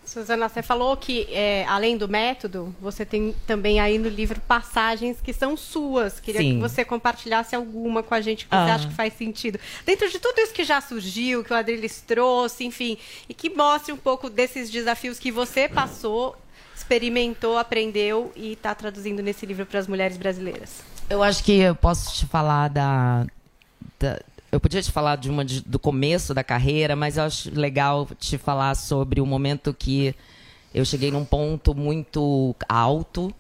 [0.08, 5.18] Suzana, você falou que, é, além do método, você tem também aí no livro passagens
[5.22, 6.18] que são suas.
[6.18, 6.54] Queria Sim.
[6.54, 8.74] que você compartilhasse alguma com a gente que você Ah.
[8.74, 9.58] acha que faz sentido.
[9.84, 12.96] Dentro de tudo isso que já surgiu, que o Adriles trouxe, enfim,
[13.28, 16.34] e que mostre um pouco desses desafios que você passou,
[16.74, 20.80] experimentou, aprendeu e está traduzindo nesse livro para as mulheres brasileiras.
[21.10, 23.26] Eu acho que eu posso te falar da.
[24.00, 27.50] da- eu podia te falar de uma de- do começo da carreira, mas eu acho
[27.54, 30.14] legal te falar sobre o momento que
[30.74, 33.32] eu cheguei num ponto muito alto,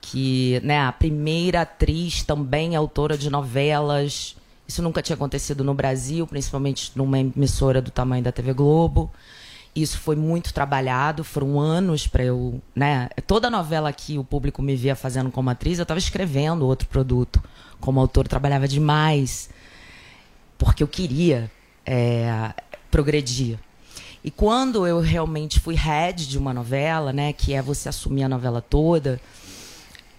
[0.00, 4.36] que né, a primeira atriz também autora de novelas.
[4.66, 9.10] Isso nunca tinha acontecido no Brasil, principalmente numa emissora do tamanho da TV Globo.
[9.74, 13.08] Isso foi muito trabalhado, foram anos para eu, né?
[13.26, 17.42] Toda novela que o público me via fazendo como atriz, eu estava escrevendo outro produto
[17.78, 19.50] como autor, trabalhava demais
[20.58, 21.50] porque eu queria
[21.84, 22.52] é,
[22.90, 23.58] progredir.
[24.22, 28.28] E quando eu realmente fui head de uma novela, né, que é você assumir a
[28.28, 29.20] novela toda,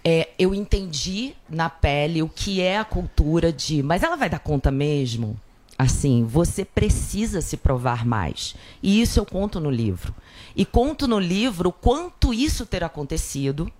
[0.02, 3.82] é, eu entendi na pele o que é a cultura de.
[3.82, 5.38] Mas ela vai dar conta mesmo?
[5.78, 8.54] Assim, você precisa se provar mais.
[8.82, 10.14] E isso eu conto no livro.
[10.56, 13.70] E conto no livro quanto isso ter acontecido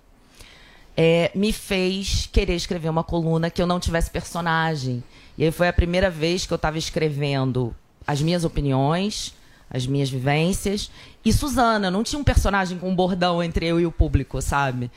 [0.97, 5.03] é, me fez querer escrever uma coluna que eu não tivesse personagem.
[5.39, 7.73] E aí foi a primeira vez que eu estava escrevendo
[8.05, 9.33] as minhas opiniões,
[9.71, 10.91] as minhas vivências.
[11.25, 14.91] E Suzana, não tinha um personagem com um bordão entre eu e o público, sabe?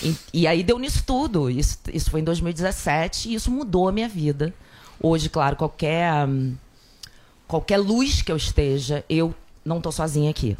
[0.00, 1.50] E, e aí deu nisso tudo.
[1.50, 4.54] Isso, isso foi em 2017 e isso mudou a minha vida.
[5.00, 6.54] Hoje, claro, qualquer, hum,
[7.48, 9.34] qualquer luz que eu esteja, eu
[9.64, 10.56] não tô sozinha aqui.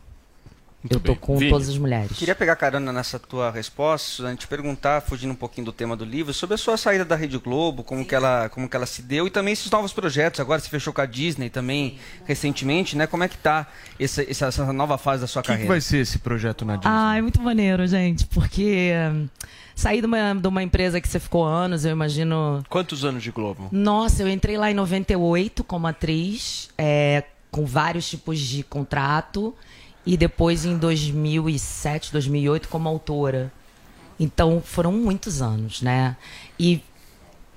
[0.88, 1.50] Eu tô com Vini.
[1.50, 2.16] todas as mulheres.
[2.16, 6.04] Queria pegar carona nessa tua resposta, Suzane, te perguntar, fugindo um pouquinho do tema do
[6.04, 9.02] livro, sobre a sua saída da Rede Globo, como que ela, como que ela se
[9.02, 10.38] deu e também esses novos projetos.
[10.38, 13.06] Agora você fechou com a Disney também recentemente, né?
[13.06, 13.66] Como é que tá
[13.98, 15.72] essa, essa, essa nova fase da sua O que, que carreira?
[15.72, 16.92] vai ser esse projeto na Disney?
[16.94, 19.28] Ah, é muito maneiro, gente, porque hum,
[19.74, 22.62] sair de uma, de uma empresa que você ficou anos, eu imagino.
[22.68, 23.68] Quantos anos de Globo?
[23.72, 29.54] Nossa, eu entrei lá em 98 como atriz, é, com vários tipos de contrato,
[30.08, 33.52] e depois em 2007, 2008 como autora.
[34.18, 36.16] Então foram muitos anos, né?
[36.58, 36.82] E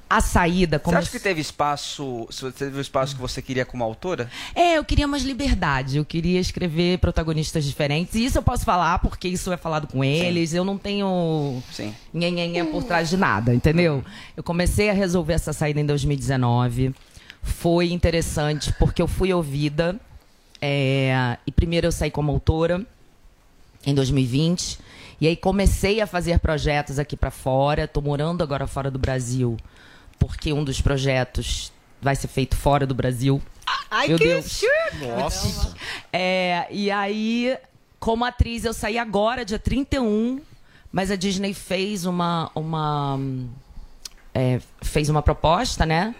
[0.09, 0.77] a saída.
[0.77, 4.29] Você Como acha que teve espaço, você teve o espaço que você queria como autora?
[4.53, 5.95] É, eu queria mais liberdade.
[5.95, 8.15] Eu queria escrever protagonistas diferentes.
[8.15, 10.53] E isso eu posso falar porque isso é falado com eles.
[10.53, 11.95] Eu não tenho Sim.
[12.13, 14.03] nhenhenhen por trás de nada, entendeu?
[14.35, 16.93] Eu comecei a resolver essa saída em 2019.
[17.41, 19.97] Foi interessante porque eu fui ouvida.
[20.61, 22.85] É, E primeiro eu saí como autora
[23.85, 24.79] em 2020.
[25.19, 27.87] E aí comecei a fazer projetos aqui pra fora.
[27.87, 29.57] Tô morando agora fora do Brasil,
[30.17, 31.71] porque um dos projetos
[32.01, 33.41] vai ser feito fora do Brasil.
[33.89, 34.49] Ai, Meu que Deus.
[34.49, 35.05] chique!
[35.05, 35.75] Nossa.
[36.11, 37.57] É, e aí,
[37.99, 40.41] como atriz, eu saí agora, dia 31,
[40.91, 42.49] mas a Disney fez uma.
[42.55, 43.19] uma
[44.33, 46.15] é, fez uma proposta, né?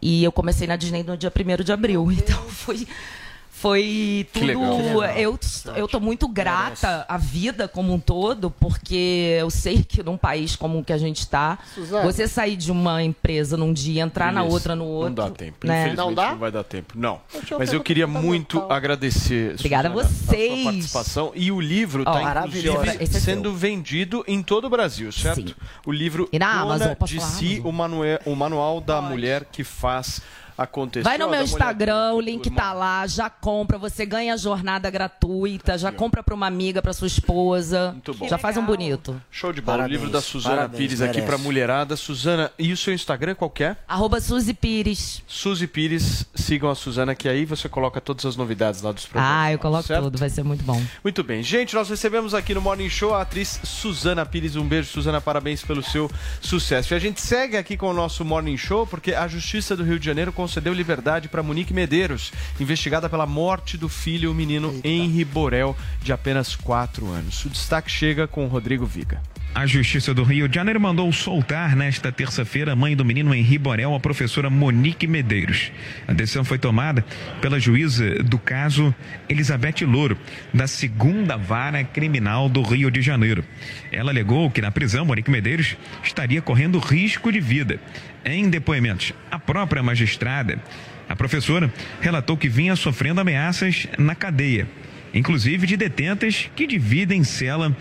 [0.00, 2.12] E eu comecei na Disney no dia 1 de abril.
[2.12, 2.86] Então foi.
[3.58, 5.02] Foi tudo.
[5.16, 5.38] Eu,
[5.74, 10.54] eu tô muito grata à vida como um todo, porque eu sei que num país
[10.54, 12.04] como o que a gente tá, Suzana.
[12.04, 14.52] você sair de uma empresa num dia, entrar na Isso.
[14.52, 15.08] outra no outro.
[15.08, 15.66] Não dá tempo.
[15.66, 15.88] né?
[15.88, 16.92] Infelizmente não, vai dar tempo.
[16.94, 17.18] Não.
[17.50, 18.30] Eu Mas eu queria fundamental.
[18.30, 20.62] muito agradecer Obrigada a Suzana, vocês.
[20.62, 21.32] sua participação.
[21.34, 22.44] E o livro está
[23.00, 25.56] é sendo vendido em todo o Brasil, certo?
[25.86, 29.64] O livro E na Amazon, de falar si, o, manual, o manual da mulher que
[29.64, 30.20] faz
[30.56, 31.04] acontecer.
[31.04, 35.76] Vai no meu Instagram, o link tá lá, já compra, você ganha a jornada gratuita,
[35.76, 37.92] já compra pra uma amiga, pra sua esposa.
[37.92, 38.28] Muito bom.
[38.28, 39.20] Já faz um bonito.
[39.30, 39.78] Show de bola.
[39.78, 41.26] Parabéns, o livro da Suzana parabéns, Pires aqui merece.
[41.26, 41.96] pra mulherada.
[41.96, 43.76] Suzana, e o seu Instagram qual que é?
[43.86, 45.22] Arroba Suzy Pires.
[45.26, 49.36] Suzy Pires, sigam a Suzana que aí você coloca todas as novidades lá dos programas.
[49.36, 50.04] Ah, eu coloco certo?
[50.04, 50.80] tudo, vai ser muito bom.
[51.02, 51.42] Muito bem.
[51.42, 54.56] Gente, nós recebemos aqui no Morning Show a atriz Suzana Pires.
[54.56, 55.20] Um beijo, Suzana.
[55.20, 56.10] Parabéns pelo seu
[56.40, 56.92] sucesso.
[56.92, 59.98] E a gente segue aqui com o nosso Morning Show porque a Justiça do Rio
[59.98, 65.24] de Janeiro concedeu liberdade para Monique Medeiros, investigada pela morte do filho, o menino Henri
[65.24, 67.44] Borel, de apenas 4 anos.
[67.44, 69.20] O destaque chega com o Rodrigo Viga.
[69.56, 73.56] A Justiça do Rio de Janeiro mandou soltar nesta terça-feira a mãe do menino Henri
[73.56, 75.72] Borel, a professora Monique Medeiros.
[76.06, 77.02] A decisão foi tomada
[77.40, 78.94] pela juíza do caso
[79.30, 80.18] Elizabeth Louro,
[80.52, 83.42] da segunda vara criminal do Rio de Janeiro.
[83.90, 85.74] Ela alegou que na prisão Monique Medeiros
[86.04, 87.80] estaria correndo risco de vida.
[88.28, 90.60] Em depoimentos, a própria magistrada,
[91.08, 94.66] a professora, relatou que vinha sofrendo ameaças na cadeia,
[95.14, 97.74] inclusive de detentas que dividem cela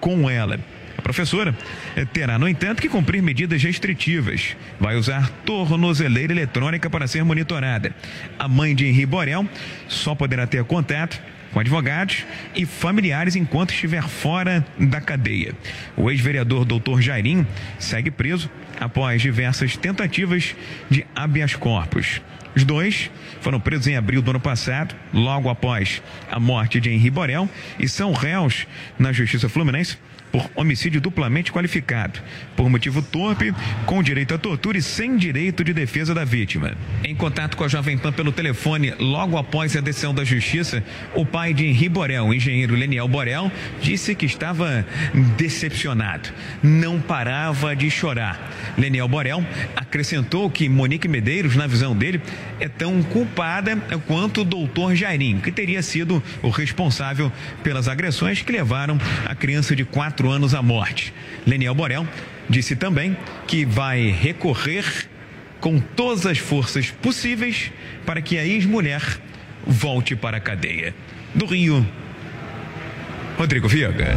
[0.00, 0.58] com ela.
[0.98, 1.56] A professora
[1.94, 4.56] eh, terá, no entanto, que cumprir medidas restritivas.
[4.80, 7.94] Vai usar tornozeleira eletrônica para ser monitorada.
[8.36, 9.48] A mãe de Henri Borel
[9.86, 11.20] só poderá ter contato
[11.54, 15.54] com advogados e familiares enquanto estiver fora da cadeia.
[15.96, 17.00] O ex-vereador Dr.
[17.00, 17.46] Jairim
[17.78, 18.50] segue preso
[18.80, 20.56] após diversas tentativas
[20.90, 22.20] de habeas corpus.
[22.56, 23.08] Os dois
[23.40, 27.48] foram presos em abril do ano passado, logo após a morte de Henri Borel,
[27.78, 28.66] e são réus
[28.98, 29.96] na Justiça Fluminense
[30.34, 32.18] por homicídio duplamente qualificado,
[32.56, 33.54] por motivo torpe,
[33.86, 36.72] com direito à tortura e sem direito de defesa da vítima.
[37.04, 40.82] Em contato com a Jovem Pan pelo telefone, logo após a decisão da Justiça,
[41.14, 43.48] o pai de Henri Borel, o engenheiro Leniel Borel,
[43.80, 44.84] disse que estava
[45.36, 46.30] decepcionado,
[46.60, 48.50] não parava de chorar.
[48.76, 49.46] Leniel Borel
[49.76, 52.20] acrescentou que Monique Medeiros, na visão dele,
[52.58, 53.76] é tão culpada
[54.08, 57.30] quanto o doutor Jairim, que teria sido o responsável
[57.62, 61.12] pelas agressões que levaram a criança de 4 anos à morte.
[61.46, 62.06] Leniel Borel
[62.48, 64.84] disse também que vai recorrer
[65.60, 67.72] com todas as forças possíveis
[68.04, 69.02] para que a ex-mulher
[69.66, 70.94] volte para a cadeia.
[71.34, 71.86] Do Rio,
[73.38, 74.14] Rodrigo Viega.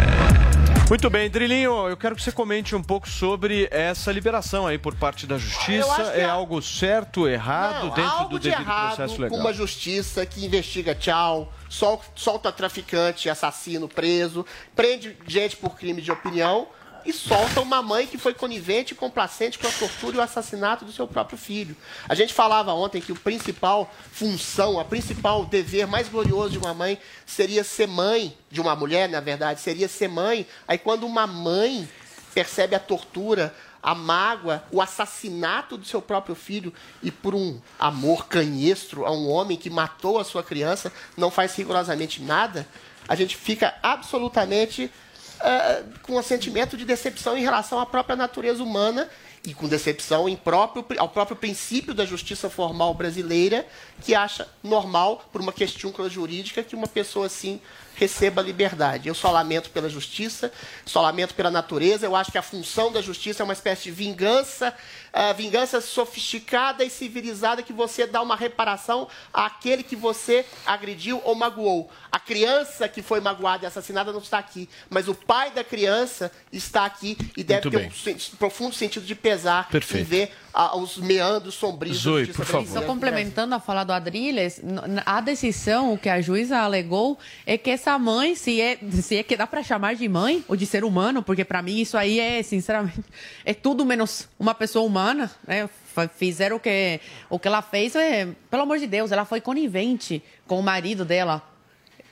[0.90, 4.96] Muito bem, Drilinho, eu quero que você comente um pouco sobre essa liberação aí por
[4.96, 6.02] parte da justiça.
[6.16, 9.38] É algo certo, errado, Não, dentro algo do de devido errado processo legal?
[9.38, 14.46] com uma justiça que investiga tchau, sol- solta traficante, assassino preso,
[14.76, 16.68] prende gente por crime de opinião
[17.06, 20.84] e solta uma mãe que foi conivente e complacente com a tortura e o assassinato
[20.84, 21.74] do seu próprio filho.
[22.10, 26.74] A gente falava ontem que o principal função, a principal dever mais glorioso de uma
[26.74, 30.46] mãe seria ser mãe, de uma mulher, na verdade, seria ser mãe.
[30.68, 31.88] Aí quando uma mãe
[32.34, 33.56] percebe a tortura,
[33.88, 39.30] a mágoa, o assassinato do seu próprio filho e por um amor canhestro a um
[39.30, 42.68] homem que matou a sua criança, não faz rigorosamente nada,
[43.08, 44.92] a gente fica absolutamente
[45.40, 49.10] eh, com um sentimento de decepção em relação à própria natureza humana
[49.46, 53.66] e com decepção em próprio, ao próprio princípio da justiça formal brasileira,
[54.04, 57.62] que acha normal, por uma questão jurídica, que uma pessoa assim
[57.98, 59.10] receba liberdade.
[59.10, 60.52] Eu só lamento pela justiça,
[60.86, 62.06] só lamento pela natureza.
[62.06, 64.74] Eu acho que a função da justiça é uma espécie de vingança,
[65.18, 71.34] ah, vingança sofisticada e civilizada que você dá uma reparação àquele que você agrediu ou
[71.36, 71.90] magoou.
[72.12, 76.32] A criança que foi magoada e assassinada não está aqui, mas o pai da criança
[76.52, 78.16] está aqui e deve Muito ter bem.
[78.16, 80.02] um profundo sentido de pesar Perfeito.
[80.02, 82.68] em ver ah, os meandros sombrios Zoe, por favor.
[82.68, 87.70] Só complementando a fala do n- a decisão, o que a juíza alegou, é que
[87.70, 90.84] essa mãe, se é, se é que dá para chamar de mãe ou de ser
[90.84, 93.04] humano, porque para mim isso aí é, sinceramente,
[93.46, 95.30] é tudo menos uma pessoa humana, né?
[95.48, 99.42] F- Fizeram o que, o que ela fez, é, pelo amor de Deus, ela foi
[99.42, 101.42] conivente com o marido dela.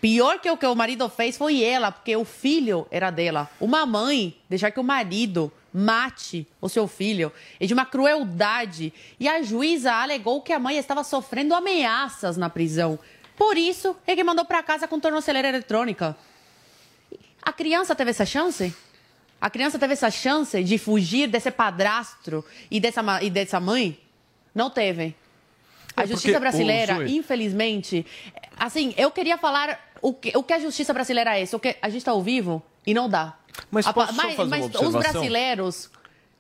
[0.02, 3.50] Pior que o que o marido fez foi ela, porque o filho era dela.
[3.60, 8.94] Uma mãe deixar que o marido mate o seu filho é de uma crueldade.
[9.20, 13.00] E a juíza alegou que a mãe estava sofrendo ameaças na prisão.
[13.36, 16.16] Por isso é que mandou para casa com tornozeleira eletrônica.
[17.42, 18.76] A criança teve essa chance?
[19.40, 24.00] A criança teve essa chance de fugir desse padrastro e dessa, e dessa mãe?
[24.54, 25.16] Não teve.
[25.96, 27.16] A É, justiça brasileira, Zoe.
[27.18, 28.06] infelizmente,
[28.58, 31.76] assim, eu queria falar o que, o que a justiça brasileira é isso, o que
[31.82, 33.36] a gente está ao vivo e não dá.
[33.72, 35.90] Mas A- mas, mas os brasileiros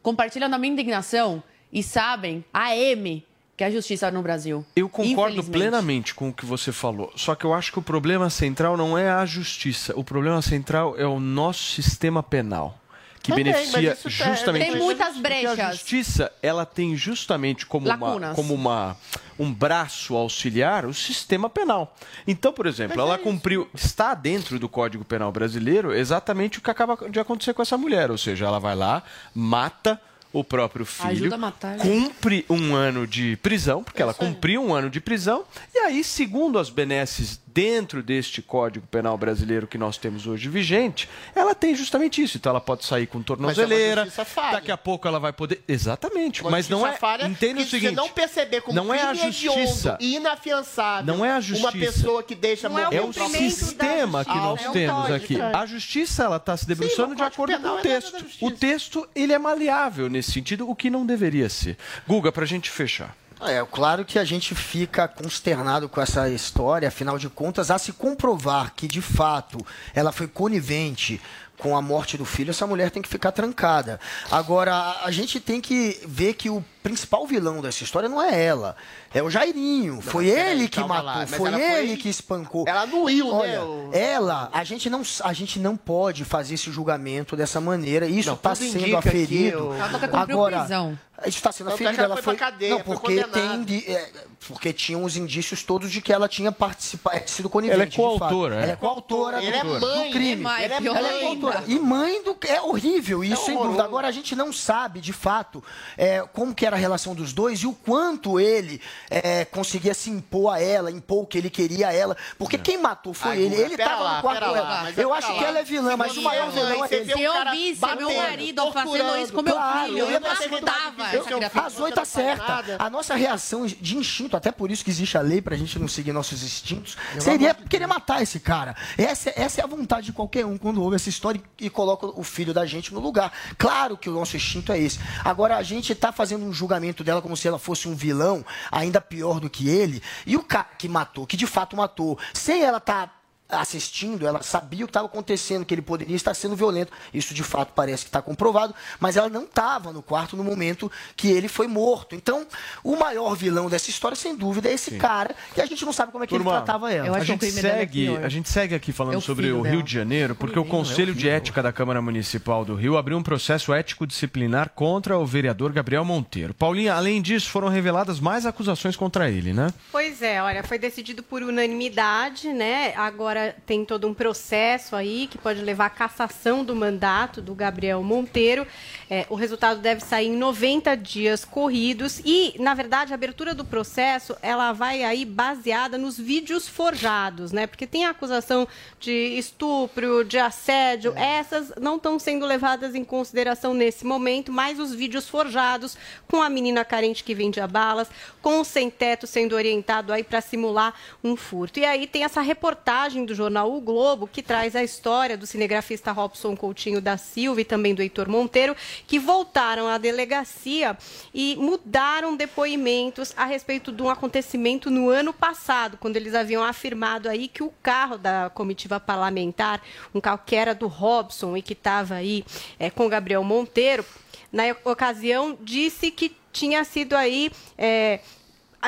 [0.02, 1.42] compartilham a minha indignação
[1.72, 3.26] e sabem a M
[3.58, 4.66] que é a justiça no Brasil.
[4.76, 7.14] Eu concordo plenamente com o que você falou.
[7.16, 9.94] Só que eu acho que o problema central não é a justiça.
[9.98, 12.78] O problema central é o nosso sistema penal.
[13.26, 14.72] Que Também, beneficia mas tá- justamente.
[14.72, 15.22] Tem muitas Porque A
[15.56, 15.72] brechas.
[15.78, 18.96] justiça, ela tem justamente como, uma, como uma,
[19.40, 21.96] um braço auxiliar o sistema penal.
[22.28, 26.70] Então, por exemplo, é ela cumpriu, está dentro do Código Penal brasileiro exatamente o que
[26.70, 28.12] acaba de acontecer com essa mulher.
[28.12, 29.02] Ou seja, ela vai lá,
[29.34, 30.00] mata
[30.32, 31.80] o próprio filho, Ajuda a matar, né?
[31.84, 36.60] cumpre um ano de prisão, porque ela cumpriu um ano de prisão, e aí, segundo
[36.60, 42.22] as benesses dentro deste Código Penal brasileiro que nós temos hoje vigente, ela tem justamente
[42.22, 42.36] isso.
[42.36, 44.52] Então ela pode sair com tornozeleira, justiça falha.
[44.58, 45.64] daqui a pouco ela vai poder.
[45.66, 46.90] Exatamente, Uma mas não é.
[46.90, 49.98] justiça falha Entenda o seguinte: Se não perceber como não é a justiça.
[50.02, 51.70] e inafiançável Não é a justiça.
[51.70, 55.40] uma pessoa que deixa Não é morrer o sistema que nós É um temos aqui.
[55.40, 55.56] é.
[55.56, 58.26] A justiça ela está se debruçando Sim, de o acordo com o é texto.
[58.42, 61.78] O texto ele é maleável nesse sentido, o que não deveria ser.
[62.06, 63.16] Guga, para a gente fechar.
[63.42, 67.92] É, claro que a gente fica consternado com essa história, afinal de contas, a se
[67.92, 71.22] comprovar que de fato ela foi conivente
[71.58, 74.00] com a morte do filho, essa mulher tem que ficar trancada.
[74.32, 78.76] Agora, a gente tem que ver que o principal vilão dessa história não é ela,
[79.12, 80.02] é o Jairinho.
[80.02, 82.64] foi peraí, ele que matou, foi ele foi- que espancou.
[82.68, 86.70] Ela anuiu, né, Olha, o- ela, a gente não, a gente não pode fazer esse
[86.72, 88.06] julgamento dessa maneira.
[88.06, 89.74] Isso Não, está sendo aferido.
[89.92, 91.00] nunca cumpriu Agora, prisão.
[91.26, 92.02] isso está sendo é aferido.
[92.04, 94.12] ela foi foi, pra cadeia, não, foi porque tem de- é,
[94.48, 97.76] porque tinham os indícios todos de que ela tinha participado, é, sido conivente.
[97.82, 98.64] Ela é coautora, é?
[98.64, 100.36] Ela é coautora do, é do mãe, crime.
[100.36, 100.64] né, mãe?
[100.66, 101.60] Ela é, é ela é mãe, coautora.
[101.62, 101.66] né?
[101.68, 103.64] E mãe do é horrível, isso sem horroroso.
[103.70, 103.84] dúvida.
[103.84, 105.64] Agora a gente não sabe de fato
[105.98, 110.10] é, como que era a relação dos dois e o quanto ele é, conseguia se
[110.10, 112.16] impor a ela, impor o que ele queria a ela.
[112.38, 113.50] Porque quem matou foi Ai, ele.
[113.56, 114.84] Guga, Ele estava lá, no quarto pera com lá, ela.
[114.84, 115.38] mas Eu acho lá.
[115.38, 117.06] que ela é vilã, mas o maior vilão é ele.
[117.14, 121.04] Se eu visse meu marido fazendo isso com meu Claro, filho, eu eu ia matava
[121.14, 121.66] Eu- essa eu- criatura.
[121.66, 122.76] a Zoe tá certa.
[122.80, 125.88] A nossa reação de instinto, até por isso que existe a lei pra gente não
[125.88, 128.76] seguir nossos instintos, seria querer matar esse cara.
[128.98, 132.24] Essa, essa é a vontade de qualquer um quando ouve essa história e coloca o
[132.24, 133.32] filho da gente no lugar.
[133.58, 135.00] Claro que o nosso instinto é esse.
[135.24, 139.00] Agora a gente tá fazendo um julgamento dela como se ela fosse um vilão, ainda
[139.00, 140.02] pior do que ele.
[140.26, 143.12] E o cara que matou, que de fato matou, sem ela tá
[143.48, 146.92] assistindo, ela sabia o que estava acontecendo, que ele poderia estar sendo violento.
[147.14, 150.92] Isso de fato parece que está comprovado, mas ela não estava no quarto no momento
[151.16, 152.16] que ele foi morto.
[152.16, 152.46] Então,
[152.84, 156.12] o maior vilão dessa história, sem dúvida, é esse cara, e a gente não sabe
[156.12, 157.18] como é que Turma, ele tratava ela.
[157.18, 159.84] a gente segue, a gente segue aqui falando É o sobre o Rio dela.
[159.84, 161.30] de Janeiro, porque o Menino, é Conselho o de.
[161.30, 166.04] Ética da Câmara Municipal do Rio abriu um processo ético disciplinar contra o vereador Gabriel
[166.04, 166.54] Monteiro.
[166.54, 169.72] Paulinha, além disso, foram reveladas mais acusações contra ele, né?
[169.92, 172.94] Pois é, olha, foi decidido por unanimidade, né?
[172.96, 173.35] Agora
[173.66, 178.66] tem todo um processo aí que pode levar à cassação do mandato do Gabriel Monteiro.
[179.10, 183.64] É, o resultado deve sair em 90 dias corridos e, na verdade, a abertura do
[183.64, 187.68] processo ela vai aí baseada nos vídeos forjados, né?
[187.68, 188.68] Porque tem a acusação
[189.00, 194.94] de estupro, de assédio, essas não estão sendo levadas em consideração nesse momento, mas os
[194.94, 195.98] vídeos forjados
[196.28, 198.10] com a menina carente que vendia balas,
[198.42, 200.94] com o sem teto sendo orientado aí para simular
[201.24, 201.80] um furto.
[201.80, 206.12] E aí tem essa reportagem do jornal O Globo que traz a história do cinegrafista
[206.12, 208.76] Robson Coutinho da Silva e também do Heitor Monteiro,
[209.08, 210.98] que voltaram à delegacia
[211.34, 217.28] e mudaram depoimentos a respeito de um acontecimento no ano passado, quando eles haviam afirmado
[217.28, 219.82] aí que o carro da comitiva parlamentar,
[220.14, 222.46] um carro que era do Robson e que estava aí
[222.80, 224.06] eh, com Gabriel Monteiro,
[224.52, 228.20] na ocasião disse que tinha sido aí eh,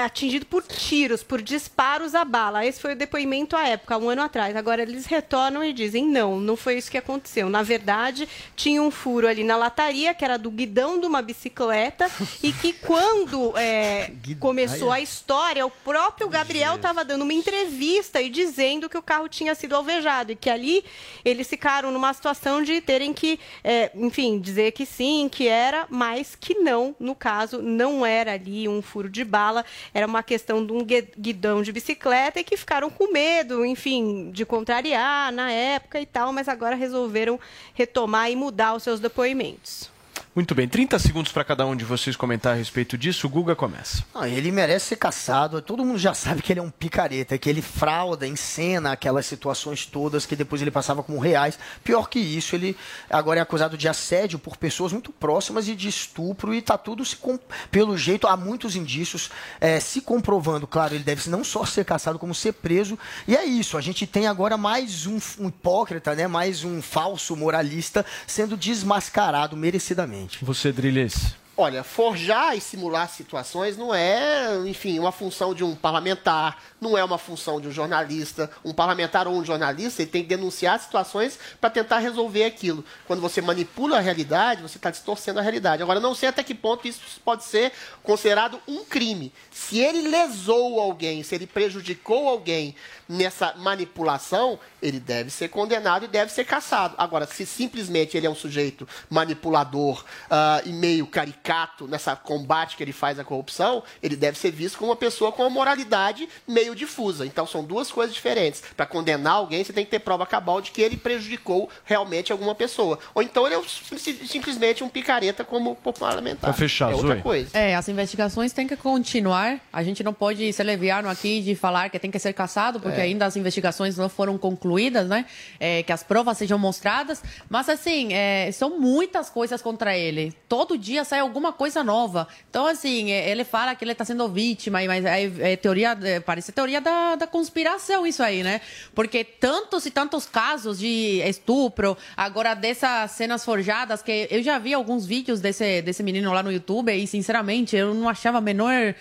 [0.05, 2.65] atingido por tiros, por disparos à bala.
[2.65, 4.55] Esse foi o depoimento à época, um ano atrás.
[4.55, 7.49] Agora eles retornam e dizem: não, não foi isso que aconteceu.
[7.49, 12.09] Na verdade, tinha um furo ali na lataria, que era do guidão de uma bicicleta,
[12.43, 18.29] e que quando é, começou a história, o próprio Gabriel estava dando uma entrevista e
[18.29, 20.83] dizendo que o carro tinha sido alvejado e que ali
[21.23, 26.35] eles ficaram numa situação de terem que, é, enfim, dizer que sim, que era, mas
[26.35, 26.95] que não.
[26.99, 31.09] No caso, não era ali um furo de bala, era uma questão de um gui-
[31.17, 36.31] guidão de bicicleta e que ficaram com medo, enfim, de contrariar na época e tal,
[36.31, 37.39] mas agora resolveram
[37.73, 39.89] retomar e mudar os seus depoimentos.
[40.37, 43.25] Muito bem, 30 segundos para cada um de vocês comentar a respeito disso.
[43.25, 44.05] O Guga começa.
[44.27, 45.59] Ele merece ser caçado.
[45.63, 49.87] Todo mundo já sabe que ele é um picareta, que ele frauda, encena aquelas situações
[49.87, 51.57] todas que depois ele passava como reais.
[51.83, 52.77] Pior que isso, ele
[53.09, 57.03] agora é acusado de assédio por pessoas muito próximas e de estupro e tá tudo
[57.03, 57.39] se com...
[57.71, 60.67] pelo jeito há muitos indícios eh, se comprovando.
[60.67, 62.95] Claro, ele deve não só ser caçado como ser preso.
[63.27, 63.75] E é isso.
[63.75, 66.27] A gente tem agora mais um, um hipócrita, né?
[66.27, 70.26] Mais um falso moralista sendo desmascarado merecidamente.
[70.41, 71.35] Você, Drilhês.
[71.59, 77.03] Olha, forjar e simular situações não é, enfim, uma função de um parlamentar, não é
[77.03, 78.49] uma função de um jornalista.
[78.63, 82.83] Um parlamentar ou um jornalista, ele tem que denunciar situações para tentar resolver aquilo.
[83.05, 85.81] Quando você manipula a realidade, você está distorcendo a realidade.
[85.81, 87.71] Agora, não sei até que ponto isso pode ser
[88.03, 89.33] considerado um crime.
[89.51, 92.75] Se ele lesou alguém, se ele prejudicou alguém
[93.07, 96.95] nessa manipulação, ele deve ser condenado e deve ser caçado.
[96.97, 102.83] Agora, se simplesmente ele é um sujeito manipulador ah, e meio caricato nessa combate que
[102.83, 106.66] ele faz à corrupção, ele deve ser visto como uma pessoa com uma moralidade meio
[106.75, 107.25] difusa.
[107.25, 108.63] Então são duas coisas diferentes.
[108.75, 112.55] Para condenar alguém, você tem que ter prova cabal de que ele prejudicou realmente alguma
[112.55, 112.99] pessoa.
[113.13, 113.61] Ou então ele é
[113.97, 116.41] sim- simplesmente um picareta como parlamentar.
[116.49, 117.21] Pra fechar, é outra Zoe.
[117.21, 117.57] coisa.
[117.57, 119.59] É, as investigações têm que continuar.
[119.71, 122.99] A gente não pode ser leviano aqui de falar que tem que ser caçado, porque
[122.99, 123.03] É.
[123.03, 125.25] ainda as investigações não foram concluídas, né?
[125.59, 127.21] É, que as provas sejam mostradas.
[127.49, 130.33] Mas, assim, é, são muitas coisas contra ele.
[130.49, 132.27] Todo dia sai alguma coisa nova.
[132.49, 136.51] Então, assim, é, ele fala que ele está sendo vítima, mas é, é teoria, parece
[136.57, 138.61] teoria da, da conspiração isso aí, né?
[138.95, 144.73] Porque tantos e tantos casos de estupro, agora dessas cenas forjadas, que eu já vi
[144.73, 148.95] alguns vídeos desse, desse menino lá no YouTube e, sinceramente, eu não achava a menor.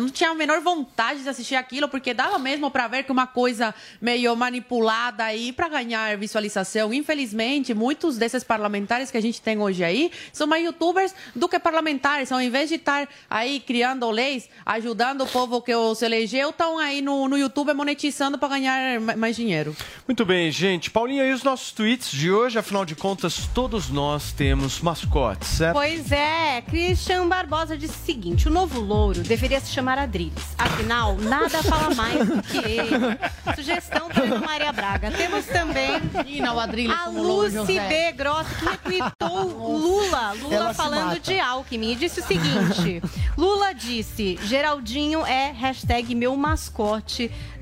[0.00, 3.26] Não tinha a menor vontade de assistir aquilo, porque dava mesmo pra ver que uma
[3.26, 6.92] coisa meio manipulada aí pra ganhar visualização.
[6.92, 11.60] Infelizmente, muitos desses parlamentares que a gente tem hoje aí são mais youtubers do que
[11.60, 12.32] parlamentares.
[12.32, 17.00] Ao invés de estar aí criando leis, ajudando o povo que os elegeu, estão aí
[17.02, 19.76] no, no YouTube monetizando pra ganhar ma- mais dinheiro.
[20.08, 20.90] Muito bem, gente.
[20.90, 22.58] Paulinha, e os nossos tweets de hoje?
[22.58, 25.74] Afinal de contas, todos nós temos mascotes, certo?
[25.74, 30.54] Pois é, Christian Barbosa disse o seguinte: o novo louro deveria se chamar Adriles.
[30.58, 32.90] Afinal, nada fala mais do que ele.
[33.54, 35.10] Sugestão para Maria Braga.
[35.10, 35.90] Temos também
[36.54, 37.78] o Adriles a Lucy.
[37.78, 38.12] B.
[38.12, 39.44] Grossi, que retweetou
[39.78, 40.32] Lula.
[40.40, 41.92] Lula Ela falando de Alckmin.
[41.92, 43.02] E disse o seguinte:
[43.36, 46.69] Lula disse: Geraldinho é hashtag meu mascote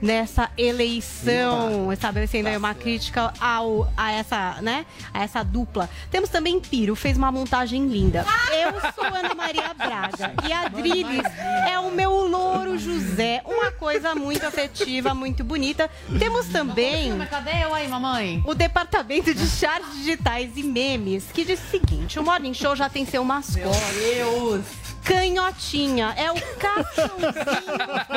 [0.01, 1.93] nessa eleição.
[1.93, 5.89] Estabelecendo aí uma crítica ao, a, essa, né, a essa dupla.
[6.11, 8.25] Temos também Piro, fez uma montagem linda.
[8.53, 11.25] Eu sou Ana Maria Braga e a Drilis
[11.69, 13.43] é o meu louro José.
[13.45, 15.91] Uma coisa muito afetiva, muito bonita.
[16.19, 17.19] Temos também.
[17.27, 18.43] Cadê eu aí, mamãe?
[18.47, 22.89] O departamento de charts digitais e memes, que diz o seguinte: o Morning Show já
[22.89, 23.59] tem seu mascote.
[23.59, 24.88] Meu Deus!
[25.05, 27.33] Canhotinha, é o cachorrinho.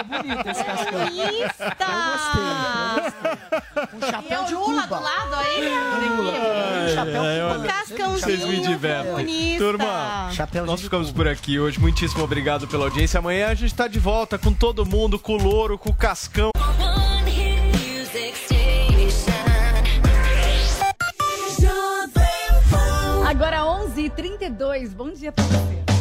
[0.05, 0.91] bonito esse cascão.
[1.11, 1.77] Comunista.
[3.93, 4.95] Um chapéu de E o Lula Cuba.
[4.97, 5.69] do lado aí.
[6.83, 7.67] Ai, chapéu boné.
[7.67, 9.57] Cascãozinho Vocês me divertem.
[9.57, 11.79] Turma, Chapéu nós ficamos por aqui hoje.
[11.79, 13.19] Muitíssimo obrigado pela audiência.
[13.19, 16.51] Amanhã a gente tá de volta com todo mundo, com o louro, com o cascão.
[23.27, 26.00] Agora 11h32, bom dia pra você.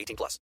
[0.00, 0.38] 18 plus.